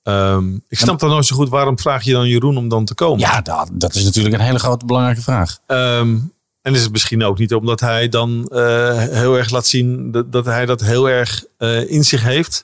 ehm, 0.04 0.56
ik 0.68 0.78
snap 0.78 1.00
dan 1.00 1.10
nooit 1.10 1.26
zo 1.26 1.36
goed 1.36 1.50
waarom 1.50 1.80
vraag 1.80 2.04
je 2.04 2.12
dan 2.12 2.28
Jeroen 2.28 2.58
om 2.58 2.70
dan 2.70 2.86
te 2.86 2.94
komen. 2.94 3.20
Ja, 3.20 3.42
dat, 3.42 3.70
dat 3.74 3.96
is 3.96 4.04
natuurlijk 4.04 4.36
een 4.36 4.42
hele 4.42 4.60
grote 4.60 4.86
belangrijke 4.86 5.22
vraag. 5.22 5.60
Ehm, 5.66 6.18
en 6.66 6.74
is 6.74 6.82
het 6.82 6.92
misschien 6.92 7.24
ook 7.24 7.38
niet 7.38 7.54
omdat 7.54 7.80
hij 7.80 8.10
dan 8.10 8.48
eh, 8.48 8.98
heel 8.98 9.38
erg 9.38 9.50
laat 9.50 9.68
zien 9.68 10.12
dat, 10.12 10.32
dat 10.32 10.46
hij 10.46 10.66
dat 10.66 10.82
heel 10.82 11.10
erg 11.10 11.44
eh, 11.58 11.90
in 11.90 12.04
zich 12.04 12.24
heeft. 12.24 12.64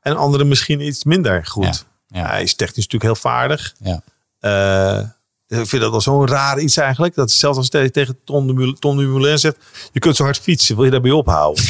En 0.00 0.16
anderen 0.16 0.48
misschien 0.48 0.80
iets 0.80 1.04
minder 1.04 1.46
goed. 1.46 1.84
Hij 2.08 2.42
is 2.42 2.54
technisch 2.54 2.86
natuurlijk 2.86 3.02
heel 3.02 3.30
vaardig. 3.32 3.74
Ja. 3.78 4.00
Eh, 4.40 5.58
ik 5.60 5.68
vind 5.68 5.82
dat 5.82 5.90
wel 5.90 6.00
zo'n 6.00 6.26
raar 6.26 6.58
iets 6.58 6.76
eigenlijk. 6.76 7.14
Dat 7.14 7.30
zelfs 7.30 7.58
als 7.58 7.68
hij 7.70 7.90
tegen 7.90 8.18
Ton 8.24 8.46
de 8.46 8.76
Ton 8.78 8.96
Dumoulin 8.96 9.38
zegt... 9.38 9.56
je 9.92 10.00
kunt 10.00 10.16
zo 10.16 10.24
hard 10.24 10.38
fietsen, 10.38 10.76
wil 10.76 10.84
je 10.84 10.90
daarbij 10.90 11.10
ophouden? 11.10 11.64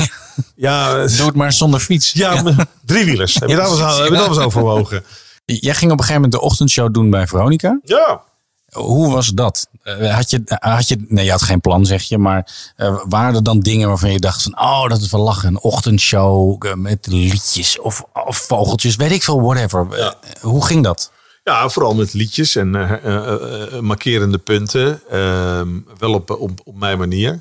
ja, 0.57 0.93
Doe 1.17 1.27
het 1.27 1.35
maar 1.35 1.53
zonder 1.53 1.81
fiets. 1.81 2.13
Ja, 2.13 2.43
driewielers. 2.85 3.35
Heb 3.35 3.49
je 3.49 3.57
wel 3.67 3.71
eens, 3.71 3.97
heb 3.99 4.09
je 4.09 4.11
daar 4.11 4.21
wel 4.21 4.29
eens 4.29 4.39
over 4.39 4.61
gewogen? 4.61 5.05
Jij 5.45 5.75
ging 5.75 5.93
op 5.93 5.99
een 5.99 6.05
gegeven 6.05 6.23
moment 6.23 6.33
de 6.33 6.41
ochtendshow 6.41 6.95
doen 6.95 7.11
bij 7.11 7.27
Veronica. 7.27 7.81
Ja. 7.83 8.27
Hoe 8.73 9.13
was 9.13 9.29
dat? 9.29 9.69
Eh, 9.83 10.15
had 10.15 10.31
je, 10.31 10.43
had 10.45 10.89
je, 10.89 11.05
nee, 11.09 11.25
je 11.25 11.31
had 11.31 11.43
geen 11.43 11.61
plan, 11.61 11.87
zeg 11.87 12.03
je. 12.03 12.19
Maar 12.19 12.73
eh, 12.77 13.01
waren 13.09 13.35
er 13.35 13.43
dan 13.43 13.61
dingen 13.61 13.89
waarvan 13.89 14.13
je 14.13 14.19
dacht 14.19 14.43
van... 14.43 14.61
Oh, 14.61 14.89
dat 14.89 15.01
is 15.01 15.11
wel 15.11 15.21
lachen. 15.21 15.49
Een 15.49 15.61
ochtendshow 15.61 16.67
eh, 16.67 16.75
met 16.75 17.07
liedjes 17.07 17.79
of, 17.79 18.05
of 18.25 18.37
vogeltjes. 18.37 18.97
Weet 18.97 19.11
ik 19.11 19.23
veel, 19.23 19.41
whatever. 19.43 19.93
Eh, 19.93 20.11
hoe 20.41 20.65
ging 20.67 20.85
dat? 20.85 21.13
Ja, 21.45 21.69
vooral 21.69 21.95
met 21.95 22.13
liedjes 22.13 22.57
en 22.57 22.75
eh, 22.75 22.93
eh, 23.05 23.75
eh, 23.75 23.81
markerende 23.81 24.39
punten. 24.39 25.01
Ehm, 25.11 25.69
wel 25.99 26.15
op, 26.15 26.31
op, 26.31 26.61
op 26.65 26.77
mijn 26.79 26.99
manier. 26.99 27.41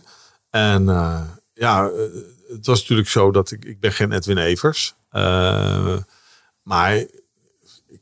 En 0.49 0.89
eh, 0.89 1.21
ja, 1.53 1.83
eh, 1.83 1.91
het 2.47 2.65
was 2.65 2.79
natuurlijk 2.79 3.09
zo 3.09 3.31
dat 3.31 3.51
ik, 3.51 3.65
ik 3.65 3.79
ben 3.79 3.91
geen 3.91 4.11
Edwin 4.11 4.37
Evers. 4.37 4.93
Eh, 5.09 5.97
maar 6.63 7.05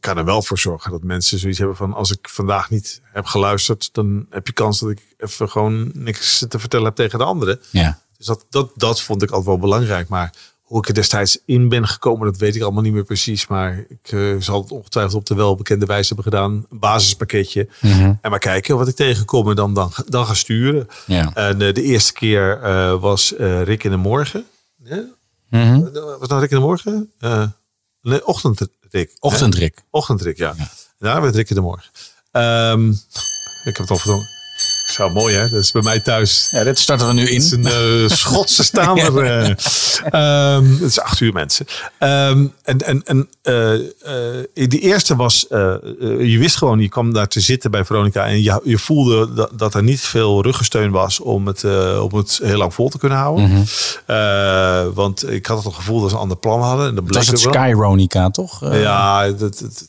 kan 0.06 0.18
er 0.18 0.26
wel 0.26 0.42
voor 0.42 0.60
zorgen 0.60 0.92
dat 0.92 1.04
mensen 1.04 1.40
zoiets 1.40 1.58
hebben 1.58 1.78
van... 1.78 1.94
als 1.94 2.12
ik 2.12 2.30
vandaag 2.30 2.70
niet 2.70 3.02
heb 3.04 3.26
geluisterd... 3.26 3.90
dan 3.94 4.26
heb 4.30 4.48
je 4.48 4.54
kans 4.54 4.80
dat 4.80 4.90
ik 4.90 5.02
even 5.18 5.50
gewoon 5.50 5.92
niks 5.94 6.46
te 6.48 6.60
vertellen 6.60 6.86
heb 6.86 6.96
tegen 6.96 7.20
de 7.20 7.26
anderen. 7.26 7.60
Ja. 7.72 8.00
Dus 8.18 8.26
dat, 8.26 8.46
dat, 8.50 8.72
dat 8.76 9.02
vond 9.02 9.22
ik 9.22 9.30
altijd 9.30 9.48
wel 9.48 9.58
belangrijk. 9.58 10.08
Maar 10.08 10.34
hoe 10.62 10.78
ik 10.78 10.88
er 10.88 10.94
destijds 10.94 11.38
in 11.46 11.70
ben 11.70 11.88
gekomen, 11.88 12.26
dat 12.26 12.38
weet 12.38 12.56
ik 12.56 12.62
allemaal 12.62 12.82
niet 12.82 12.94
meer 12.94 13.04
precies. 13.04 13.48
Maar 13.48 13.86
ik 13.90 14.12
eh, 14.12 14.36
zal 14.40 14.62
het 14.62 14.72
ongetwijfeld 14.72 15.16
op 15.16 15.26
de 15.26 15.36
welbekende 15.36 15.86
wijze 15.86 16.14
hebben 16.14 16.34
gedaan. 16.34 16.66
Een 16.70 16.80
basispakketje. 16.80 17.68
Mhm. 17.82 18.14
En 18.22 18.30
maar 18.30 18.40
kijken 18.40 18.78
wat 18.78 18.88
ik 18.88 18.96
tegenkom 18.96 19.50
en 19.50 19.56
dan, 19.56 19.74
dan, 19.74 19.92
dan 20.08 20.26
gaan 20.26 20.36
sturen. 20.36 20.88
Ja. 21.06 21.34
En 21.34 21.62
eh, 21.62 21.74
de 21.74 21.84
eerste 21.84 22.14
keer 22.14 22.62
eh, 22.62 23.00
was 23.00 23.34
Rick 23.64 23.84
in 23.84 23.92
de 23.92 23.98
morgen. 23.98 24.46
Ja? 24.84 25.04
Mhm. 25.50 25.92
Was 26.20 26.28
dat 26.28 26.40
Rick 26.40 26.52
in 26.52 26.58
de 26.58 26.64
morgen? 26.64 27.12
Nee, 28.02 28.26
ochtendrik. 29.20 29.84
Ochtendrik. 29.90 30.38
Ja. 30.38 30.56
Daar 31.00 31.22
werd 31.22 31.36
Rick 31.36 31.50
in 31.50 31.56
de 31.56 31.62
morgen. 31.62 31.92
Ehm, 32.32 32.90
ik 32.90 32.98
heb 33.64 33.78
het 33.78 33.90
al 33.90 33.98
verdrongen. 33.98 34.35
Zo 34.86 35.10
mooi, 35.10 35.36
hè? 35.36 35.50
Dat 35.50 35.60
is 35.64 35.72
bij 35.72 35.82
mij 35.82 36.00
thuis. 36.00 36.48
Ja, 36.52 36.64
dit 36.64 36.80
starten 36.80 37.08
we 37.08 37.14
nu 37.14 37.22
in. 37.28 37.34
Het 37.36 37.44
is 37.44 37.52
een 37.52 37.66
eh, 37.66 38.08
Schotse 38.18 38.64
stamer. 38.64 39.24
eh. 39.24 39.50
Ehm, 40.12 40.72
het 40.72 40.82
is 40.90 41.00
acht 41.00 41.20
uur, 41.20 41.34
mensen. 41.34 41.66
Ehm, 42.00 42.46
en 42.64 42.78
en, 42.86 43.04
en 43.04 43.30
eh, 43.42 43.74
eh, 43.74 43.80
die 44.54 44.80
eerste 44.80 45.16
was... 45.16 45.46
je 45.50 46.36
wist 46.40 46.56
gewoon, 46.58 46.80
je 46.80 46.90
kwam 46.90 47.14
daar 47.14 47.28
te 47.28 47.40
zitten 47.40 47.72
bij 47.72 47.86
Veronica... 47.86 48.26
en 48.26 48.44
je, 48.44 48.62
je 48.64 48.78
voelde 48.78 49.34
dat, 49.34 49.50
dat 49.54 49.74
er 49.74 49.84
niet 49.84 50.02
veel 50.02 50.42
ruggensteun 50.44 50.92
was... 50.92 51.20
om 51.20 51.48
het, 51.48 51.64
om 52.00 52.16
het 52.18 52.40
heel 52.44 52.58
lang 52.58 52.74
vol 52.74 52.90
te 52.90 52.98
kunnen 52.98 53.18
houden. 53.18 53.50
Mhm. 54.06 54.94
Want 54.94 55.32
ik 55.32 55.46
had 55.46 55.64
het 55.64 55.74
gevoel 55.74 56.00
dat 56.02 56.10
ze 56.10 56.16
een 56.16 56.22
ander 56.22 56.38
plan 56.38 56.62
hadden. 56.62 56.88
En 56.88 56.96
dat 56.96 57.06
Dat 57.08 57.16
was 57.16 57.28
het. 57.28 57.40
Skyronica, 57.40 58.30
toch? 58.30 58.60
Ja, 58.74 59.28
dat, 59.32 59.38
dat- 59.60 59.86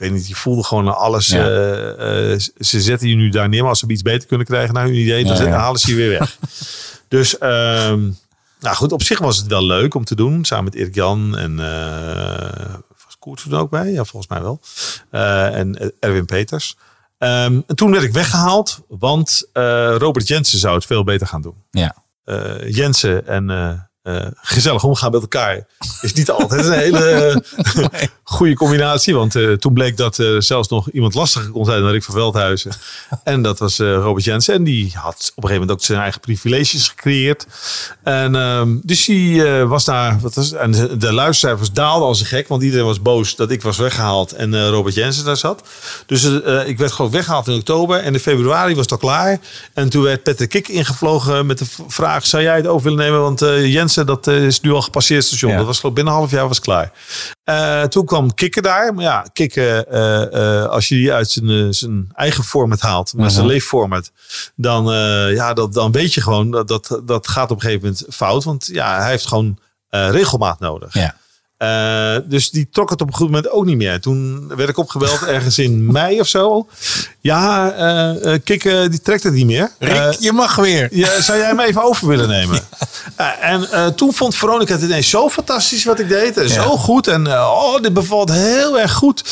weet 0.00 0.12
niet, 0.12 0.28
je 0.28 0.34
voelde 0.34 0.64
gewoon 0.64 0.96
alles. 0.96 1.26
Ja. 1.26 1.44
eh, 1.48 2.32
eh, 2.32 2.40
ze 2.58 2.80
zetten 2.80 3.08
je 3.08 3.14
nu 3.14 3.28
daar 3.28 3.48
neer, 3.48 3.60
maar 3.60 3.68
als 3.68 3.78
ze 3.78 3.86
iets 3.88 4.02
beter 4.02 4.28
kunnen 4.28 4.46
krijgen 4.46 4.74
naar 4.74 4.84
hun 4.84 4.94
idee, 4.94 5.22
dan 5.22 5.30
Ja, 5.32 5.36
zetten- 5.36 5.54
ja. 5.54 5.60
halen 5.60 5.80
ze 5.80 5.90
je 5.90 5.96
weer 5.96 6.18
weg. 6.18 6.38
dus, 7.08 7.38
ehm, 7.38 8.10
nou 8.60 8.76
goed, 8.76 8.92
op 8.92 9.02
zich 9.02 9.18
was 9.18 9.36
het 9.36 9.46
wel 9.46 9.64
leuk 9.64 9.94
om 9.94 10.04
te 10.04 10.14
doen, 10.14 10.44
samen 10.44 10.64
met 10.64 10.74
Erik 10.74 10.94
Jan 10.94 11.36
en 11.36 11.58
eh 11.60 12.74
was 13.04 13.16
Koert 13.18 13.42
toen 13.42 13.54
ook 13.54 13.70
bij? 13.70 13.90
Ja, 13.90 14.04
volgens 14.04 14.30
mij 14.32 14.42
wel. 14.42 14.60
En 15.52 15.92
Erwin 16.00 16.26
Peters. 16.26 16.76
Ehm, 17.18 17.60
en 17.66 17.76
toen 17.76 17.90
werd 17.90 18.04
ik 18.04 18.12
weggehaald, 18.12 18.80
want 18.88 19.48
Robert 19.98 20.28
Jensen 20.28 20.58
zou 20.58 20.74
het 20.74 20.84
veel 20.86 21.04
beter 21.04 21.26
gaan 21.26 21.42
doen. 21.42 21.64
Ja. 21.70 21.94
Jensen 22.66 23.26
en 23.26 23.89
eh, 24.02 24.26
gezellig 24.34 24.84
omgaan 24.84 25.10
met 25.10 25.20
elkaar 25.20 25.66
is 26.00 26.12
niet 26.12 26.30
altijd 26.30 26.66
een 26.66 26.72
hele 26.72 27.42
eh, 27.90 28.02
goede 28.22 28.54
combinatie. 28.54 29.14
Want 29.14 29.34
eh, 29.34 29.52
toen 29.52 29.72
bleek 29.72 29.96
dat 29.96 30.18
er 30.18 30.42
zelfs 30.42 30.68
nog 30.68 30.90
iemand 30.90 31.14
lastiger 31.14 31.50
kon 31.50 31.64
zijn 31.64 31.82
dan 31.82 31.90
Rick 31.90 32.02
van 32.02 32.14
Veldhuizen. 32.14 32.72
En 33.24 33.42
dat 33.42 33.58
was 33.58 33.78
Robert 33.78 34.24
Jensen. 34.24 34.54
En 34.54 34.64
die 34.64 34.92
had 34.94 35.14
op 35.14 35.42
een 35.42 35.48
gegeven 35.48 35.52
moment 35.52 35.70
ook 35.70 35.84
zijn 35.84 36.00
eigen 36.00 36.20
privileges 36.20 36.88
gecreëerd. 36.88 37.46
En 38.02 38.34
ehm, 38.34 38.76
dus 38.82 39.04
die 39.04 39.42
was 39.44 39.84
daar. 39.84 40.20
Wat 40.20 40.34
was, 40.34 40.52
en 40.52 40.70
de, 40.98 41.12
luistercijfers 41.12 41.72
daalden 41.72 42.08
als 42.08 42.20
een 42.20 42.26
gek. 42.26 42.48
Want 42.48 42.62
iedereen 42.62 42.84
was 42.86 43.02
boos 43.02 43.36
dat 43.36 43.50
ik 43.50 43.62
was 43.62 43.76
weggehaald 43.76 44.32
en 44.32 44.68
Robert 44.68 44.94
Jensen 44.94 45.24
daar 45.24 45.36
zat. 45.36 45.68
Dus 46.06 46.24
ik 46.66 46.78
werd 46.78 46.92
gewoon 46.92 47.10
weggehaald 47.10 47.48
in 47.48 47.54
oktober. 47.54 47.98
En 47.98 48.12
in 48.12 48.20
februari 48.20 48.74
was 48.74 48.82
het 48.82 48.92
al 48.92 48.98
klaar. 48.98 49.38
En 49.74 49.88
toen 49.88 50.02
werd 50.02 50.22
Patrick 50.22 50.48
Kik 50.48 50.68
ingevlogen 50.68 51.46
met 51.46 51.58
de 51.58 51.66
vraag: 51.88 52.26
zou 52.26 52.42
jij 52.42 52.56
het 52.56 52.66
over 52.66 52.82
willen 52.82 53.04
nemen? 53.04 53.20
Want 53.20 53.42
eh, 53.42 53.72
Dat 53.94 54.26
is 54.26 54.60
nu 54.60 54.72
al 54.72 54.82
gepasseerd 54.82 55.24
station. 55.24 55.56
Dat 55.56 55.66
was 55.66 55.78
geloof 55.80 55.94
binnen 55.94 56.12
een 56.12 56.18
half 56.18 56.30
jaar 56.30 56.48
was 56.48 56.60
klaar. 56.60 56.92
Eh, 57.44 57.82
toen 57.82 58.04
kwam 58.04 58.34
Kikker 58.34 58.62
daar. 58.62 58.94
Maar 58.94 59.04
ja, 59.04 59.26
Kikker, 59.32 59.86
eh, 59.86 60.62
eh, 60.62 60.68
als 60.68 60.88
je 60.88 60.94
die 60.94 61.12
uit 61.12 61.30
zijn, 61.30 61.74
zijn 61.74 62.10
eigen 62.14 62.44
format 62.44 62.80
haalt, 62.80 63.14
maar 63.14 63.30
zijn 63.30 63.44
Mhm. 63.44 63.52
leefformat, 63.52 64.10
dan, 64.54 64.84
ja, 65.34 65.52
dat, 65.52 65.72
dan 65.72 65.92
weet 65.92 66.14
je 66.14 66.20
gewoon 66.20 66.50
dat, 66.50 66.68
dat 66.68 67.00
dat 67.04 67.28
gaat 67.28 67.50
op 67.50 67.56
een 67.56 67.62
gegeven 67.62 67.82
moment 67.82 68.04
fout. 68.14 68.44
Want 68.44 68.68
ja, 68.72 68.98
hij 69.00 69.10
heeft 69.10 69.26
gewoon 69.26 69.58
regelmaat 69.90 70.60
nodig. 70.60 70.94
Ja. 70.94 71.16
Eh, 71.60 72.16
dus 72.24 72.50
die 72.50 72.68
trok 72.72 72.90
het 72.90 73.00
op 73.00 73.06
een 73.08 73.14
goed 73.14 73.26
moment 73.26 73.50
ook 73.50 73.64
niet 73.64 73.76
meer. 73.76 74.00
Toen 74.00 74.48
werd 74.56 74.68
ik 74.68 74.78
opgebeld 74.78 75.22
ergens 75.36 75.58
in 75.58 75.92
mei 75.92 76.20
of 76.20 76.26
zo. 76.26 76.68
Ja, 77.20 77.72
eh, 77.72 78.38
Kik 78.44 78.62
die 78.62 79.00
trekt 79.00 79.22
het 79.22 79.32
niet 79.32 79.46
meer. 79.46 79.70
Rick, 79.78 80.16
je 80.20 80.32
mag 80.32 80.56
weer. 80.56 80.88
ja, 80.90 81.20
zou 81.20 81.38
jij 81.38 81.46
hem 81.46 81.60
even 81.60 81.82
over 81.82 82.06
willen 82.08 82.28
nemen? 82.28 82.60
En 83.40 83.94
toen 83.96 84.12
vond 84.12 84.34
Veronica 84.36 84.72
het 84.72 84.82
ineens 84.82 85.10
zo 85.10 85.28
fantastisch 85.28 85.84
wat 85.84 85.98
ik 85.98 86.08
deed. 86.08 86.36
En 86.36 86.48
Zo 86.48 86.76
goed. 86.76 87.06
En 87.06 87.26
oh, 87.26 87.82
dit 87.82 87.92
bevalt 87.92 88.32
heel 88.32 88.78
erg 88.80 88.92
goed. 88.92 89.22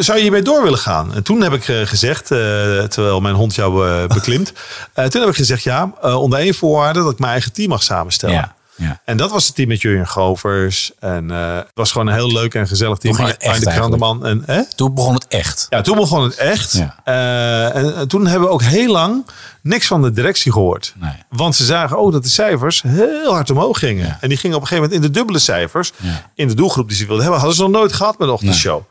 Zou 0.00 0.14
je 0.16 0.22
hiermee 0.22 0.42
door 0.42 0.62
willen 0.62 0.78
gaan? 0.78 1.14
En 1.14 1.22
toen 1.22 1.40
heb 1.40 1.52
ik 1.52 1.64
gezegd, 1.64 2.26
terwijl 2.26 3.20
mijn 3.20 3.34
hond 3.34 3.54
jou 3.54 4.06
beklimt. 4.06 4.52
toen 5.10 5.20
heb 5.20 5.30
ik 5.30 5.36
gezegd, 5.36 5.62
ja, 5.62 5.90
onder 6.02 6.38
één 6.38 6.54
voorwaarde 6.54 7.02
dat 7.02 7.12
ik 7.12 7.18
mijn 7.18 7.32
eigen 7.32 7.52
team 7.52 7.68
mag 7.68 7.82
samenstellen. 7.82 8.56
Ja. 8.78 9.00
En 9.04 9.16
dat 9.16 9.30
was 9.30 9.46
het 9.46 9.54
team 9.54 9.68
met 9.68 9.80
Jurjen 9.80 10.06
Govers. 10.06 10.92
En 10.98 11.30
eh, 11.30 11.56
het 11.56 11.70
was 11.74 11.92
gewoon 11.92 12.06
een 12.06 12.14
heel 12.14 12.32
leuk 12.32 12.54
en 12.54 12.68
gezellig 12.68 12.98
team. 12.98 13.14
Toen 13.14 13.24
ging 13.24 13.36
het 13.36 13.46
echt. 13.46 13.66
En, 13.66 14.42
hè? 14.46 14.62
Toen 14.74 14.94
begon 14.94 15.14
het 15.14 15.26
echt. 15.28 15.66
Ja, 15.68 15.80
toen 15.80 15.96
begon 15.96 16.22
het 16.22 16.34
echt. 16.34 16.72
Ja. 16.72 16.96
Eh, 17.04 17.76
en, 17.76 17.96
en 17.96 18.08
toen 18.08 18.26
hebben 18.26 18.48
we 18.48 18.54
ook 18.54 18.62
heel 18.62 18.92
lang 18.92 19.26
niks 19.62 19.86
van 19.86 20.02
de 20.02 20.12
directie 20.12 20.52
gehoord. 20.52 20.94
Nee. 20.96 21.12
Want 21.28 21.56
ze 21.56 21.64
zagen 21.64 21.98
ook 21.98 22.12
dat 22.12 22.22
de 22.22 22.28
cijfers 22.28 22.82
heel 22.82 23.32
hard 23.32 23.50
omhoog 23.50 23.78
gingen. 23.78 24.16
En 24.20 24.28
die 24.28 24.38
gingen 24.38 24.56
op 24.56 24.62
een 24.62 24.68
gegeven 24.68 24.90
moment 24.90 25.04
in 25.04 25.12
de 25.12 25.18
dubbele 25.18 25.38
cijfers. 25.38 25.92
In 26.34 26.48
de 26.48 26.54
doelgroep 26.54 26.88
die 26.88 26.96
ze 26.96 27.06
wilden 27.06 27.22
hebben. 27.22 27.40
Hadden 27.40 27.58
ze 27.58 27.62
nog 27.62 27.72
nooit 27.72 27.92
gehad 27.92 28.18
met 28.18 28.28
de 28.28 28.34
ochtendshow. 28.34 28.82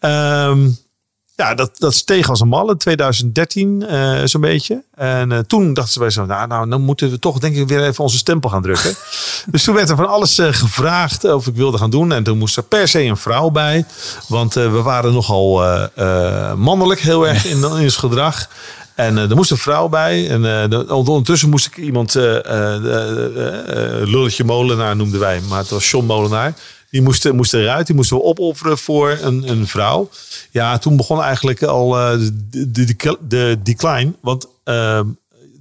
Ehm, 0.00 0.68
ja, 1.36 1.54
dat, 1.54 1.70
dat 1.78 1.94
steeg 1.94 2.28
als 2.28 2.40
een 2.40 2.48
mal 2.48 2.70
in 2.70 2.76
2013 2.76 3.86
eh, 3.86 4.20
zo'n 4.24 4.40
beetje. 4.40 4.82
En 4.94 5.32
eh, 5.32 5.38
toen 5.38 5.74
dachten 5.74 5.92
ze 5.92 5.98
bij 5.98 6.10
zo, 6.10 6.24
nou, 6.26 6.46
nou, 6.46 6.68
dan 6.68 6.80
moeten 6.82 7.10
we 7.10 7.18
toch 7.18 7.38
denk 7.38 7.56
ik 7.56 7.68
weer 7.68 7.84
even 7.84 8.04
onze 8.04 8.16
stempel 8.16 8.50
gaan 8.50 8.62
drukken. 8.62 8.94
dus 9.50 9.64
toen 9.64 9.74
werd 9.74 9.88
er 9.88 9.96
van 9.96 10.08
alles 10.08 10.38
eh, 10.38 10.48
gevraagd 10.50 11.24
of 11.24 11.46
ik 11.46 11.54
wilde 11.54 11.78
gaan 11.78 11.90
doen. 11.90 12.12
En 12.12 12.22
toen 12.22 12.38
moest 12.38 12.56
er 12.56 12.62
per 12.62 12.88
se 12.88 13.02
een 13.02 13.16
vrouw 13.16 13.50
bij. 13.50 13.84
Want 14.28 14.54
we 14.54 14.68
waren 14.82 15.12
nogal 15.12 15.62
mannelijk 16.56 17.00
heel 17.00 17.28
erg 17.28 17.46
in, 17.46 17.56
in 17.56 17.64
ons 17.64 17.96
gedrag. 17.96 18.48
En 18.94 19.16
er 19.16 19.36
moest 19.36 19.50
een 19.50 19.56
vrouw 19.56 19.88
bij. 19.88 20.28
En 20.28 20.42
de- 20.70 20.94
ondertussen 20.94 21.48
moest 21.48 21.66
ik 21.66 21.76
iemand, 21.76 22.14
eh, 22.14 22.22
Lulletje 24.04 24.44
Molenaar 24.44 24.96
noemden 24.96 25.20
wij 25.20 25.40
maar 25.48 25.58
het 25.58 25.70
was 25.70 25.90
John 25.90 26.06
Molenaar. 26.06 26.54
Die 26.96 27.04
moest, 27.04 27.32
moest 27.32 27.54
eruit, 27.54 27.86
die 27.86 27.96
moesten 27.96 28.16
we 28.16 28.22
opofferen 28.22 28.78
voor 28.78 29.18
een, 29.22 29.50
een 29.50 29.66
vrouw. 29.66 30.10
Ja, 30.50 30.78
toen 30.78 30.96
begon 30.96 31.22
eigenlijk 31.22 31.62
al 31.62 31.98
eh, 31.98 32.18
de, 32.50 32.70
de, 32.70 32.84
de, 32.84 33.18
de 33.28 33.58
decline. 33.62 34.12
Want 34.20 34.46
eh, 34.64 35.00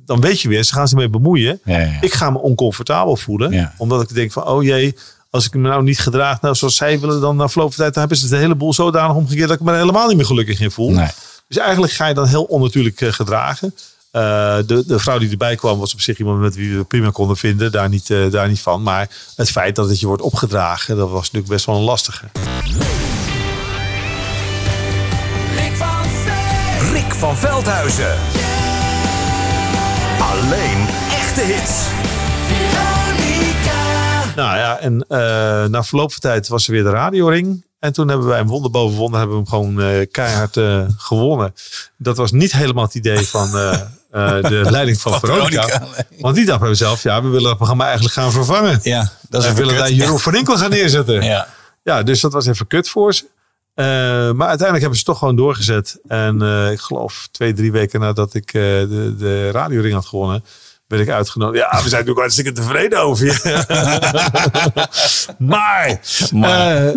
dan 0.05 0.21
weet 0.21 0.41
je 0.41 0.47
weer, 0.47 0.63
ze 0.63 0.73
gaan 0.73 0.88
zich 0.88 0.97
mee 0.97 1.09
bemoeien. 1.09 1.59
Ja, 1.63 1.79
ja. 1.79 1.97
Ik 2.01 2.13
ga 2.13 2.29
me 2.29 2.38
oncomfortabel 2.38 3.15
voelen. 3.15 3.51
Ja. 3.51 3.73
Omdat 3.77 4.01
ik 4.01 4.15
denk 4.15 4.31
van, 4.31 4.47
oh 4.47 4.63
jee, 4.63 4.95
als 5.29 5.45
ik 5.45 5.53
me 5.53 5.67
nou 5.67 5.83
niet 5.83 5.99
gedraag 5.99 6.41
nou, 6.41 6.55
zoals 6.55 6.75
zij 6.75 6.99
willen, 6.99 7.21
dan 7.21 7.36
na 7.36 7.49
verloop 7.49 7.73
van 7.73 7.77
tijd 7.77 7.93
dan 7.93 7.99
hebben 7.99 8.17
ze 8.17 8.25
het 8.25 8.33
een 8.33 8.39
heleboel 8.39 8.73
zodanig 8.73 9.15
omgekeerd 9.15 9.47
dat 9.47 9.59
ik 9.59 9.65
me 9.65 9.75
helemaal 9.75 10.07
niet 10.07 10.17
meer 10.17 10.25
gelukkig 10.25 10.59
in 10.59 10.71
voel. 10.71 10.91
Nee. 10.91 11.09
Dus 11.47 11.57
eigenlijk 11.57 11.93
ga 11.93 12.07
je 12.07 12.13
dan 12.13 12.27
heel 12.27 12.43
onnatuurlijk 12.43 13.01
eh, 13.01 13.11
gedragen. 13.11 13.75
Eh, 14.16 14.57
de, 14.66 14.84
de 14.86 14.99
vrouw 14.99 15.18
die 15.18 15.30
erbij 15.30 15.55
kwam 15.55 15.80
was 15.80 15.93
op 15.93 16.01
zich 16.01 16.18
iemand 16.18 16.39
met 16.39 16.55
wie 16.55 16.78
we 16.78 16.84
prima 16.84 17.09
konden 17.09 17.38
vinden. 17.38 17.72
Daar 17.72 17.89
niet, 17.89 18.09
eh, 18.09 18.32
daar 18.32 18.47
niet 18.47 18.59
van. 18.59 18.84
Maar 18.84 19.09
het 19.36 19.51
feit 19.51 19.76
dat 19.76 19.89
het 19.89 19.99
je 19.99 20.07
wordt 20.07 20.22
opgedragen, 20.22 20.97
dat 20.97 21.09
was 21.09 21.22
natuurlijk 21.22 21.51
best 21.51 21.66
wel 21.66 21.76
een 21.76 21.82
lastige. 21.82 22.26
Rick 26.91 27.13
van 27.13 27.38
Veldhuizen. 27.38 28.18
Alleen 30.20 30.88
echte 31.11 31.41
hits. 31.41 31.84
Nou 34.36 34.57
ja, 34.57 34.80
en 34.80 35.05
eh, 35.07 35.66
na 35.66 35.84
verloop 35.84 36.11
van 36.11 36.22
tijd 36.22 36.47
was 36.47 36.68
er 36.68 36.74
weer 36.74 36.84
de 36.84 36.89
radioring. 36.89 37.66
En 37.80 37.93
toen 37.93 38.07
hebben 38.07 38.28
wij 38.28 38.39
een 38.39 38.47
wonder 38.47 38.72
boven 38.72 38.97
wonder 38.97 39.20
hebben 39.20 39.38
we 39.38 39.43
hem 39.43 39.51
gewoon 39.51 39.82
eh, 39.82 40.07
keihard 40.11 40.59
gewonnen. 40.97 41.53
Dat 41.97 42.18
was 42.18 42.32
niet 42.32 42.51
helemaal 42.51 42.84
het 42.84 42.95
idee 42.95 43.28
van 43.28 43.49
eh, 44.16 44.41
de 44.41 44.66
leiding 44.72 45.01
van, 45.01 45.11
Van 45.11 45.20
Veronica. 45.20 45.61
Veronica, 45.68 46.03
Want 46.20 46.36
die 46.36 46.45
dacht 46.45 46.59
bij 46.59 46.70
mezelf, 46.70 47.03
ja, 47.03 47.22
we 47.24 47.28
willen 47.30 47.47
het 47.47 47.55
programma 47.57 47.84
eigenlijk 47.84 48.13
gaan 48.13 48.32
vervangen. 48.32 48.80
Ja, 48.84 49.11
dat 49.30 49.43
is 49.43 49.49
we 49.49 49.55
willen 49.55 49.70
kut. 49.74 49.80
daar 49.80 49.91
Jeroen 49.91 50.20
van 50.20 50.36
Inkel 50.36 50.57
gaan 50.57 50.70
neerzetten. 50.70 51.24
Ja. 51.24 51.47
Ja, 51.84 52.03
dus 52.03 52.20
dat 52.22 52.34
was 52.34 52.45
even 52.45 52.68
kut 52.68 52.89
voor 52.89 53.13
ze. 53.13 53.24
Eh, 53.74 53.86
maar 53.86 54.47
uiteindelijk 54.47 54.80
hebben 54.80 54.97
ze 54.97 55.03
toch 55.03 55.18
gewoon 55.18 55.36
doorgezet. 55.36 55.99
En 56.07 56.41
eh, 56.41 56.72
ik 56.72 56.80
geloof 56.80 57.28
twee, 57.32 57.53
drie 57.53 57.72
weken 57.72 57.99
nadat 57.99 58.34
ik 58.34 58.51
de, 58.51 59.16
de 59.18 59.51
radioring 59.51 59.93
had 59.93 60.05
gewonnen, 60.05 60.43
werd 60.88 61.01
ik 61.01 61.09
uitgenodigd. 61.09 61.63
Ja, 61.63 61.70
we 61.70 61.78
zijn 61.78 61.91
natuurlijk 61.91 62.20
hartstikke 62.20 62.51
tevreden 62.51 62.99
over 63.01 63.26
je. 63.26 63.63
maar, 65.38 65.99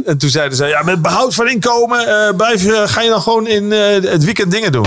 en 0.06 0.18
toen 0.18 0.30
zeiden 0.30 0.56
ze, 0.56 0.66
ja, 0.66 0.82
met 0.82 1.02
behoud 1.02 1.34
van 1.34 1.48
inkomen 1.48 2.34
blijf, 2.36 2.62
je- 2.62 2.84
ga 2.86 3.00
je 3.00 3.08
dan 3.10 3.22
gewoon 3.22 3.46
in 3.46 3.70
het 3.70 4.24
weekend 4.24 4.50
dingen 4.50 4.72
doen. 4.72 4.86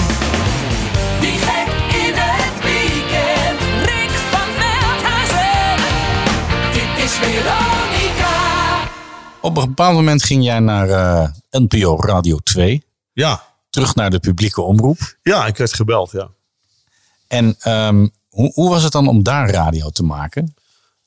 Op 9.41 9.57
een 9.57 9.65
bepaald 9.67 9.95
moment 9.95 10.23
ging 10.23 10.43
jij 10.43 10.59
naar 10.59 10.89
eh, 10.89 11.29
NPO 11.49 12.01
Radio 12.01 12.37
2. 12.37 12.85
Ja. 13.13 13.43
Terug 13.69 13.95
naar 13.95 14.09
de 14.09 14.19
publieke 14.19 14.61
omroep. 14.61 15.17
Ja, 15.21 15.45
ik 15.47 15.57
werd 15.57 15.73
gebeld, 15.73 16.11
ja. 16.11 16.29
En 17.27 17.55
ehm, 17.59 18.07
hoe, 18.29 18.51
hoe 18.53 18.69
was 18.69 18.83
het 18.83 18.91
dan 18.91 19.07
om 19.07 19.23
daar 19.23 19.49
radio 19.49 19.89
te 19.89 20.03
maken? 20.03 20.53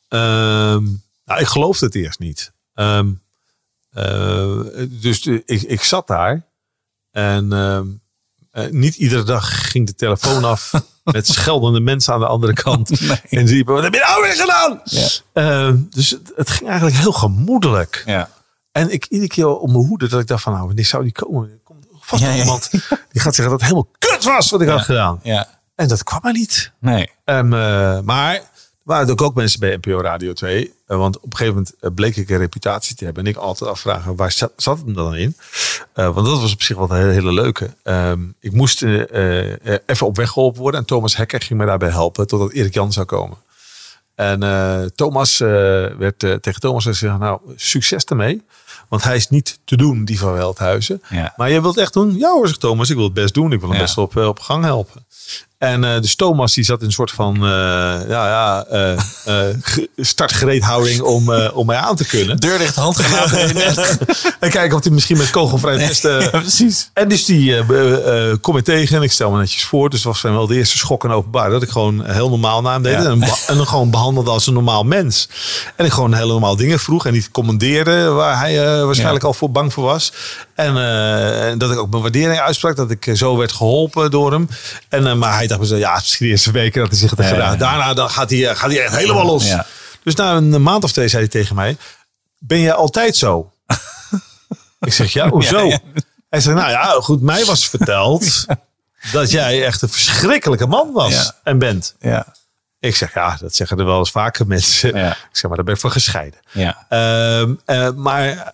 Ehm, 0.09 0.83
nou, 1.25 1.41
ik 1.41 1.47
geloofde 1.47 1.87
het 1.87 1.95
eerst 1.95 2.19
niet. 2.19 2.53
Ehm, 2.75 3.13
eh, 3.91 4.61
dus 4.89 5.23
de- 5.23 5.43
ik, 5.47 5.63
ik 5.63 5.83
zat 5.83 6.07
daar 6.07 6.47
en 7.11 7.53
eh, 8.55 8.71
niet 8.71 8.95
iedere 8.95 9.23
dag 9.23 9.71
ging 9.71 9.87
de 9.87 9.95
telefoon 9.95 10.45
af 10.45 10.73
met 11.05 11.27
scheldende 11.27 11.81
mensen 11.81 12.15
aan 12.15 12.21
de 12.21 12.27
andere 12.27 12.53
kant. 12.53 12.91
En 13.31 13.45
die 13.45 13.55
riepen, 13.55 13.75
wat 13.75 13.83
heb 13.83 13.95
je 13.95 14.05
nou 14.07 14.23
weer 14.23 14.35
gedaan? 14.35 14.83
Ehm, 15.33 15.79
dus 15.91 16.11
het, 16.11 16.33
het 16.37 16.51
ging 16.51 16.69
eigenlijk 16.69 16.99
heel 16.99 17.13
gemoedelijk. 17.13 18.03
Ja. 18.07 18.29
En 18.73 18.91
ik 18.91 19.07
iedere 19.07 19.29
keer 19.31 19.49
op 19.49 19.71
mijn 19.71 19.87
hoede 19.87 20.09
dat 20.09 20.21
ik 20.21 20.27
dacht 20.27 20.43
van 20.43 20.53
nou, 20.53 20.67
wanneer 20.67 20.85
zou 20.85 21.03
die 21.03 21.13
komen? 21.13 21.51
Er 21.51 21.59
komt 21.65 21.87
vast 22.01 22.23
Ja, 22.23 22.35
iemand 22.35 22.71
die 23.11 23.21
gaat 23.21 23.35
zeggen 23.35 23.43
dat 23.43 23.53
het 23.53 23.63
helemaal 23.63 23.91
kut 23.99 24.25
was 24.25 24.51
wat 24.51 24.61
ik 24.61 24.69
had 24.69 24.83
gedaan. 24.83 25.21
Ja. 25.23 25.49
En 25.75 25.89
dat 25.89 26.03
kwam 26.03 26.21
maar 26.23 26.33
niet. 26.33 26.73
Nee. 26.81 27.11
Ehm, 27.25 27.53
eh, 27.53 28.01
maar 28.01 28.41
waren 28.85 29.11
ook, 29.11 29.23
ook 29.23 29.35
mensen 29.35 29.61
bij 29.61 29.77
NPO 29.77 30.01
Radio 30.01 30.33
2. 30.33 30.73
eh, 30.87 30.97
want 30.97 31.17
op 31.17 31.25
een 31.25 31.37
gegeven 31.37 31.55
moment 31.55 31.75
eh, 31.81 31.91
bleek 31.95 32.17
ik 32.17 32.31
een 32.31 32.37
reputatie 32.39 32.97
te 32.97 33.05
hebben. 33.05 33.25
En 33.25 33.31
ik 33.31 33.37
altijd 33.37 33.71
afvragen, 33.71 34.17
waar 34.17 34.33
zat, 34.33 34.53
zat 34.57 34.77
het 34.77 34.87
hem 34.87 34.95
dan 34.95 35.15
in? 35.15 35.37
Eh, 35.93 36.15
want 36.15 36.27
dat 36.27 36.41
was 36.41 36.53
op 36.53 36.63
zich 36.63 36.77
wel 36.77 36.91
een 36.91 36.97
hele, 36.97 37.13
hele 37.13 37.33
leuke. 37.33 37.75
Ehm, 37.83 38.21
ik 38.41 38.53
moest 38.53 38.83
even 38.83 40.07
op 40.07 40.17
weg 40.17 40.31
geholpen 40.31 40.61
worden. 40.61 40.81
En 40.81 40.87
Thomas 40.87 41.17
Hekker 41.17 41.41
ging 41.41 41.59
me 41.61 41.67
daarbij 41.67 41.91
helpen. 41.91 42.27
Totdat 42.27 42.53
Erik 42.53 42.75
Jan 42.75 42.93
zou 42.93 43.07
komen. 43.07 43.37
En 44.15 44.41
Thomas 44.95 45.39
werd 45.99 46.19
tegen 46.19 46.61
Thomas 46.61 46.85
gezegd, 46.85 47.19
nou, 47.19 47.41
succes 47.57 48.05
ermee. 48.05 48.43
Want 48.89 49.03
hij 49.03 49.17
is 49.17 49.29
niet 49.29 49.59
te 49.65 49.77
doen, 49.77 50.05
die 50.05 50.19
van 50.19 50.37
Veldhuizen. 50.37 51.03
Ja. 51.11 51.33
Maar 51.37 51.51
jij 51.51 51.63
wilt 51.63 51.77
echt 51.77 51.93
doen? 51.93 52.19
Ja 52.19 52.31
hoor, 52.33 52.47
zegt 52.47 52.61
Thomas, 52.61 52.91
ik 52.91 52.97
wil 52.97 53.05
het 53.05 53.15
best 53.15 53.35
doen. 53.35 53.53
Ik 53.53 53.61
wil 53.61 53.69
hem 53.69 53.79
Ja. 53.79 53.85
best 53.85 53.99
op, 53.99 54.17
op 54.17 54.39
gang 54.41 54.65
helpen. 54.65 55.07
En 55.59 55.85
eh, 55.85 56.01
dus 56.01 56.15
Thomas 56.15 56.55
die 56.55 56.65
zat 56.65 56.81
in 56.81 56.87
een 56.87 56.93
soort 56.93 57.11
van 57.11 57.35
eh, 57.35 57.41
ja, 58.09 58.29
ja, 58.29 58.65
eh, 58.65 58.99
ge- 59.63 59.89
startgereedhouding 59.97 61.01
om, 61.01 61.33
om 61.35 61.67
mij 61.67 61.77
aan 61.77 61.97
te 61.97 62.07
kunnen. 62.07 62.37
Deur 62.37 62.59
dicht, 62.59 62.77
erin. 62.77 63.57
en 64.41 64.51
kijken 64.51 64.77
of 64.77 64.83
hij 64.85 64.93
misschien 64.93 65.17
met 65.17 65.31
kogelvrij 65.31 65.79
testen. 65.79 66.21
Ja, 66.21 66.29
precies. 66.41 66.91
En 66.93 67.09
dus 67.09 67.25
die 67.25 67.65
kom 68.41 68.57
ik 68.57 68.65
tegen 68.65 68.97
en 68.97 69.03
ik 69.03 69.13
stel 69.13 69.31
me 69.31 69.39
netjes 69.39 69.65
voor. 69.65 69.91
Dus 69.91 70.05
het 70.05 70.13
was 70.13 70.23
wel 70.23 70.47
de 70.47 70.55
eerste 70.57 70.79
schok 70.79 71.05
en 71.05 71.11
openbaar. 71.11 71.51
Dat 71.51 71.63
ik 71.63 71.69
gewoon 71.71 72.05
heel 72.05 72.29
normaal 72.29 72.63
naar 72.63 72.73
hem 72.73 72.83
deed. 72.83 72.93
Ja. 72.93 73.05
En, 73.05 73.23
en 73.23 73.57
hem 73.57 73.67
gewoon 73.67 73.91
behandelde 73.91 74.31
als 74.31 74.47
een 74.47 74.55
normaal 74.55 74.85
mens. 74.85 75.29
En 75.77 75.85
ik 75.85 75.93
gewoon 75.93 76.15
hele 76.15 76.27
normaal 76.33 76.57
dingen 76.57 76.79
vroeg. 76.79 77.07
En 77.07 77.13
niet 77.13 77.31
commandeerde 77.31 78.09
waar 78.09 78.39
hij 78.39 78.85
waarschijnlijk 78.85 79.25
al 79.25 79.35
voor 79.35 79.51
bang 79.51 79.73
voor 79.73 79.85
was. 79.85 80.13
En, 80.55 80.75
dat 81.59 81.71
ik 81.73 81.79
ook 81.79 81.91
mijn 81.91 82.03
waardering 82.03 82.41
uitsprak. 82.41 82.77
Dat 82.77 82.91
ik 82.91 83.11
zo 83.15 83.37
werd 83.37 83.53
geholpen 83.53 84.11
door 84.11 84.33
hem. 84.33 84.49
En, 84.89 85.19
maar 85.19 85.35
hij 85.35 85.44
dacht 85.49 85.61
me 85.61 85.77
ja, 85.77 85.95
misschien 85.95 86.27
de 86.27 86.33
eerste 86.33 86.51
weken 86.51 86.81
dat 86.81 86.91
hij 86.91 86.99
zich 86.99 87.17
Ja, 87.17 87.25
gedaan. 87.25 87.59
Daarna 87.59 87.95
dan 87.95 88.11
gaat, 88.11 88.31
hij, 88.31 88.49
eh, 88.49 88.57
gaat 88.57 88.71
hij 88.71 88.85
echt 88.85 88.97
helemaal 88.97 89.27
los. 89.27 89.53
Dus 90.03 90.15
na 90.15 90.33
een 90.37 90.63
maand 90.63 90.85
of 90.85 90.93
twee 90.93 91.09
zei 91.09 91.23
hij 91.23 91.31
tegen 91.31 91.55
mij. 91.55 91.77
Ben 92.39 92.61
jij 92.61 92.73
altijd 92.73 93.17
zo? 93.17 93.53
ik 94.81 94.93
zeg, 94.93 95.13
ja, 95.13 95.29
hoezo? 95.29 95.69
Hij 96.29 96.41
zegt, 96.41 96.57
nou 96.57 96.71
ja, 96.71 96.85
goed, 97.01 97.21
mij 97.23 97.45
was 97.45 97.69
verteld 97.69 98.45
dat 99.13 99.31
jij 99.31 99.65
echt 99.65 99.83
een 99.83 99.89
verschrikkelijke 99.89 100.67
man 100.67 100.93
was 100.93 101.33
en 101.43 101.59
bent. 101.59 101.95
Ja. 102.01 102.27
Ik 102.79 102.97
zeg, 102.97 103.15
ja, 103.15 103.37
dat 103.41 103.55
zeggen 103.55 103.79
er 103.79 103.85
wel 103.85 103.99
eens 103.99 104.11
vaker 104.11 104.47
mensen. 104.47 104.97
Ja. 104.97 105.11
Ik 105.11 105.29
zeg, 105.33 105.43
maar 105.43 105.57
daar 105.57 105.65
ben 105.65 105.75
ik 105.75 105.81
voor 105.81 105.91
gescheiden. 105.91 106.41
Ja. 106.53 106.87
Ehm, 106.89 107.55
eh, 107.65 107.91
maar 107.91 108.53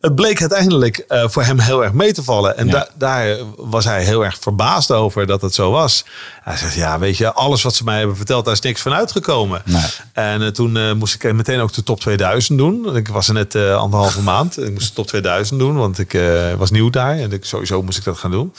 het 0.00 0.14
bleek 0.14 0.40
uiteindelijk 0.40 0.98
eh, 0.98 1.24
voor 1.28 1.42
hem 1.42 1.58
heel 1.58 1.82
erg 1.84 1.92
mee 1.92 2.12
te 2.12 2.22
vallen. 2.22 2.56
En 2.56 2.66
Ja. 2.66 2.72
da- 2.72 2.88
daar 2.94 3.36
was 3.56 3.84
hij 3.84 4.04
heel 4.04 4.24
erg 4.24 4.36
verbaasd 4.40 4.90
over 4.92 5.26
dat 5.26 5.42
het 5.42 5.54
zo 5.54 5.70
was. 5.70 6.04
Hij 6.42 6.56
zegt, 6.56 6.74
ja, 6.74 6.98
weet 6.98 7.16
je, 7.16 7.32
alles 7.32 7.62
wat 7.62 7.74
ze 7.74 7.84
mij 7.84 7.98
hebben 7.98 8.16
verteld, 8.16 8.44
daar 8.44 8.54
is 8.54 8.60
niks 8.60 8.80
van 8.80 8.92
uitgekomen. 8.92 9.62
Nee. 9.64 9.82
En 10.12 10.42
eh, 10.42 10.48
toen 10.48 10.76
eh, 10.76 10.92
moest 10.92 11.14
ik 11.14 11.32
meteen 11.32 11.60
ook 11.60 11.72
de 11.72 11.82
top 11.82 12.00
2000 12.00 12.58
doen. 12.58 12.96
Ik 12.96 13.08
was 13.08 13.28
er 13.28 13.34
net 13.34 13.54
anderhalve 13.54 14.20
maand. 14.22 14.58
Ik 14.62 14.72
moest 14.72 14.88
de 14.88 14.94
top 14.94 15.06
2000 15.06 15.58
doen, 15.60 15.76
want 15.76 15.98
ik 15.98 16.18
was 16.58 16.70
nieuw 16.70 16.90
daar. 16.90 17.16
En 17.18 17.32
ik, 17.32 17.44
sowieso 17.44 17.82
moest 17.82 17.98
ik 17.98 18.04
dat 18.04 18.18
gaan 18.18 18.30
doen. 18.30 18.54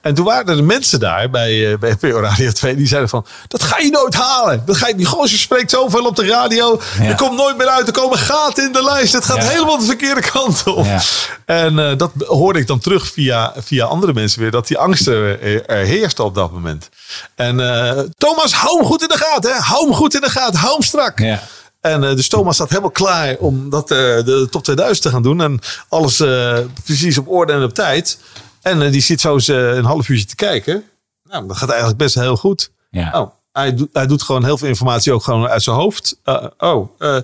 En 0.00 0.14
toen 0.14 0.24
waren 0.24 0.46
er 0.48 0.56
de 0.56 0.62
mensen 0.62 1.00
daar 1.00 1.30
bij, 1.30 1.78
bij 1.78 1.90
NPO 2.00 2.20
Radio 2.20 2.50
2 2.50 2.76
die 2.76 2.86
zeiden 2.86 3.08
van... 3.10 3.26
Dat 3.48 3.62
ga 3.62 3.78
je 3.78 3.90
nooit 3.90 4.14
halen. 4.14 4.62
Dat 4.66 4.76
ga 4.76 4.88
je, 4.88 4.94
die 4.94 5.06
gozer 5.06 5.38
spreekt 5.38 5.70
zoveel 5.70 6.06
op 6.06 6.16
de 6.16 6.26
radio. 6.26 6.80
Ja. 6.98 7.04
Er 7.04 7.16
komt 7.16 7.36
nooit 7.36 7.56
meer 7.56 7.68
uit. 7.68 7.86
Er 7.86 7.92
komen 7.92 8.18
gaten 8.18 8.64
in 8.64 8.72
de 8.72 8.82
lijst. 8.84 9.12
Het 9.12 9.24
gaat 9.24 9.36
Ja. 9.36 9.48
helemaal 9.48 9.78
de 9.78 9.84
verkeerde 9.84 10.20
kant 10.20 10.62
op. 10.66 10.75
Ja. 10.86 11.00
En 11.44 11.78
eh, 11.78 11.96
dat 11.96 12.10
hoorde 12.16 12.58
ik 12.58 12.66
dan 12.66 12.78
terug 12.78 13.12
via, 13.12 13.52
via 13.56 13.84
andere 13.84 14.12
mensen 14.12 14.40
weer. 14.40 14.50
Dat 14.50 14.66
die 14.66 14.78
angst 14.78 15.06
er, 15.06 15.42
er 15.68 15.86
heerste 15.86 16.22
op 16.22 16.34
dat 16.34 16.52
moment. 16.52 16.88
En 17.34 17.60
eh, 17.60 18.02
Thomas, 18.16 18.54
hou 18.54 18.76
hem 18.76 18.86
goed 18.86 19.02
in 19.02 19.08
de 19.08 19.18
gaten. 19.18 19.52
Hè? 19.52 19.58
Hou 19.60 19.84
hem 19.84 19.94
goed 19.94 20.14
in 20.14 20.20
de 20.20 20.30
gaten. 20.30 20.58
Hou 20.58 20.72
hem 20.72 20.82
strak. 20.82 21.18
Ja. 21.18 21.42
En 21.80 22.04
eh, 22.04 22.16
dus 22.16 22.28
Thomas 22.28 22.56
zat 22.56 22.68
helemaal 22.68 22.90
klaar 22.90 23.36
om 23.38 23.70
dat, 23.70 23.90
eh, 23.90 23.96
de 23.98 24.46
top 24.50 24.62
2000 24.64 25.02
te 25.02 25.10
gaan 25.12 25.22
doen. 25.22 25.40
En 25.40 25.58
alles 25.88 26.20
eh, 26.20 26.58
precies 26.84 27.18
op 27.18 27.28
orde 27.28 27.52
en 27.52 27.62
op 27.62 27.74
tijd. 27.74 28.18
En 28.62 28.82
eh, 28.82 28.92
die 28.92 29.00
zit 29.02 29.20
zo 29.20 29.34
eens 29.34 29.48
eh, 29.48 29.74
een 29.74 29.84
half 29.84 30.08
uurtje 30.08 30.26
te 30.26 30.34
kijken. 30.34 30.84
Nou, 31.30 31.46
dat 31.46 31.56
gaat 31.56 31.68
eigenlijk 31.68 31.98
best 31.98 32.14
heel 32.14 32.36
goed. 32.36 32.70
Ja. 32.90 33.20
Oh, 33.20 33.30
hij, 33.52 33.74
doet, 33.74 33.88
hij 33.92 34.06
doet 34.06 34.22
gewoon 34.22 34.44
heel 34.44 34.58
veel 34.58 34.68
informatie 34.68 35.12
ook 35.12 35.24
gewoon 35.24 35.48
uit 35.48 35.62
zijn 35.62 35.76
hoofd. 35.76 36.16
Eh, 36.24 36.44
oh, 36.58 36.90
eh, 36.98 37.18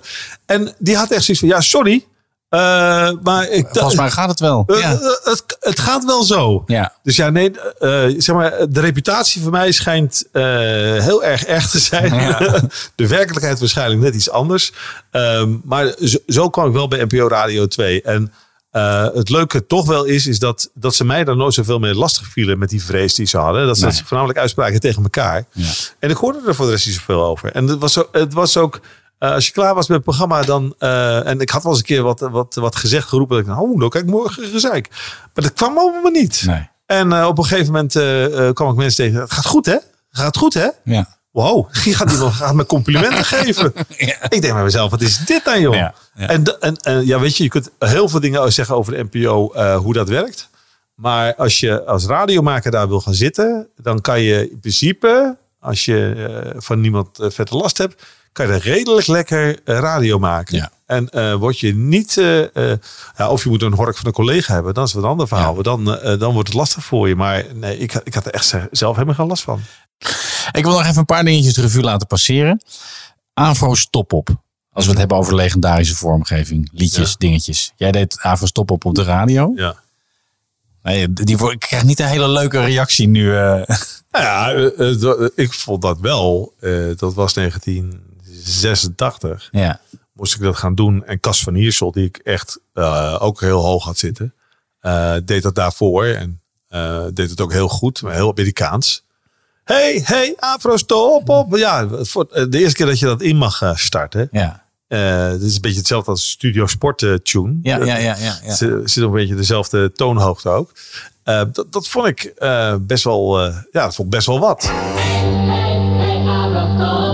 en 0.45 0.73
die 0.77 0.95
had 0.97 1.11
echt 1.11 1.23
zoiets 1.23 1.39
van, 1.39 1.47
ja, 1.49 1.61
sorry. 1.61 2.05
Eh, 2.53 3.11
maar 3.23 3.49
ik 3.49 3.67
Volgens 3.71 3.95
mij 3.95 4.11
gaat 4.11 4.29
het 4.29 4.39
wel. 4.39 4.63
eh, 4.67 4.79
Ja. 4.79 4.91
eh, 4.91 4.99
het, 5.23 5.57
het 5.59 5.79
gaat 5.79 6.05
wel 6.05 6.23
zo. 6.23 6.63
Ja. 6.67 6.93
Dus 7.03 7.15
ja, 7.15 7.29
nee, 7.29 7.51
zeg 8.17 8.35
maar, 8.35 8.53
de 8.69 8.79
reputatie 8.79 9.41
van 9.41 9.51
mij 9.51 9.71
schijnt 9.71 10.23
heel 10.31 11.23
erg 11.23 11.43
erg 11.45 11.69
te 11.69 11.79
zijn. 11.79 12.13
Ja. 12.13 12.39
De 12.95 13.07
werkelijkheid 13.07 13.59
waarschijnlijk 13.59 14.01
net 14.01 14.15
iets 14.15 14.29
anders. 14.29 14.71
Ehm, 15.11 15.55
maar 15.63 15.93
zo, 16.03 16.17
zo 16.27 16.49
kwam 16.49 16.67
ik 16.67 16.73
wel 16.73 16.87
bij 16.87 17.03
NPO 17.03 17.27
Radio 17.27 17.67
2. 17.67 18.01
En 18.01 18.33
het 19.13 19.29
leuke 19.29 19.65
toch 19.65 19.87
wel 19.87 20.03
is, 20.03 20.27
is 20.27 20.39
dat, 20.39 20.69
dat 20.73 20.95
ze 20.95 21.05
mij 21.05 21.23
daar 21.23 21.35
nooit 21.35 21.53
zoveel 21.53 21.79
mee 21.79 21.93
lastig 21.95 22.27
vielen 22.27 22.59
met 22.59 22.69
die 22.69 22.83
vrees 22.83 23.15
die 23.15 23.25
ze 23.25 23.37
hadden. 23.37 23.65
Dat 23.67 23.77
ze 23.77 23.85
Nee. 23.85 24.01
voornamelijk 24.05 24.39
uitspraken 24.39 24.79
tegen 24.79 25.03
elkaar. 25.03 25.45
Ja. 25.51 25.69
En 25.99 26.09
ik 26.09 26.17
hoorde 26.17 26.39
er 26.47 26.55
voor 26.55 26.65
de 26.65 26.71
rest 26.71 26.85
niet 26.85 26.95
zoveel 26.95 27.23
over. 27.23 27.51
En 27.51 27.67
het 27.67 27.79
was, 27.79 27.93
zo, 27.93 28.07
het 28.11 28.33
was 28.33 28.57
ook, 28.57 28.79
eh, 29.23 29.31
als 29.31 29.45
je 29.45 29.51
klaar 29.51 29.75
was 29.75 29.87
met 29.87 29.95
het 29.97 30.05
programma, 30.05 30.41
dan. 30.41 30.75
eh, 30.77 31.27
en 31.27 31.39
ik 31.39 31.49
had 31.49 31.63
wel 31.63 31.71
eens 31.71 31.81
een 31.81 31.87
keer 31.87 32.01
wat, 32.01 32.19
wat, 32.19 32.55
wat 32.55 32.75
gezegd, 32.75 33.07
geroepen. 33.07 33.35
Dat 33.35 33.45
ik, 33.45 33.51
nou, 33.51 33.79
dan 33.79 33.89
kijk 33.89 34.05
morgen 34.05 34.47
gezeik. 34.47 34.89
Maar 35.33 35.43
dat 35.43 35.53
kwam 35.53 35.77
allemaal 35.77 36.11
niet. 36.11 36.43
Nee. 36.45 36.69
En 36.85 37.13
eh, 37.13 37.27
op 37.27 37.37
een 37.37 37.43
gegeven 37.45 37.73
moment 37.73 37.93
kwam 38.55 38.69
ik 38.69 38.75
mensen 38.75 39.05
tegen. 39.05 39.21
Het 39.21 39.31
gaat 39.31 39.45
goed, 39.45 39.65
hè? 39.65 39.77
Gaat 40.09 40.37
goed, 40.37 40.53
hè? 40.53 40.67
Ja. 40.83 41.17
Wow, 41.31 41.73
die 41.83 41.95
gaat, 41.95 42.09
die 42.09 42.17
gaat 42.31 42.53
me 42.53 42.65
complimenten 42.65 43.25
geven. 43.35 43.73
Ik 44.29 44.41
denk 44.41 44.53
bij 44.53 44.63
mezelf, 44.63 44.91
wat 44.91 45.01
is 45.01 45.17
dit 45.17 45.45
dan, 45.45 45.61
joh? 45.61 45.75
Ja, 45.75 45.93
ja. 46.15 46.27
En, 46.27 46.59
en, 46.59 46.75
en 46.75 47.05
ja, 47.05 47.19
weet 47.19 47.37
je, 47.37 47.43
je 47.43 47.49
kunt 47.49 47.69
heel 47.79 48.09
veel 48.09 48.19
dingen 48.19 48.53
zeggen 48.53 48.75
over 48.75 48.93
de 48.93 49.07
NPO, 49.11 49.53
hoe 49.77 49.93
dat 49.93 50.09
werkt. 50.09 50.49
Maar 50.95 51.35
als 51.35 51.59
je 51.59 51.85
als 51.85 52.05
radiomaker 52.05 52.71
daar 52.71 52.87
wil 52.87 53.01
gaan 53.01 53.13
zitten, 53.13 53.67
dan 53.77 54.01
kan 54.01 54.21
je 54.21 54.49
in 54.49 54.59
principe, 54.59 55.37
als 55.59 55.85
je 55.85 56.55
van 56.57 56.81
niemand 56.81 57.09
vette 57.21 57.55
last 57.55 57.77
hebt, 57.77 58.03
kan 58.33 58.47
je 58.47 58.57
redelijk 58.57 59.07
lekker 59.07 59.59
eh, 59.65 59.79
radio 59.79 60.19
maken. 60.19 60.55
Ja. 60.55 60.71
En 60.85 61.09
eh, 61.09 61.33
word 61.33 61.59
je 61.59 61.75
niet, 61.75 62.17
eh, 62.17 62.73
ja, 63.17 63.29
of 63.29 63.43
je 63.43 63.49
moet 63.49 63.61
een 63.61 63.73
hork 63.73 63.97
van 63.97 64.05
een 64.05 64.11
collega 64.13 64.53
hebben, 64.53 64.73
dan 64.73 64.83
is 64.83 64.93
het 64.93 65.03
een 65.03 65.09
ander 65.09 65.27
verhaal. 65.27 65.61
Dan, 65.61 65.85
dan 66.19 66.33
wordt 66.33 66.47
het 66.47 66.57
lastig 66.57 66.83
voor 66.83 67.07
je. 67.07 67.15
Maar 67.15 67.45
nee, 67.53 67.77
ik, 67.77 67.93
ik 67.93 68.13
had 68.13 68.25
er 68.25 68.33
echt 68.33 68.55
zelf 68.71 68.93
helemaal 68.93 69.15
geen 69.15 69.27
last 69.27 69.43
van. 69.43 69.61
Ik 70.51 70.63
wil 70.63 70.71
nog 70.71 70.83
even 70.85 70.97
een 70.97 71.05
paar 71.05 71.23
dingetjes 71.23 71.53
de 71.53 71.61
revue 71.61 71.81
laten 71.83 72.07
passeren. 72.07 72.63
Avro's 73.33 73.87
Top-Op. 73.89 74.29
Als 74.71 74.83
we 74.83 74.89
het 74.89 74.99
hebben 74.99 75.17
over 75.17 75.35
legendarische 75.35 75.95
vormgeving. 75.95 76.69
Liedjes, 76.73 77.09
Ja. 77.09 77.15
dingetjes. 77.17 77.73
Jij 77.75 77.91
deed 77.91 78.19
Avro's 78.21 78.51
Top-Op 78.51 78.85
op 78.85 78.95
de 78.95 79.03
radio. 79.03 79.51
Ja. 79.55 79.75
Nee, 80.83 81.13
die, 81.13 81.51
ik 81.51 81.59
krijg 81.59 81.83
niet 81.83 81.99
een 81.99 82.07
hele 82.07 82.29
leuke 82.29 82.59
reactie 82.59 83.07
nu. 83.07 83.31
Nou 84.11 84.25
ja, 84.25 84.49
ik 85.35 85.53
vond 85.53 85.81
dat 85.81 85.99
wel. 85.99 86.53
dat 86.95 87.13
was 87.13 87.33
1986. 88.43 89.49
ja. 89.51 89.79
Moest 90.13 90.35
ik 90.35 90.41
dat 90.41 90.57
gaan 90.57 90.75
doen. 90.75 91.05
En 91.05 91.19
Cas 91.19 91.43
van 91.43 91.53
Hiersel, 91.53 91.91
die 91.91 92.05
ik 92.05 92.17
echt 92.17 92.59
eh, 92.73 93.17
ook 93.19 93.41
heel 93.41 93.61
hoog 93.61 93.83
had 93.83 93.97
zitten, 93.97 94.33
eh, 94.83 95.15
deed 95.25 95.43
dat 95.43 95.55
daarvoor. 95.55 96.05
En 96.05 96.41
eh, 96.67 97.05
deed 97.13 97.29
het 97.29 97.41
ook 97.41 97.51
heel 97.51 97.67
goed, 97.67 98.01
maar 98.01 98.13
heel 98.13 98.31
Amerikaans. 98.31 99.05
Hey, 99.63 100.01
hey, 100.03 100.35
Afro, 100.39 100.77
stop 100.77 101.29
op. 101.29 101.57
Ja, 101.57 101.87
voor 101.89 102.27
de 102.49 102.59
eerste 102.59 102.75
keer 102.75 102.85
dat 102.85 102.99
je 102.99 103.05
dat 103.05 103.21
in 103.21 103.37
mag 103.37 103.73
starten. 103.75 104.27
Ja. 104.31 104.63
Eh, 104.87 105.27
het 105.27 105.41
is 105.41 105.55
een 105.55 105.61
beetje 105.61 105.77
hetzelfde 105.77 106.11
als 106.11 106.29
Studio 106.29 106.67
Sport 106.67 107.19
tune. 107.23 107.59
Ja, 107.61 107.77
ja, 107.77 107.97
ja, 107.97 107.97
ja, 107.97 108.39
ja. 108.43 108.53
Zit, 108.53 108.91
zit 108.91 109.03
een 109.03 109.11
beetje 109.11 109.35
dezelfde 109.35 109.91
toonhoogte 109.91 110.49
ook. 110.49 110.71
Dat, 111.23 111.65
dat 111.69 111.87
vond 111.87 112.07
ik 112.07 112.33
best 112.79 113.03
wel, 113.03 113.41
ja, 113.49 113.61
dat 113.71 113.95
vond 113.95 114.09
best 114.09 114.27
wel 114.27 114.39
wat. 114.39 114.71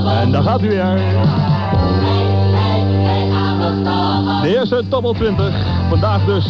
En 0.07 0.31
daar 0.31 0.43
gaat 0.43 0.61
u 0.61 0.69
weer. 0.69 0.95
De 4.41 4.57
eerste 4.57 4.83
Top 4.89 5.15
20. 5.15 5.53
Vandaag 5.89 6.25
dus 6.25 6.45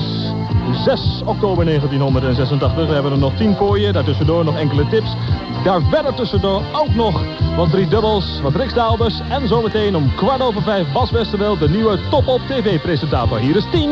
6 0.83 1.21
oktober 1.25 1.65
1986. 1.65 2.87
We 2.87 2.93
hebben 2.93 3.11
er 3.11 3.17
nog 3.17 3.33
10 3.35 3.55
voor 3.55 3.79
je. 3.79 3.91
Daartussendoor 3.91 4.43
nog 4.43 4.57
enkele 4.57 4.87
tips. 4.87 5.15
Daar 5.63 5.81
verder 5.81 6.13
tussendoor 6.13 6.61
ook 6.73 6.95
nog 6.95 7.21
wat 7.55 7.69
drie 7.69 7.87
dubbels, 7.87 8.41
wat 8.41 8.55
riksdaalders. 8.55 9.19
En 9.29 9.47
zometeen 9.47 9.95
om 9.95 10.15
kwart 10.15 10.41
over 10.41 10.61
vijf 10.61 10.91
Bas 10.91 11.11
Westerwel, 11.11 11.57
de 11.57 11.69
nieuwe 11.69 11.99
Top 12.09 12.27
op 12.27 12.41
TV-presentator. 12.47 13.37
Hier 13.37 13.55
is 13.55 13.65
10. 13.71 13.89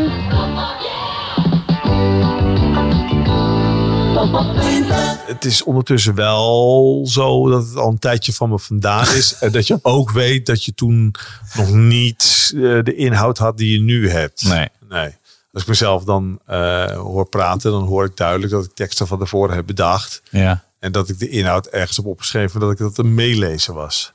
Het 5.26 5.46
is 5.46 5.64
ondertussen 5.64 6.16
wel 6.16 7.02
zo 7.08 7.50
dat 7.50 7.68
het 7.68 7.76
al 7.76 7.90
een 7.90 8.00
tijdje 8.00 8.34
van 8.34 8.50
me 8.50 8.60
vandaan 8.60 9.08
is. 9.16 9.36
En 9.40 9.52
dat 9.52 9.68
je 9.68 9.80
ook 9.82 10.12
weet 10.12 10.46
dat 10.46 10.64
je 10.64 10.74
toen 10.74 11.16
nog 11.56 11.72
niet 11.72 12.52
eh, 12.56 12.60
de 12.84 12.96
inhoud 12.96 13.38
had 13.38 13.58
die 13.58 13.72
je 13.72 13.80
nu 13.80 14.10
hebt. 14.10 14.44
Nee. 14.44 14.70
nee. 14.90 15.16
Als 15.52 15.62
ik 15.62 15.68
mezelf 15.68 16.04
dan 16.04 16.40
eh, 16.46 16.92
hoor 16.92 17.30
praten, 17.30 17.72
dan 17.72 17.84
hoor 17.84 18.06
ik 18.06 18.18
duidelijk 18.18 18.52
dat 18.52 18.66
ik 18.66 18.74
teksten 18.74 19.08
van 19.08 19.20
tevoren 19.20 19.56
heb 19.56 19.66
bedacht. 19.66 20.22
Ja. 20.30 20.64
En 20.80 20.92
dat 20.92 21.10
ik 21.10 21.20
de 21.20 21.30
inhoud 21.30 21.66
ergens 21.66 21.98
heb 21.98 22.06
opgeschreven 22.06 22.60
dat 22.60 22.72
ik 22.72 22.78
dat 22.78 22.98
een 22.98 23.14
meelezen 23.14 23.74
was. 23.74 24.14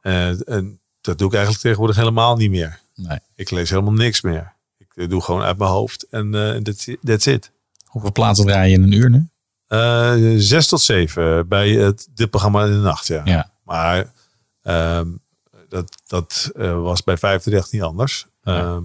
Eh, 0.00 0.48
en 0.48 0.80
dat 1.00 1.18
doe 1.18 1.26
ik 1.26 1.34
eigenlijk 1.34 1.62
tegenwoordig 1.62 1.96
helemaal 1.96 2.36
niet 2.36 2.50
meer. 2.50 2.80
Nee. 2.94 3.18
Ik 3.34 3.50
lees 3.50 3.70
helemaal 3.70 3.92
niks 3.92 4.20
meer. 4.20 4.52
Ik 4.78 4.92
eh, 4.94 5.08
doe 5.08 5.22
gewoon 5.22 5.42
uit 5.42 5.58
mijn 5.58 5.70
hoofd 5.70 6.06
en 6.10 6.34
eh 6.34 6.54
it, 6.54 6.96
that's 7.02 7.26
it. 7.26 7.50
Hoeveel 7.88 8.12
plaatsen 8.12 8.46
draai 8.46 8.70
je 8.70 8.76
in 8.76 8.82
een 8.82 8.92
uur 8.92 9.10
nu? 9.10 9.28
Eh, 9.66 10.14
zes 10.36 10.66
tot 10.66 10.80
zeven 10.80 11.48
bij 11.48 11.70
het, 11.70 12.08
dit 12.14 12.30
programma 12.30 12.64
in 12.64 12.70
de 12.72 12.76
nacht, 12.78 13.06
ja. 13.06 13.22
Ja. 13.24 13.50
Maar 13.64 14.12
ehm, 14.62 15.06
dat, 15.68 16.02
dat 16.06 16.50
eh, 16.56 16.80
was 16.82 17.02
bij 17.04 17.16
538 17.16 17.72
niet 17.72 17.82
anders. 17.82 18.26
Ehm, 18.42 18.82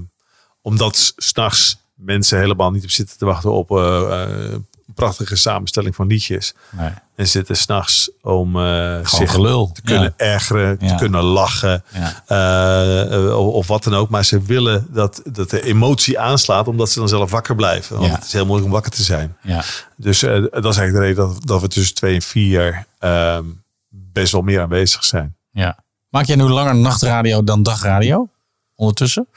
omdat 0.62 0.96
s- 0.96 1.14
s'nachts 1.16 1.78
mensen 1.94 2.40
helemaal 2.40 2.72
niet 2.72 2.84
op 2.84 2.90
zitten 2.90 3.18
te 3.18 3.26
wachten 3.26 3.52
op 3.52 3.72
eh, 3.72 4.54
prachtige 4.96 5.36
samenstelling 5.36 5.96
van 5.96 6.08
liedjes. 6.08 6.54
Nee. 6.72 6.90
En 7.16 7.28
zitten 7.28 7.56
s'nachts 7.58 8.12
om 8.22 8.56
eh, 8.66 9.06
zich 9.08 9.32
gelul. 9.32 9.72
te 9.72 9.82
kunnen 9.82 10.14
Ja. 10.18 10.26
ergeren, 10.26 10.78
te 10.78 10.86
Ja. 10.86 10.96
kunnen 10.96 11.24
lachen. 11.24 11.84
Ja. 11.94 12.24
eh, 12.28 13.14
eh, 13.30 13.38
of, 13.38 13.54
of 13.54 13.68
wat 13.68 13.84
dan 13.84 13.94
ook. 13.96 14.10
Maar 14.10 14.26
ze 14.26 14.42
willen 14.42 14.88
dat, 14.90 15.22
dat 15.32 15.50
de 15.50 15.64
emotie 15.64 16.20
aanslaat, 16.20 16.68
omdat 16.68 16.90
ze 16.90 17.00
dan 17.00 17.08
zelf 17.08 17.32
wakker 17.32 17.56
blijven. 17.56 18.00
Want 18.00 18.12
het 18.12 18.24
is 18.26 18.34
heel 18.34 18.44
moeilijk 18.46 18.66
om 18.68 18.74
wakker 18.74 18.92
te 18.92 19.04
zijn. 19.04 19.38
Ja. 19.42 19.64
Dus 19.98 20.20
dat 20.20 20.66
is 20.66 20.78
eigenlijk 20.78 20.94
de 20.94 21.00
reden 21.00 21.16
dat, 21.16 21.38
dat 21.48 21.62
we 21.62 21.68
tussen 21.68 21.96
twee 21.96 22.16
en 22.16 22.22
vier 22.22 22.86
ehm, 23.00 23.46
best 23.90 24.32
wel 24.32 24.42
meer 24.42 24.62
aanwezig 24.62 25.04
zijn. 25.04 25.36
Ja. 25.52 25.80
Maak 26.10 26.26
jij 26.26 26.36
nu 26.36 26.44
langer 26.44 26.76
nachtradio 26.76 27.44
dan 27.44 27.64
dagradio? 27.64 28.28
Ondertussen? 28.76 29.28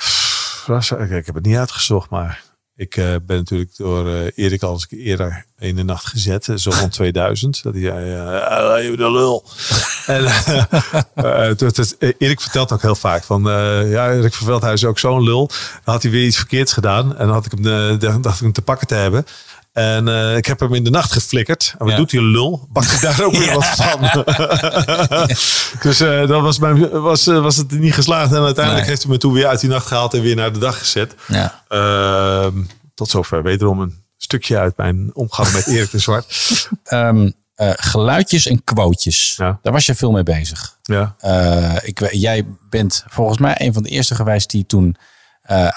Ik 0.99 1.27
heb 1.27 1.35
het 1.35 1.45
niet 1.47 1.57
uitgezocht, 1.57 2.11
maar 2.11 2.43
ik 2.77 2.97
eh, 2.97 3.05
ben 3.27 3.37
natuurlijk 3.37 3.77
door 3.77 4.09
eh, 4.09 4.27
Erik 4.35 4.63
al 4.63 4.73
eens 4.73 4.87
eerder 4.91 5.45
in 5.59 5.77
de 5.77 5.83
nacht 5.83 6.07
gezet. 6.07 6.49
eh, 6.49 6.57
Zo 6.57 6.71
rond 6.81 6.93
2000. 7.03 7.63
Dat 7.63 7.73
hij 7.75 7.83
zei, 7.83 8.91
je 8.91 8.97
de 8.97 9.11
lul. 9.11 9.45
en 10.07 11.57
toen- 11.57 11.71
eh, 11.99 12.13
Erik 12.19 12.41
vertelt 12.41 12.73
ook 12.73 12.83
heel 12.83 12.95
vaak 12.95 13.25
van, 13.25 13.43
ja, 13.89 14.13
Erik 14.13 14.35
van 14.35 14.47
Veldhuis 14.47 14.83
is 14.83 14.89
ook 14.89 14.99
zo'n 14.99 15.23
lul. 15.23 15.47
Dan 15.85 15.95
had 15.95 16.03
hij 16.03 16.11
weer 16.11 16.27
iets 16.27 16.37
verkeerds 16.37 16.73
gedaan. 16.73 17.17
En 17.17 17.27
dan 17.27 17.35
had 17.35 17.47
ik 17.47 17.53
hem, 17.59 17.99
dacht 18.23 18.37
ik 18.37 18.43
hem 18.43 18.53
te 18.53 18.63
pakken 18.63 18.87
te 18.87 18.95
hebben. 18.95 19.27
En 19.77 20.09
eh, 20.09 20.37
ik 20.37 20.47
heb 20.47 20.61
hem 20.61 20.75
in 20.75 20.85
de 20.85 20.91
nacht 20.91 21.13
geflikkerd. 21.13 21.71
En 21.79 21.85
wat 21.85 21.91
Ja. 21.91 21.97
doet 21.97 22.11
hij 22.13 22.21
lul? 22.23 22.69
Pakt 22.73 22.91
hij 22.91 23.01
daar 23.01 23.25
ook 23.27 23.33
weer 23.37 23.53
wat 23.59 23.65
van. 23.67 24.01
dus 25.83 26.01
eh 26.01 26.27
dat 26.29 26.43
was, 26.43 26.59
mijn, 26.59 26.91
was, 27.01 27.27
eh, 27.27 27.41
was 27.43 27.57
het 27.57 27.71
niet 27.71 27.95
geslaagd. 27.95 28.33
En 28.33 28.43
uiteindelijk 28.43 28.77
Nee. 28.85 28.89
heeft 28.91 29.03
hij 29.03 29.13
me 29.13 29.19
toen 29.19 29.33
weer 29.33 29.47
uit 29.47 29.61
die 29.61 29.71
nacht 29.71 29.87
gehaald 29.87 30.15
en 30.15 30.21
weer 30.23 30.37
naar 30.37 30.53
de 30.53 30.59
dag 30.59 30.79
gezet. 30.79 31.15
Ja. 31.29 31.63
Ehm, 31.69 32.63
tot 32.95 33.09
zover 33.11 33.43
wederom 33.43 33.81
een 33.81 34.03
stukje 34.17 34.59
uit 34.59 34.77
mijn 34.77 35.11
omgang 35.15 35.53
met 35.53 35.67
Erik 35.67 35.91
de 35.91 35.99
Zwart. 35.99 36.27
Ehm, 36.85 37.31
eh, 37.55 37.71
geluidjes 37.75 38.47
en 38.47 38.65
quotejes. 38.65 39.35
Daar 39.37 39.59
was 39.63 39.87
je 39.87 39.95
veel 39.95 40.11
mee 40.11 40.23
bezig. 40.23 40.77
Ja. 40.83 41.17
Ik, 41.83 42.09
jij 42.13 42.47
bent 42.71 43.05
volgens 43.09 43.39
mij 43.39 43.55
een 43.59 43.73
van 43.73 43.83
de 43.83 43.89
eerste 43.89 44.15
geweest 44.15 44.51
die 44.51 44.67
toen 44.67 44.97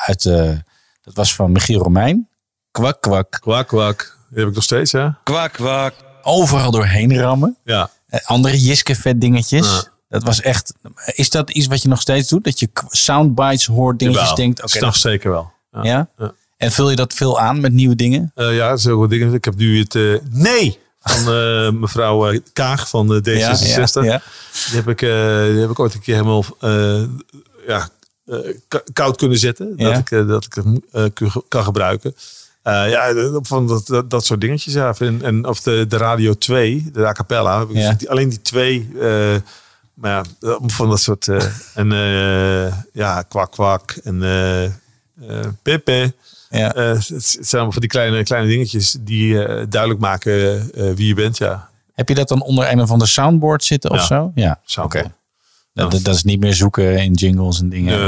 uit 0.05 0.23
de... 0.23 0.63
Dat 1.01 1.13
was 1.15 1.35
van 1.35 1.51
Michiel 1.51 1.79
Romein. 1.81 2.27
Kwak, 2.71 3.01
kwak. 3.01 3.37
Kwak, 3.41 3.67
kwak. 3.67 4.17
Die 4.29 4.39
heb 4.39 4.47
ik 4.47 4.53
nog 4.55 4.63
steeds, 4.63 4.91
hè? 4.91 5.07
Kwak, 5.23 5.53
kwak. 5.53 5.93
Overal 6.21 6.71
doorheen 6.71 7.17
rammen. 7.19 7.57
Ja. 7.63 7.89
Eh, 8.07 8.19
andere 8.25 8.59
Jiske 8.59 8.95
vet 8.95 9.21
dingetjes. 9.21 9.67
Ja. 9.67 9.83
Dat 10.09 10.23
was 10.23 10.41
echt... 10.41 10.73
Is 11.05 11.29
dat 11.29 11.49
iets 11.49 11.67
wat 11.67 11.81
je 11.81 11.87
nog 11.87 12.01
steeds 12.01 12.29
doet? 12.29 12.43
Dat 12.43 12.59
je 12.59 12.69
soundbites 12.87 13.65
hoort, 13.65 13.99
dingetjes 13.99 14.21
Jawel, 14.29 14.43
denkt... 14.43 14.59
Oké, 14.59 14.69
s'nachts 14.69 15.01
dat- 15.01 15.11
zeker 15.11 15.29
wel. 15.31 15.51
Ja? 15.81 16.07
En 16.57 16.71
vul 16.71 16.89
je 16.89 16.95
dat 16.95 17.13
veel 17.13 17.39
aan 17.39 17.61
met 17.61 17.73
nieuwe 17.73 17.95
dingen? 17.95 18.31
Eh, 18.35 18.55
ja, 18.55 18.69
dat 18.69 18.77
is 18.79 18.87
ook 18.87 18.99
wat 18.99 19.09
dingen. 19.09 19.33
Ik 19.33 19.45
heb 19.45 19.55
nu 19.55 19.79
het 19.79 19.95
eh, 19.95 20.15
nee 20.29 20.79
van 20.99 21.33
eh, 21.33 21.71
mevrouw 21.71 22.39
Kaag 22.53 22.89
van 22.89 23.07
de 23.07 23.19
D66. 23.19 23.37
Ja, 23.37 24.03
ja, 24.03 24.03
ja. 24.03 24.21
Die, 24.67 24.75
heb 24.75 24.87
ik, 24.87 25.01
eh, 25.01 25.43
die 25.43 25.59
heb 25.59 25.69
ik 25.69 25.79
ooit 25.79 25.93
een 25.93 26.01
keer 26.01 26.15
helemaal 26.15 26.45
eh, 26.59 27.03
ja, 27.67 27.89
eh, 28.25 28.37
koud 28.93 29.17
kunnen 29.17 29.37
zetten. 29.37 29.77
Dat, 29.77 29.97
ik, 29.97 30.09
dat 30.27 30.45
ik 30.45 30.53
het 30.91 31.21
kan 31.47 31.63
gebruiken. 31.63 32.15
Eh, 32.83 32.89
ja, 32.91 33.13
de- 33.13 33.39
van 33.41 33.67
dat, 33.67 33.87
dat, 33.87 34.09
dat 34.09 34.25
soort 34.25 34.41
dingetjes. 34.41 34.73
Ja. 34.73 34.93
En, 34.99 35.21
en 35.23 35.45
of 35.45 35.61
de, 35.61 35.85
de 35.87 35.97
Radio 35.97 36.33
2, 36.33 36.89
de 36.93 37.05
a 37.07 37.11
cappella. 37.11 37.65
Ja. 37.69 37.95
alleen 38.07 38.29
die 38.29 38.41
twee. 38.41 38.89
eh, 39.01 39.35
maar 39.93 40.11
ja, 40.39 40.57
van 40.67 40.89
dat 40.89 40.99
soort. 40.99 41.27
eh, 41.27 41.43
en 41.75 41.91
eh, 41.91 42.73
ja, 42.93 43.21
kwak 43.21 43.51
kwak. 43.51 43.91
En 44.03 44.23
eh 44.23 44.63
eh, 44.65 44.71
Pepe. 45.61 46.13
Ja. 46.49 46.73
Eh, 46.73 46.85
het 46.91 47.07
zijn 47.23 47.45
allemaal 47.51 47.71
van 47.71 47.81
die 47.81 47.89
kleine, 47.89 48.23
kleine 48.23 48.47
dingetjes 48.49 48.97
die 48.99 49.43
eh, 49.45 49.65
duidelijk 49.69 50.01
maken 50.01 50.33
eh, 50.73 50.91
wie 50.95 51.07
je 51.07 51.13
bent. 51.13 51.37
Ja. 51.37 51.69
Heb 51.93 52.07
je 52.09 52.15
dat 52.15 52.27
dan 52.27 52.41
onder 52.41 52.71
een 52.71 52.81
of 52.81 52.91
ander 52.91 53.07
soundboard 53.07 53.63
zitten 53.63 53.91
of 53.91 53.97
Ja. 53.99 54.05
zo? 54.05 54.31
Ja, 54.35 54.59
oké. 54.81 55.13
Dat, 55.73 55.91
dat 56.03 56.15
is 56.15 56.23
niet 56.23 56.39
meer 56.39 56.53
zoeken 56.53 56.97
in 56.97 57.13
jingles 57.13 57.59
en 57.59 57.69
dingen. 57.69 57.99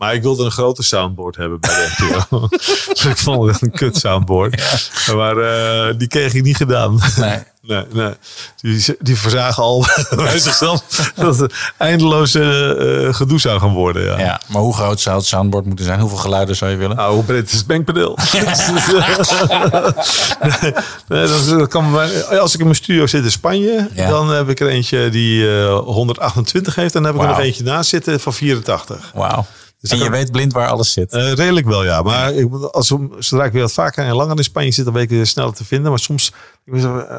Eh, 0.00 0.06
Maar 0.06 0.14
ik 0.14 0.22
wilde 0.22 0.44
een 0.44 0.50
grote 0.50 0.82
soundboard 0.82 1.36
hebben 1.36 1.60
bij 1.60 1.70
de 1.70 1.90
NPO. 2.28 2.48
ik 3.10 3.16
vond 3.18 3.40
het 3.42 3.50
echt 3.50 3.62
een 3.62 3.70
kut 3.70 3.96
soundboard. 3.96 4.62
Maar 5.16 5.36
eh, 5.36 5.94
die 5.98 6.08
kreeg 6.08 6.34
ik 6.34 6.42
niet 6.42 6.56
gedaan. 6.56 7.00
Nee. 7.16 7.38
nee, 7.62 7.84
nee. 7.92 8.12
Die, 8.60 8.96
die 8.98 9.18
verzagen 9.18 9.62
al 9.62 9.86
bij 10.16 10.38
zichzelf 10.38 11.12
dat 11.14 11.38
het 11.38 11.54
eindeloze 11.76 12.42
eh, 13.08 13.14
gedoe 13.14 13.40
zou 13.40 13.60
gaan 13.60 13.72
worden. 13.72 14.02
Ja. 14.04 14.18
Ja, 14.18 14.40
maar 14.48 14.62
hoe 14.62 14.74
groot 14.74 15.00
zou 15.00 15.16
het 15.16 15.26
soundboard 15.26 15.64
moeten 15.66 15.84
zijn? 15.84 16.00
Hoeveel 16.00 16.18
geluiden 16.18 16.56
zou 16.56 16.70
je 16.70 16.76
willen? 16.76 16.96
Nou, 16.96 17.14
hoe 17.14 17.24
breed 17.24 17.52
is 17.52 17.58
het 17.58 17.66
nee, 17.66 17.84
nee, 21.08 21.26
dat, 21.26 21.48
dat 21.48 21.68
kan 21.68 21.92
bij- 21.92 22.38
als 22.38 22.52
ik 22.54 22.58
in 22.58 22.64
mijn 22.64 22.76
studio 22.76 23.06
zit 23.06 23.24
in 23.24 23.30
Spanje, 23.30 23.88
Ja. 23.94 24.08
dan 24.08 24.30
heb 24.30 24.48
ik 24.48 24.60
er 24.60 24.68
eentje 24.68 25.08
die 25.08 25.58
eh, 25.58 25.78
128 25.78 26.74
heeft. 26.74 26.94
En 26.94 27.02
dan 27.02 27.12
heb 27.12 27.20
ik 27.22 27.28
er 27.28 27.34
nog 27.36 27.44
eentje 27.44 27.64
naast 27.64 27.90
zitten 27.90 28.20
van 28.20 28.32
84. 28.34 29.10
Wauw. 29.14 29.46
Dus 29.80 29.90
en 29.90 29.96
dan 29.96 30.06
je 30.06 30.12
kan- 30.12 30.22
weet 30.22 30.32
blind 30.32 30.52
waar 30.52 30.68
alles 30.68 30.92
zit. 30.92 31.12
Eh, 31.12 31.32
redelijk 31.32 31.66
wel, 31.66 31.84
ja. 31.84 32.02
Maar 32.02 32.34
ik, 32.34 32.52
als, 32.52 32.88
we- 32.88 33.16
zodra 33.18 33.44
ik 33.44 33.52
weer 33.52 33.62
wat 33.62 33.72
vaker 33.72 34.04
en 34.04 34.14
langer 34.14 34.36
in 34.36 34.44
Spanje 34.44 34.70
zit, 34.72 34.84
dan 34.84 34.94
weet 34.94 35.10
ik 35.10 35.18
het 35.18 35.28
sneller 35.28 35.54
te 35.54 35.64
vinden. 35.64 35.90
Maar 35.90 35.98
soms, 36.00 36.32
ik 36.64 36.74
eh, 36.74 37.16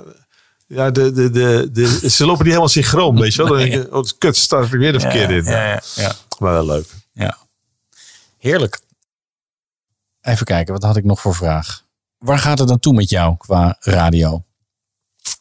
ja, 0.67 0.91
de, 0.91 1.11
de, 1.11 1.29
de, 1.29 1.69
de, 1.71 2.09
ze 2.09 2.23
lopen 2.25 2.37
niet 2.39 2.47
helemaal 2.47 2.67
synchroon, 2.69 3.19
weet 3.19 3.33
je 3.33 3.37
wel. 3.43 3.51
Dan 3.51 3.57
denk 3.59 3.73
je, 3.73 3.95
oh, 3.95 4.03
kut, 4.17 4.37
start 4.37 4.65
ik 4.73 4.79
weer 4.79 4.91
de 4.91 4.99
verkeerde 4.99 5.35
in. 5.35 5.43
Ja, 5.43 5.67
ja, 5.67 5.81
ja. 5.95 6.13
Maar 6.39 6.51
wel 6.51 6.65
leuk. 6.65 6.87
Ja. 7.13 7.37
Heerlijk. 8.37 8.79
Even 10.21 10.45
kijken, 10.45 10.73
wat 10.73 10.83
had 10.83 10.97
ik 10.97 11.03
nog 11.03 11.21
voor 11.21 11.35
vraag? 11.35 11.83
Waar 12.17 12.39
gaat 12.39 12.59
het 12.59 12.67
naartoe 12.67 12.93
met 12.93 13.09
jou 13.09 13.37
qua 13.37 13.75
radio? 13.79 14.43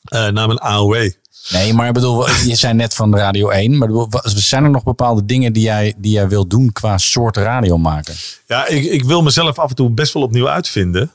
Eh 0.04 0.28
naar 0.28 0.46
mijn 0.46 0.58
AOW. 0.58 1.10
Nee, 1.48 1.74
maar 1.74 1.86
ik 1.86 1.92
bedoel, 1.92 2.28
je 2.30 2.54
zei 2.54 2.74
net 2.74 2.94
van 2.94 3.16
Radio 3.16 3.48
1. 3.48 3.78
Maar 3.78 3.88
zijn 4.22 4.64
er 4.64 4.70
nog 4.70 4.82
bepaalde 4.82 5.24
dingen 5.24 5.52
die 5.52 5.62
jij, 5.62 5.94
die 5.96 6.12
jij 6.12 6.28
wil 6.28 6.46
doen 6.46 6.72
qua 6.72 6.98
soort 6.98 7.36
radio 7.36 7.78
maken? 7.78 8.14
Ja, 8.46 8.66
ik, 8.66 8.84
ik 8.84 9.04
wil 9.04 9.22
mezelf 9.22 9.58
af 9.58 9.70
en 9.70 9.76
toe 9.76 9.90
best 9.90 10.12
wel 10.12 10.22
opnieuw 10.22 10.48
uitvinden. 10.48 11.12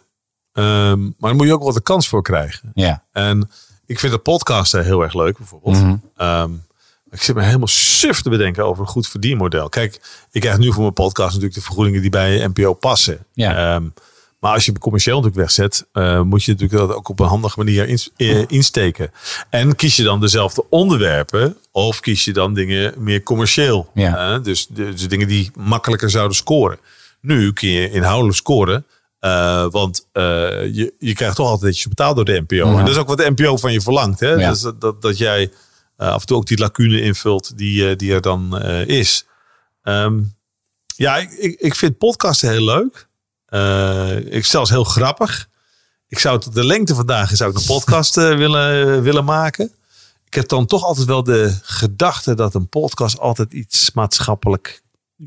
Ehm, 0.54 1.02
maar 1.02 1.14
daar 1.20 1.36
moet 1.36 1.48
je 1.48 1.54
ook 1.54 1.64
wel 1.64 1.74
de 1.74 1.82
kans 1.82 2.08
voor 2.08 2.22
krijgen. 2.22 2.72
Ja. 2.74 3.04
En 3.12 3.50
ik 3.86 4.00
vind 4.00 4.14
de 4.14 4.20
podcasten 4.20 4.84
heel 4.84 5.02
erg 5.02 5.14
leuk, 5.14 5.38
bijvoorbeeld. 5.38 5.76
Mhm. 5.76 5.96
Ehm, 6.16 6.52
ik 7.10 7.22
zit 7.22 7.36
me 7.36 7.44
helemaal 7.44 7.68
suf 7.68 8.22
te 8.22 8.30
bedenken 8.30 8.66
over 8.66 8.82
een 8.82 8.90
goed 8.90 9.08
verdienmodel. 9.08 9.70
Kijk, 9.70 10.02
ik 10.32 10.42
krijg 10.42 10.58
nu 10.58 10.72
voor 10.72 10.82
mijn 10.82 10.94
podcast 10.94 11.28
natuurlijk 11.28 11.54
de 11.56 11.62
vergoedingen 11.62 12.02
die 12.02 12.10
bij 12.10 12.48
NPO 12.48 12.74
passen. 12.74 13.26
Ja. 13.34 13.76
Ehm, 13.76 13.88
maar 14.46 14.54
als 14.54 14.66
je 14.66 14.72
het 14.72 14.82
commercieel 14.82 15.16
natuurlijk 15.22 15.44
wegzet, 15.44 15.88
eh, 15.92 16.22
moet 16.22 16.44
je 16.44 16.52
natuurlijk 16.52 16.80
dat 16.80 16.98
ook 16.98 17.10
op 17.10 17.20
een 17.20 17.28
handige 17.28 17.58
manier 17.58 18.10
eh, 18.16 18.44
insteken. 18.48 19.12
En 19.50 19.76
kies 19.76 19.96
je 19.96 20.04
dan 20.04 20.20
dezelfde 20.20 20.66
onderwerpen 20.70 21.58
of 21.72 22.00
kies 22.00 22.26
je 22.26 22.34
dan 22.34 22.54
dingen 22.54 22.94
meer 22.98 23.24
commercieel? 23.24 23.90
Ja. 23.94 24.34
Eh, 24.34 24.44
dus, 24.44 24.68
dus 24.68 25.08
dingen 25.08 25.28
die 25.28 25.52
makkelijker 25.56 26.10
zouden 26.10 26.36
scoren. 26.36 26.78
Nu 27.22 27.54
kun 27.54 27.70
je 27.70 27.92
inhoudelijk 27.92 28.38
scoren. 28.38 28.86
want 29.72 30.08
je, 30.14 30.94
je 31.00 31.14
krijgt 31.14 31.36
toch 31.36 31.48
altijd 31.48 31.72
dat 31.72 31.82
je 31.82 31.90
betaald 31.90 32.16
door 32.16 32.26
de 32.26 32.44
NPO. 32.48 32.56
Ja. 32.56 32.78
En 32.78 32.86
dat 32.86 32.90
is 32.90 32.98
ook 32.98 33.08
wat 33.08 33.18
de 33.18 33.32
NPO 33.36 33.58
van 33.58 33.72
je 33.72 33.82
verlangt. 33.82 34.20
Hè? 34.20 34.34
Ja. 34.34 34.50
Dus 34.50 34.62
dat, 34.62 34.82
dat, 34.82 35.02
dat 35.02 35.18
jij 35.18 35.52
af 35.96 36.22
en 36.22 36.28
toe 36.28 36.38
ook 36.38 36.48
die 36.48 36.58
lacune 36.58 37.02
invult 37.02 37.58
die, 37.58 37.96
die 37.96 38.14
er 38.14 38.22
dan 38.22 38.62
is. 38.88 39.26
Ehm, 39.84 40.20
ja, 40.96 41.18
ik, 41.18 41.32
ik, 41.32 41.60
ik 41.60 41.76
vind 41.76 41.98
podcasten 41.98 42.50
heel 42.50 42.66
leuk. 42.66 43.08
Eh, 43.46 44.34
ik 44.34 44.46
zelfs 44.46 44.70
heel 44.70 44.84
grappig. 44.84 45.48
Ik 46.08 46.20
zou 46.20 46.40
tot 46.40 46.54
de 46.54 46.66
lengte 46.66 46.96
vandaag 46.96 47.30
zou 47.36 47.52
ik 47.52 47.58
een 47.58 47.66
podcast 47.66 48.18
eh, 48.18 48.36
willen, 48.36 49.02
willen 49.02 49.26
maken. 49.26 49.72
Ik 50.26 50.34
heb 50.34 50.48
dan 50.48 50.66
toch 50.66 50.84
altijd 50.84 51.08
wel 51.08 51.24
de 51.24 51.58
gedachte 51.62 52.34
dat 52.36 52.54
een 52.54 52.70
podcast 52.70 53.20
altijd 53.20 53.54
iets 53.54 53.92
maatschappelijk 53.94 54.82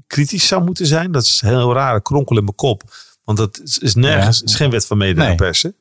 kritisch 0.07 0.47
zou 0.47 0.65
moeten 0.65 0.87
zijn. 0.87 1.13
Dat 1.13 1.23
is 1.23 1.41
een 1.43 1.49
heel 1.49 1.73
rare 1.73 2.03
kronkel 2.03 2.37
in 2.37 2.45
mijn 2.45 2.57
kop. 2.57 2.83
Want 3.25 3.39
dat 3.39 3.61
is, 3.81 3.95
nergens, 3.95 4.39
Ja. 4.39 4.45
is 4.45 4.55
geen 4.55 4.71
wet 4.71 4.87
van 4.87 4.99
mede 4.99 5.21
Nee. 5.21 5.29
en 5.31 5.37
persen. 5.37 5.77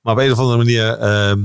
Maar 0.00 0.12
op 0.14 0.20
een 0.20 0.32
of 0.32 0.38
andere 0.38 0.56
manier 0.58 0.98
ehm, 0.98 1.40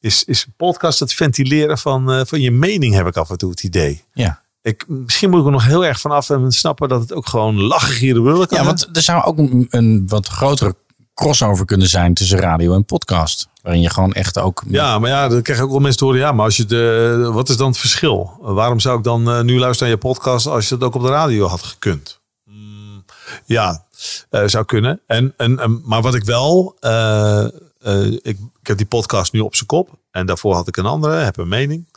is, 0.00 0.24
is 0.24 0.44
een 0.46 0.54
podcast 0.56 1.00
het 1.00 1.12
ventileren 1.12 1.78
van, 1.78 2.12
eh, 2.12 2.20
van 2.24 2.40
je 2.40 2.50
mening, 2.50 2.94
heb 2.94 3.06
ik 3.06 3.16
af 3.16 3.30
en 3.30 3.38
toe 3.38 3.50
het 3.50 3.62
idee. 3.62 4.04
Ja. 4.12 4.42
Ik, 4.66 4.84
misschien 4.88 5.30
moet 5.30 5.40
ik 5.40 5.46
er 5.46 5.52
nog 5.52 5.64
heel 5.64 5.84
erg 5.84 6.00
vanaf 6.00 6.30
en 6.30 6.52
snappen 6.52 6.88
dat 6.88 7.00
het 7.00 7.12
ook 7.12 7.26
gewoon 7.26 7.60
lachen 7.60 7.94
gieren 7.94 8.22
willen 8.22 8.46
kan. 8.46 8.58
Ja, 8.58 8.64
want 8.64 8.88
er 8.92 9.02
zou 9.02 9.24
ook 9.24 9.38
een, 9.38 9.66
een 9.70 10.04
wat 10.06 10.28
grotere 10.28 10.74
crossover 11.14 11.64
kunnen 11.64 11.88
zijn 11.88 12.14
tussen 12.14 12.38
radio 12.38 12.74
en 12.74 12.84
podcast. 12.84 13.48
Waarin 13.62 13.82
je 13.82 13.90
gewoon 13.90 14.12
echt 14.12 14.38
ook... 14.38 14.62
Ja, 14.66 14.98
maar 14.98 15.10
ja, 15.10 15.28
dan 15.28 15.42
krijg 15.42 15.58
je 15.58 15.64
ook 15.64 15.70
wel 15.70 15.80
mensen 15.80 15.98
te 15.98 16.04
horen. 16.04 16.20
Ja, 16.20 16.32
maar 16.32 16.44
als 16.44 16.56
je 16.56 16.64
de, 16.64 17.30
wat 17.32 17.48
is 17.48 17.56
dan 17.56 17.68
het 17.68 17.78
verschil? 17.78 18.38
Waarom 18.40 18.80
zou 18.80 18.98
ik 18.98 19.04
dan 19.04 19.30
eh, 19.30 19.40
nu 19.40 19.58
luisteren 19.58 19.92
naar 19.92 20.02
je 20.02 20.08
podcast 20.08 20.46
als 20.46 20.68
je 20.68 20.74
het 20.74 20.84
ook 20.84 20.94
op 20.94 21.02
de 21.02 21.08
radio 21.08 21.46
had 21.46 21.62
gekund? 21.62 22.20
Mm, 22.44 23.04
ja, 23.44 23.84
eh, 24.30 24.42
zou 24.46 24.64
kunnen. 24.64 25.00
En, 25.06 25.34
en, 25.36 25.80
maar 25.84 26.02
wat 26.02 26.14
ik 26.14 26.24
wel, 26.24 26.76
eh, 26.80 27.46
ik, 28.22 28.38
ik 28.60 28.66
heb 28.66 28.76
die 28.76 28.86
podcast 28.86 29.32
nu 29.32 29.40
op 29.40 29.54
zijn 29.54 29.68
kop. 29.68 29.90
En 30.10 30.26
daarvoor 30.26 30.54
had 30.54 30.68
ik 30.68 30.76
een 30.76 30.86
andere, 30.86 31.14
heb 31.14 31.36
een 31.36 31.48
mening. 31.48 31.88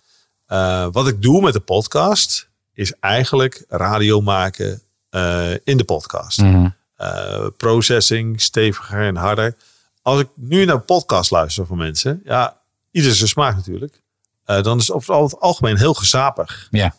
Wat 0.92 1.08
ik 1.08 1.22
doe 1.22 1.42
met 1.42 1.54
de 1.54 1.60
podcast 1.60 2.49
is 2.80 2.94
eigenlijk 3.00 3.64
radio 3.68 4.22
maken 4.22 4.82
eh, 5.10 5.52
in 5.64 5.78
de 5.78 5.84
podcast. 5.84 6.42
Mhm. 6.42 6.70
eh, 6.96 7.46
processing 7.58 8.42
steviger 8.42 9.08
en 9.08 9.16
harder. 9.16 9.56
Als 10.02 10.20
ik 10.20 10.28
nu 10.36 10.66
naar 10.66 10.80
podcast 10.80 11.32
luister 11.32 11.66
van 11.66 11.78
mensen, 11.78 12.22
ja, 12.24 12.58
ieder 12.92 13.16
zijn 13.16 13.30
smaak 13.30 13.56
natuurlijk. 13.56 14.02
eh, 14.46 14.64
dan 14.64 14.78
is 14.78 14.88
het 14.88 14.96
over 14.96 15.22
het 15.22 15.40
algemeen 15.40 15.78
heel 15.78 15.94
gezapig. 15.94 16.68
Ja. 16.72 16.94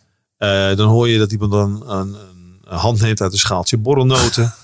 Dan 0.74 0.88
hoor 0.88 1.08
je 1.08 1.18
dat 1.18 1.32
iemand 1.32 1.52
dan 1.52 1.90
een, 1.90 2.16
een, 2.64 2.78
hand 2.78 3.00
neemt 3.00 3.20
uit 3.20 3.32
een 3.32 3.38
schaaltje 3.38 3.76
borrelnoten. 3.76 4.54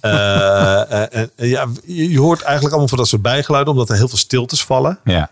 En, 0.00 1.10
en 1.36 1.48
ja, 1.48 1.66
je, 1.84 2.18
hoort 2.18 2.40
eigenlijk 2.40 2.70
allemaal 2.70 2.88
van 2.88 2.98
dat 2.98 3.08
soort 3.08 3.22
bijgeluiden, 3.22 3.72
omdat 3.72 3.88
er 3.90 3.96
heel 3.96 4.08
veel 4.08 4.18
stiltes 4.18 4.64
vallen. 4.64 4.98
Ja. 5.04 5.30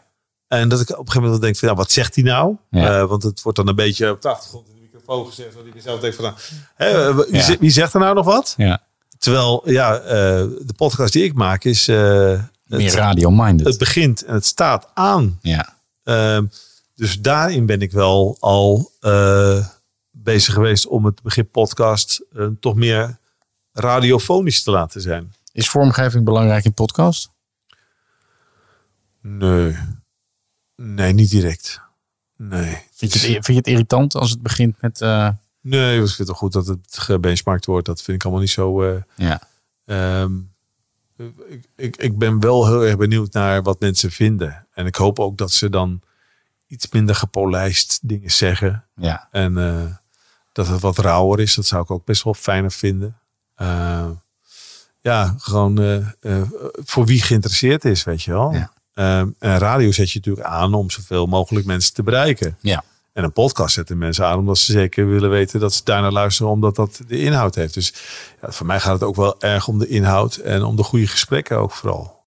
En 0.48 0.68
dat 0.68 0.80
ik 0.80 0.90
op 0.90 0.98
een 0.98 1.04
gegeven 1.04 1.22
moment 1.22 1.42
denk 1.42 1.56
van, 1.56 1.68
ja, 1.68 1.74
wat 1.74 1.90
zegt 1.90 2.14
hij 2.14 2.24
nou? 2.24 2.56
Ja. 2.70 3.06
Want 3.06 3.22
het 3.22 3.42
wordt 3.42 3.58
dan 3.58 3.68
een 3.68 3.74
beetje 3.74 4.10
op 4.10 4.22
de 4.22 4.28
achtergrond 4.28 4.66
microfoon 5.08 5.26
gezegd. 5.26 5.54
Dat 5.54 5.66
ik 5.66 5.72
zelf 5.82 6.00
denk 6.00 6.14
van, 6.14 6.24
nou, 6.24 6.36
hè, 6.74 7.14
wie, 7.14 7.34
Ja. 7.34 7.42
zegt- 7.42 7.58
wie 7.60 7.70
zegt 7.70 7.94
er 7.94 8.00
nou 8.00 8.14
nog 8.14 8.24
wat? 8.24 8.54
Ja. 8.56 8.82
Terwijl, 9.18 9.70
ja, 9.70 9.98
eh, 9.98 10.10
de 10.60 10.74
podcast 10.76 11.12
die 11.12 11.24
ik 11.24 11.34
maak 11.34 11.64
is... 11.64 11.88
eh, 11.88 11.96
Meer 11.96 12.80
het- 12.80 12.92
radio-minded. 12.94 13.66
Het 13.66 13.78
begint 13.78 14.24
en 14.24 14.34
het 14.34 14.46
staat 14.46 14.88
aan. 14.94 15.38
Ja. 15.42 15.76
Ehm, 16.04 16.46
dus 16.94 17.20
daarin 17.20 17.66
ben 17.66 17.80
ik 17.82 17.92
wel 17.92 18.36
al 18.40 18.90
eh, 19.00 19.66
bezig 20.10 20.54
geweest 20.54 20.86
om 20.86 21.04
het 21.04 21.22
begin 21.22 21.50
podcast 21.50 22.22
eh, 22.36 22.46
toch 22.60 22.74
meer 22.74 23.18
radiofonisch 23.72 24.62
te 24.62 24.70
laten 24.70 25.00
zijn. 25.00 25.32
Is 25.52 25.68
vormgeving 25.68 26.24
belangrijk 26.24 26.64
in 26.64 26.74
podcast? 26.74 27.30
Nee. 29.20 29.76
Nee, 30.76 31.12
niet 31.12 31.30
direct. 31.30 31.80
Nee. 32.40 32.78
Vind 32.92 33.12
je 33.12 33.18
het, 33.18 33.28
vind 33.28 33.46
je 33.46 33.54
het 33.54 33.66
irritant 33.66 34.14
als 34.14 34.30
het 34.30 34.42
begint 34.42 34.80
met... 34.80 35.00
eh, 35.00 35.28
Nee, 35.60 35.92
ik 36.00 36.06
vind 36.06 36.18
het 36.18 36.26
wel 36.26 36.36
goed 36.36 36.52
dat 36.52 36.66
het 36.66 36.98
gebenchmarkt 36.98 37.66
wordt. 37.66 37.86
Dat 37.86 38.02
vind 38.02 38.16
ik 38.16 38.22
allemaal 38.22 38.40
niet 38.42 38.50
zo... 38.50 38.82
eh, 38.82 39.02
Ja. 39.16 39.42
ehm, 39.84 40.32
ik, 41.48 41.64
ik, 41.76 41.96
ik 41.96 42.18
ben 42.18 42.40
wel 42.40 42.66
heel 42.66 42.84
erg 42.86 42.96
benieuwd 42.96 43.32
naar 43.32 43.62
wat 43.62 43.80
mensen 43.80 44.10
vinden. 44.10 44.66
En 44.72 44.86
ik 44.86 44.94
hoop 44.96 45.18
ook 45.18 45.36
dat 45.38 45.50
ze 45.52 45.70
dan 45.70 46.00
iets 46.66 46.88
minder 46.90 47.14
gepolijst 47.14 47.98
dingen 48.02 48.30
zeggen. 48.30 48.84
Ja. 48.96 49.28
En 49.30 49.58
eh, 49.58 49.94
dat 50.52 50.66
het 50.68 50.80
wat 50.80 50.98
rauwer 50.98 51.40
is. 51.40 51.54
Dat 51.54 51.66
zou 51.66 51.82
ik 51.82 51.90
ook 51.90 52.04
best 52.04 52.22
wel 52.22 52.34
fijner 52.34 52.72
vinden. 52.72 53.18
Ja, 55.00 55.34
gewoon 55.38 55.78
voor 56.72 57.06
wie 57.06 57.22
geïnteresseerd 57.22 57.84
is, 57.84 58.04
weet 58.04 58.22
je 58.22 58.30
wel. 58.30 58.52
Ehm, 58.98 59.28
en 59.38 59.58
radio 59.58 59.92
zet 59.92 60.10
je 60.10 60.18
natuurlijk 60.18 60.46
aan 60.46 60.74
om 60.74 60.90
zoveel 60.90 61.26
mogelijk 61.26 61.66
mensen 61.66 61.94
te 61.94 62.02
bereiken. 62.02 62.58
Ja. 62.60 62.84
En 63.12 63.24
een 63.24 63.32
podcast 63.32 63.74
zetten 63.74 63.98
mensen 63.98 64.26
aan 64.26 64.38
omdat 64.38 64.58
ze 64.58 64.72
zeker 64.72 65.08
willen 65.08 65.30
weten 65.30 65.60
dat 65.60 65.74
ze 65.74 65.80
daarnaar 65.84 66.12
luisteren, 66.12 66.52
omdat 66.52 66.76
dat 66.76 67.00
de 67.06 67.20
inhoud 67.20 67.54
heeft. 67.54 67.74
Dus 67.74 67.94
ja, 68.42 68.50
voor 68.52 68.66
mij 68.66 68.80
gaat 68.80 68.92
het 68.92 69.02
ook 69.02 69.16
wel 69.16 69.40
erg 69.40 69.68
om 69.68 69.78
de 69.78 69.88
inhoud 69.88 70.36
en 70.36 70.62
om 70.62 70.76
de 70.76 70.82
goede 70.82 71.06
gesprekken 71.06 71.58
ook 71.58 71.70
vooral. 71.70 72.24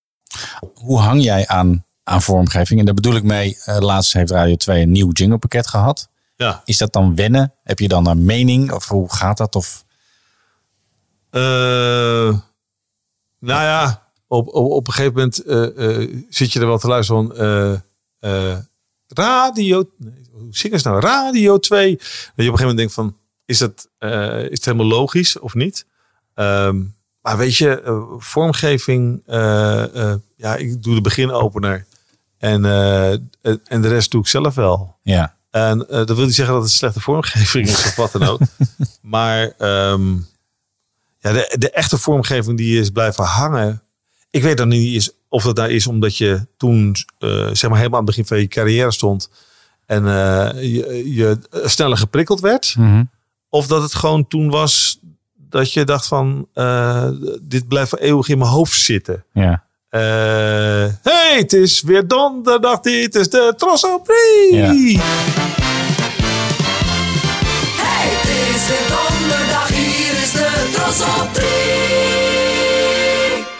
Hoe 0.73 0.99
hang 0.99 1.23
jij 1.23 1.47
aan, 1.47 1.85
aan 2.03 2.21
vormgeving? 2.21 2.79
En 2.79 2.85
daar 2.85 2.95
bedoel 2.95 3.15
ik 3.15 3.23
mee, 3.23 3.57
eh, 3.65 3.77
laatst 3.77 4.13
heeft 4.13 4.31
Radio 4.31 4.55
2 4.55 4.81
een 4.81 4.91
nieuw 4.91 5.11
jinglepakket 5.11 5.67
gehad. 5.67 6.09
Ja. 6.35 6.61
Is 6.65 6.77
dat 6.77 6.93
dan 6.93 7.15
wennen? 7.15 7.53
Heb 7.63 7.79
je 7.79 7.87
dan 7.87 8.07
een 8.07 8.25
mening? 8.25 8.71
Of 8.71 8.87
hoe 8.87 9.13
gaat 9.13 9.37
dat? 9.37 9.55
Of... 9.55 9.83
Eh, 11.29 11.41
nou 13.39 13.63
ja, 13.63 14.10
op, 14.31 14.47
op, 14.47 14.71
op 14.71 14.87
een 14.87 14.93
gegeven 14.93 15.13
moment 15.13 15.43
eh, 15.43 16.01
eh, 16.01 16.23
zit 16.29 16.53
je 16.53 16.59
er 16.59 16.67
wel 16.67 16.77
te 16.77 16.87
luisteren 16.87 17.27
van 17.27 17.37
eh, 18.19 18.57
radio. 19.07 19.89
Nee, 19.97 20.13
hoe 20.31 20.47
zingen 20.49 20.79
ze 20.79 20.87
nou? 20.87 20.99
Radio 20.99 21.59
2. 21.59 21.95
Dat 21.95 22.05
je 22.05 22.11
op 22.11 22.37
een 22.37 22.43
gegeven 22.43 22.59
moment 22.59 22.77
denkt 22.77 22.93
van, 22.93 23.17
is 23.45 23.59
het, 23.59 23.89
eh, 23.97 24.43
is 24.43 24.49
het 24.49 24.65
helemaal 24.65 24.85
logisch 24.85 25.39
of 25.39 25.53
niet? 25.53 25.85
Ehm, 26.33 26.83
maar 27.21 27.37
weet 27.37 27.55
je, 27.55 27.81
vormgeving, 28.17 29.23
ja, 30.35 30.55
ik 30.55 30.83
doe 30.83 30.95
de 30.95 31.01
beginopener. 31.01 31.85
En, 32.37 32.65
en 33.65 33.81
de 33.81 33.87
rest 33.87 34.11
doe 34.11 34.21
ik 34.21 34.27
zelf 34.27 34.55
wel. 34.55 34.95
Ja. 35.03 35.35
En 35.49 35.77
dat 35.77 36.11
wil 36.11 36.25
niet 36.25 36.35
zeggen 36.35 36.53
dat 36.53 36.63
het 36.63 36.71
slechte 36.71 36.99
vormgeving 36.99 37.67
is 37.67 37.85
of 37.85 37.95
wat 37.95 38.11
dan 38.11 38.23
ook. 38.23 38.39
maar 39.01 39.53
ehm, 39.57 40.13
ja, 41.19 41.31
de, 41.31 41.55
de 41.59 41.71
echte 41.71 41.97
vormgeving 41.97 42.57
die 42.57 42.79
is 42.79 42.89
blijven 42.89 43.23
hangen. 43.23 43.83
Ik 44.31 44.43
weet 44.43 44.57
dan 44.57 44.67
niet 44.67 44.93
eens 44.93 45.11
of 45.29 45.43
dat 45.43 45.55
nou 45.55 45.69
is 45.69 45.87
omdat 45.87 46.17
je 46.17 46.47
toen 46.57 46.95
eh, 47.19 47.29
zeg 47.29 47.69
maar 47.69 47.77
helemaal 47.77 47.99
aan 47.99 48.05
het 48.05 48.15
begin 48.15 48.25
van 48.25 48.39
je 48.39 48.47
carrière 48.47 48.91
stond. 48.91 49.29
En 49.85 50.07
eh, 50.07 50.61
je, 50.61 51.13
je 51.13 51.37
sneller 51.65 51.97
geprikkeld 51.97 52.39
werd. 52.39 52.75
Of 53.49 53.67
dat 53.67 53.81
het 53.81 53.93
gewoon 53.93 54.27
toen 54.27 54.49
was 54.49 54.99
dat 55.49 55.73
je 55.73 55.83
dacht 55.83 56.07
van 56.07 56.47
eh, 56.53 57.07
dit 57.41 57.67
blijft 57.67 57.89
voor 57.89 57.99
eeuwig 57.99 58.27
in 58.27 58.37
mijn 58.37 58.49
hoofd 58.49 58.79
zitten. 58.79 59.25
Ja. 59.33 59.63
Eh, 59.89 60.01
hey, 61.01 61.37
het 61.37 61.53
is 61.53 61.81
weer 61.81 62.07
donderdag. 62.07 62.79
Dit 62.79 63.15
is 63.15 63.29
de 63.29 63.53
Trosso 63.57 63.99
Prix. 63.99 64.51
Hey, 67.77 68.07
het 68.09 68.55
is 68.55 68.67
weer 68.67 68.97
donderdag, 68.97 69.67
hier 69.67 70.23
is 70.23 70.31
de 70.31 70.69
Tros 70.73 71.01
op 71.01 71.33
3. 71.33 72.20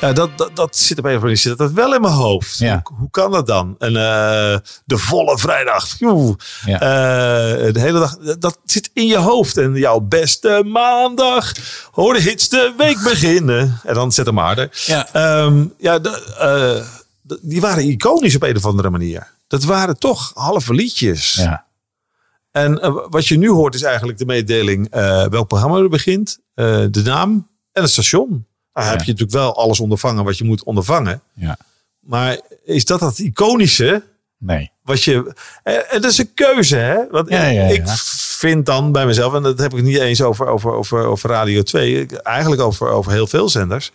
Ja, 0.02 0.14
dat, 0.14 0.38
dat, 0.38 0.56
dat 0.56 0.76
zit 0.76 0.98
op 0.98 1.06
een 1.06 1.10
of 1.16 1.22
andere 1.22 1.22
manier 1.22 1.38
zit 1.38 1.58
dat 1.58 1.72
wel 1.72 1.94
in 1.96 2.02
mijn 2.02 2.14
hoofd. 2.14 2.60
Hoe, 2.60 2.98
hoe 2.98 3.10
kan 3.10 3.32
dat 3.32 3.48
dan? 3.48 3.76
En 3.80 3.96
eh, 3.96 4.58
de 4.86 4.98
volle 4.98 5.38
vrijdag. 5.38 6.00
Joe. 6.00 6.36
Ja. 6.66 6.74
Eh, 6.80 7.74
de 7.74 7.80
hele 7.80 8.00
dag. 8.00 8.18
Dat 8.18 8.60
zit 8.66 8.90
in 8.94 9.08
je 9.08 9.18
hoofd. 9.18 9.58
En 9.58 9.74
jouw 9.76 10.00
beste 10.00 10.64
maandag. 10.66 11.52
Hoor 11.92 12.14
de 12.14 12.22
hits 12.22 12.50
de 12.50 12.74
week 12.78 13.04
beginnen. 13.12 13.80
En 13.84 13.94
dan 13.94 14.12
zet 14.12 14.26
hem 14.26 14.38
harder. 14.38 14.70
Ja, 14.86 15.08
ja 15.78 16.00
de, 16.00 16.10
eh, 16.40 16.88
de- 17.22 17.40
die 17.42 17.62
waren 17.62 17.84
iconisch 17.90 18.36
op 18.36 18.44
een 18.44 18.56
of 18.58 18.66
andere 18.66 18.90
manier. 18.90 19.28
Dat 19.48 19.64
waren 19.64 19.98
toch 20.00 20.32
halve 20.34 20.74
liedjes. 20.74 21.34
Ja. 21.34 21.66
En 22.52 22.80
wat 23.10 23.28
je 23.28 23.38
nu 23.38 23.50
hoort 23.50 23.76
is 23.76 23.82
eigenlijk 23.84 24.18
de 24.18 24.26
mededeling 24.26 24.88
welk 25.30 25.48
programma 25.48 25.78
er 25.78 25.90
begint, 25.90 26.40
de 26.54 27.02
naam 27.04 27.48
en 27.72 27.82
het 27.82 27.92
station. 27.92 28.46
Nou, 28.74 28.88
heb 28.88 29.00
je 29.02 29.12
natuurlijk 29.12 29.32
wel 29.38 29.56
alles 29.56 29.80
ondervangen 29.80 30.24
wat 30.24 30.38
je 30.38 30.44
moet 30.44 30.64
ondervangen. 30.64 31.22
Ja. 31.34 31.58
Maar 32.00 32.40
is 32.64 32.86
dat 32.86 33.00
dat 33.00 33.20
iconische? 33.20 34.04
Nee. 34.38 34.72
Wat 34.84 35.04
je, 35.04 35.36
en 35.64 36.02
dat 36.02 36.12
is 36.12 36.18
een 36.18 36.34
keuze, 36.34 36.76
hè? 36.76 36.98
Want 37.10 37.30
Ja, 37.30 37.46
ja, 37.46 37.64
ik 37.64 37.86
ja. 37.86 37.96
vind 38.38 38.66
dan 38.66 38.92
bij 38.92 39.06
mezelf, 39.06 39.34
en 39.34 39.44
dat 39.44 39.60
heb 39.60 39.74
ik 39.74 39.84
niet 39.84 39.98
eens 39.98 40.22
over, 40.22 40.48
over, 40.48 40.72
over, 40.74 41.06
over 41.06 41.30
Radio 41.30 41.64
2, 41.64 42.00
ik- 42.02 42.12
eigenlijk 42.12 42.62
over, 42.62 42.88
over 42.90 43.12
heel 43.12 43.28
veel 43.28 43.50
zenders. 43.50 43.92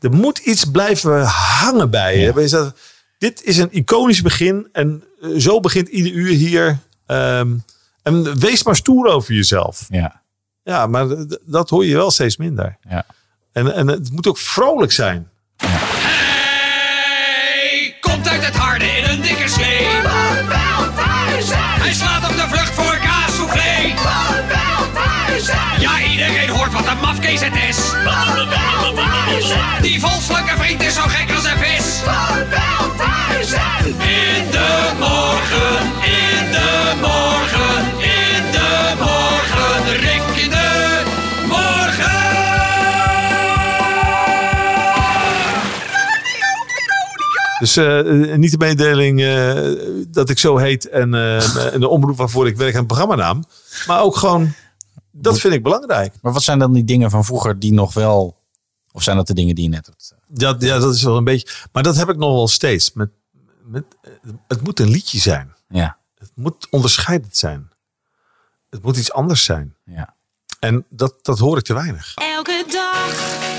Er 0.00 0.10
moet 0.12 0.38
iets 0.38 0.64
blijven 0.64 1.22
hangen 1.24 1.90
bij 1.90 2.18
je. 2.18 2.32
Is 2.42 2.50
dat, 2.50 2.78
dit 3.18 3.42
is 3.44 3.56
een 3.58 3.68
iconisch 3.76 4.22
begin 4.22 4.68
en 4.72 5.04
eh, 5.22 5.28
zo 5.36 5.60
begint 5.60 5.88
ieder 5.88 6.12
uur 6.12 6.34
hier. 6.34 6.78
Ehm, 7.06 7.52
en 8.02 8.38
wees 8.38 8.62
maar 8.62 8.76
stoer 8.76 9.06
over 9.06 9.34
jezelf. 9.34 9.86
Ja. 9.90 10.20
Ja, 10.62 10.86
maar 10.86 11.06
dat 11.44 11.70
hoor 11.70 11.84
je 11.86 11.96
wel 11.96 12.10
steeds 12.10 12.36
minder. 12.36 12.76
Ja. 12.88 13.06
En, 13.52 13.74
en 13.74 13.88
het 13.88 14.12
moet 14.12 14.26
ook 14.26 14.38
vrolijk 14.38 14.92
zijn. 14.92 15.28
Hij 15.56 15.70
komt 18.00 18.28
uit 18.28 18.44
het 18.44 18.56
harde 18.56 18.84
in 18.84 19.04
een 19.04 19.20
dikke 19.20 19.48
slee. 19.48 19.86
Hij 21.80 21.92
slaat 21.92 22.30
op 22.30 22.36
de 22.36 22.46
vlucht 22.48 22.74
voor 22.74 22.96
kaassoufflé. 22.96 23.94
Ja, 25.78 26.00
iedereen 26.10 26.48
hoort 26.48 26.72
wat 26.72 26.86
een 26.86 27.00
mafkees 27.00 27.40
het 27.40 27.54
is. 27.68 27.76
Die 29.80 30.00
volslanke 30.00 30.56
vriend 30.56 30.82
is 30.82 30.94
zo 30.94 31.02
gek 31.06 31.30
als 31.34 31.44
een 31.44 31.58
vis. 31.58 32.00
In 33.98 34.50
de 34.50 34.90
morgen, 34.98 35.76
in 36.02 36.50
de 36.50 36.92
morgen, 37.00 37.49
Dus 47.60 47.76
eh, 47.76 48.36
niet 48.36 48.50
de 48.50 48.58
mededeling 48.58 49.20
eh, 49.20 50.06
dat 50.08 50.28
ik 50.28 50.38
zo 50.38 50.56
heet 50.56 50.88
en, 50.88 51.14
eh, 51.14 51.74
en 51.74 51.80
de 51.80 51.88
omroep 51.88 52.16
waarvoor 52.16 52.46
ik 52.46 52.56
werk 52.56 52.74
en 52.74 52.86
programmanaam. 52.86 53.44
Maar 53.86 54.02
ook 54.02 54.16
gewoon, 54.16 54.52
dat 55.10 55.40
vind 55.40 55.54
ik 55.54 55.62
belangrijk. 55.62 56.14
Maar 56.22 56.32
wat 56.32 56.42
zijn 56.42 56.58
dan 56.58 56.72
die 56.72 56.84
dingen 56.84 57.10
van 57.10 57.24
vroeger 57.24 57.58
die 57.58 57.72
nog 57.72 57.94
wel... 57.94 58.38
Of 58.92 59.02
zijn 59.02 59.16
dat 59.16 59.26
de 59.26 59.34
dingen 59.34 59.54
die 59.54 59.64
je 59.64 59.70
net 59.70 59.86
hebt? 59.86 60.14
Ja, 60.34 60.56
ja, 60.58 60.78
dat 60.78 60.94
is 60.94 61.02
wel 61.02 61.16
een 61.16 61.24
beetje. 61.24 61.48
Maar 61.72 61.82
dat 61.82 61.96
heb 61.96 62.08
ik 62.08 62.16
nog 62.16 62.32
wel 62.32 62.48
steeds. 62.48 62.92
Met, 62.92 63.10
met, 63.64 63.84
het 64.48 64.62
moet 64.62 64.80
een 64.80 64.90
liedje 64.90 65.18
zijn. 65.18 65.54
Ja. 65.68 65.98
Het 66.18 66.30
moet 66.34 66.66
onderscheidend 66.70 67.36
zijn. 67.36 67.70
Het 68.70 68.82
moet 68.82 68.96
iets 68.96 69.12
anders 69.12 69.44
zijn. 69.44 69.76
Ja. 69.84 70.14
En 70.60 70.84
dat, 70.88 71.14
dat 71.22 71.38
hoor 71.38 71.58
ik 71.58 71.64
te 71.64 71.74
weinig. 71.74 72.14
Elke 72.14 72.64
dag 72.68 73.49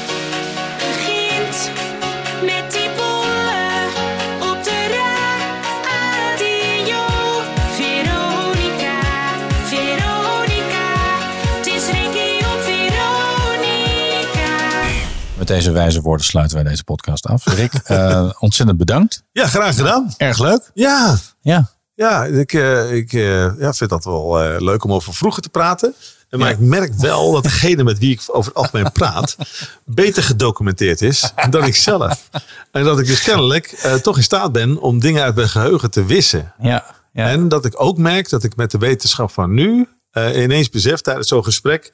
deze 15.51 15.71
wijze 15.71 16.01
woorden 16.01 16.25
sluiten 16.25 16.57
wij 16.57 16.69
deze 16.69 16.83
podcast 16.83 17.25
af. 17.25 17.45
Rick, 17.45 17.73
eh, 17.83 18.29
ontzettend 18.39 18.77
bedankt. 18.77 19.23
Ja, 19.31 19.47
graag 19.47 19.75
gedaan. 19.75 20.13
Erg 20.17 20.39
leuk. 20.39 20.71
Ja. 20.73 21.17
Ja. 21.41 21.69
Ja, 21.95 22.25
ik, 22.25 22.53
eh, 22.53 22.93
ik 22.93 23.13
eh, 23.13 23.59
ja, 23.59 23.73
vind 23.73 23.89
dat 23.89 24.03
wel 24.03 24.37
leuk 24.59 24.83
om 24.83 24.93
over 24.93 25.13
vroeger 25.13 25.41
te 25.41 25.49
praten. 25.49 25.93
En 26.29 26.39
Maar 26.39 26.49
ik 26.49 26.59
merk 26.59 26.93
wel 26.93 27.31
dat 27.31 27.43
degene 27.43 27.83
met 27.83 27.99
wie 27.99 28.11
ik 28.11 28.21
over 28.27 28.51
het 28.51 28.61
algemeen 28.61 28.91
praat... 28.91 29.35
beter 29.85 30.23
gedocumenteerd 30.23 31.01
is 31.01 31.33
dan 31.49 31.63
ik 31.63 31.75
zelf. 31.75 32.29
En 32.71 32.83
dat 32.83 32.99
ik 32.99 33.05
dus 33.05 33.21
kennelijk 33.21 33.67
toch 34.01 34.17
in 34.17 34.23
staat 34.23 34.51
ben 34.51 34.81
om 34.81 34.99
dingen 34.99 35.23
uit 35.23 35.35
mijn 35.35 35.49
geheugen 35.49 35.91
te 35.91 36.05
wissen. 36.05 36.53
Ja. 36.59 36.85
En 37.13 37.47
dat 37.47 37.65
ik 37.65 37.81
ook 37.81 37.97
merk 37.97 38.29
dat 38.29 38.43
ik 38.43 38.55
met 38.55 38.71
de 38.71 38.77
wetenschap 38.77 39.31
van 39.31 39.53
nu... 39.53 39.87
eh, 40.11 40.41
ineens 40.43 40.69
besef 40.69 41.01
tijdens 41.01 41.27
zo'n 41.27 41.43
gesprek... 41.43 41.91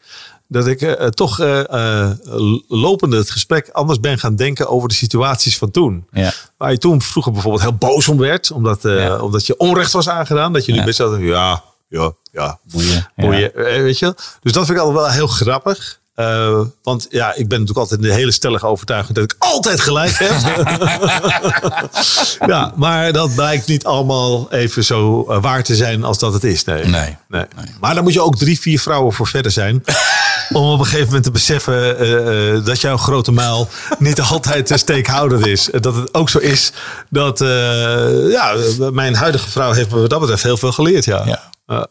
dat 0.47 0.67
ik 0.67 0.81
eh, 0.81 1.07
toch 1.07 1.39
eh, 1.39 1.59
eh, 2.09 2.11
lopende 2.67 3.17
het 3.17 3.31
gesprek 3.31 3.69
anders 3.69 3.99
ben 3.99 4.19
gaan 4.19 4.35
denken 4.35 4.67
over 4.69 4.87
de 4.89 4.95
situaties 4.95 5.57
van 5.57 5.71
toen. 5.71 6.07
Ja. 6.11 6.31
Waar 6.57 6.71
je 6.71 6.77
toen 6.77 7.01
vroeger 7.01 7.31
bijvoorbeeld 7.31 7.63
heel 7.63 7.75
boos 7.75 8.07
om 8.07 8.17
werd, 8.17 8.51
omdat, 8.51 8.85
omdat 9.21 9.45
je 9.45 9.57
onrecht 9.57 9.91
was 9.91 10.09
aangedaan. 10.09 10.53
Dat 10.53 10.65
je 10.65 10.71
nu 10.71 10.77
Ja. 10.77 10.83
best 10.85 10.97
wel, 10.97 11.17
ja, 11.17 11.63
ja, 11.87 12.11
ja, 12.31 12.59
Boeien. 12.71 13.11
boeien, 13.15 13.55
eh, 13.55 13.81
weet 13.81 13.99
je. 13.99 14.15
Dus 14.41 14.51
dat 14.51 14.65
vind 14.65 14.77
ik 14.77 14.83
altijd 14.83 15.03
wel 15.05 15.11
heel 15.13 15.27
grappig. 15.27 15.99
Eh, 16.17 16.61
want 16.83 17.07
ja, 17.09 17.27
ik 17.29 17.47
ben 17.47 17.59
natuurlijk 17.59 17.77
altijd 17.77 18.01
in 18.01 18.07
de 18.07 18.13
hele 18.13 18.31
stellige 18.31 18.65
overtuiging 18.65 19.15
dat 19.15 19.23
ik 19.23 19.35
altijd 19.39 19.81
gelijk 19.81 20.17
heb. 20.17 20.67
ja, 22.51 22.73
maar 22.75 23.11
dat 23.11 23.35
blijkt 23.35 23.67
niet 23.67 23.85
allemaal 23.85 24.51
even 24.51 24.83
zo 24.83 25.25
eh, 25.29 25.41
waar 25.41 25.63
te 25.63 25.75
zijn 25.75 26.03
als 26.03 26.19
dat 26.19 26.33
het 26.33 26.43
is. 26.43 26.63
Nee. 26.63 26.85
Nee. 26.85 27.15
nee. 27.29 27.45
Maar 27.79 27.95
dan 27.95 28.03
moet 28.03 28.13
je 28.13 28.21
ook 28.21 28.37
drie, 28.37 28.59
vier 28.59 28.79
vrouwen 28.79 29.13
voor 29.13 29.27
verder 29.27 29.51
zijn. 29.51 29.83
om 30.53 30.69
op 30.71 30.79
een 30.79 30.85
gegeven 30.85 31.05
moment 31.05 31.23
te 31.23 31.31
beseffen 31.31 31.99
eh, 31.99 32.65
dat 32.65 32.81
jouw 32.81 32.97
grote 32.97 33.31
muil 33.31 33.69
niet 33.99 34.21
altijd 34.21 34.71
uh, 34.71 34.77
steekhoudend 34.77 35.45
is. 35.45 35.69
Dat 35.79 35.95
het 35.95 36.13
ook 36.13 36.29
zo 36.29 36.37
is 36.37 36.71
dat 37.09 37.39
ja, 38.29 38.55
mijn 38.91 39.15
huidige 39.15 39.49
vrouw 39.49 39.71
heeft 39.71 39.91
me 39.91 39.99
wat 39.99 40.09
dat 40.09 40.19
betreft 40.19 40.43
heel 40.43 40.57
veel 40.57 40.71
geleerd. 40.71 41.05
Ja. 41.05 41.25
Ja. 41.65 41.87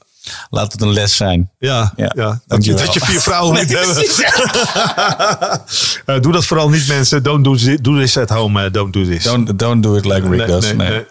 Laat 0.50 0.72
het 0.72 0.82
een 0.82 0.92
les 0.92 1.16
zijn. 1.16 1.50
Ja, 1.58 1.92
ja. 1.96 2.06
Dat, 2.06 2.16
je, 2.34 2.40
Dankjewel. 2.46 2.84
dat 2.84 2.94
je 2.94 3.00
vier 3.00 3.20
vrouwen 3.20 3.54
moet 3.54 3.66
Nee, 3.68 3.76
hebben. 3.76 3.94
precies. 3.94 4.24
Eh, 6.06 6.20
doe 6.20 6.32
dat 6.32 6.46
vooral 6.46 6.68
niet, 6.68 6.88
mensen. 6.88 7.22
Don't 7.22 7.44
do, 7.44 7.54
thi- 7.54 7.80
do 7.80 7.98
this 7.98 8.16
at 8.18 8.28
home. 8.30 8.64
eh, 8.64 8.72
don't 8.72 8.92
do 8.92 9.04
this. 9.04 9.22
Don't, 9.24 9.58
don't 9.58 9.82
do 9.82 9.94
it 9.96 10.04
like 10.04 10.20
Rick 10.28 10.38
Nee, 10.38 10.46
does. 10.46 10.64
nee, 10.64 10.74
Nee. 10.74 10.88
nee. 10.90 11.04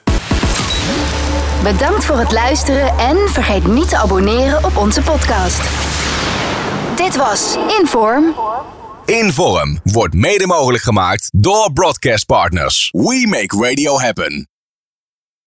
Bedankt 1.74 2.05
voor 2.05 2.18
het 2.18 2.32
luisteren 2.32 2.97
en 2.97 3.18
vergeet 3.30 3.68
niet 3.68 3.89
te 3.89 3.97
abonneren 3.97 4.63
op 4.66 4.78
onze 4.78 5.01
podcast. 5.01 5.61
Dit 6.95 7.16
was 7.16 7.55
Inform. 7.82 8.36
Inform 9.05 9.80
wordt 9.84 10.13
mede 10.13 10.47
mogelijk 10.47 10.84
gemaakt 10.84 11.30
door 11.32 11.72
Broadcast 11.74 12.26
Partners. 12.26 12.89
We 12.91 13.26
make 13.30 13.68
radio 13.70 13.99
happen. 13.99 14.47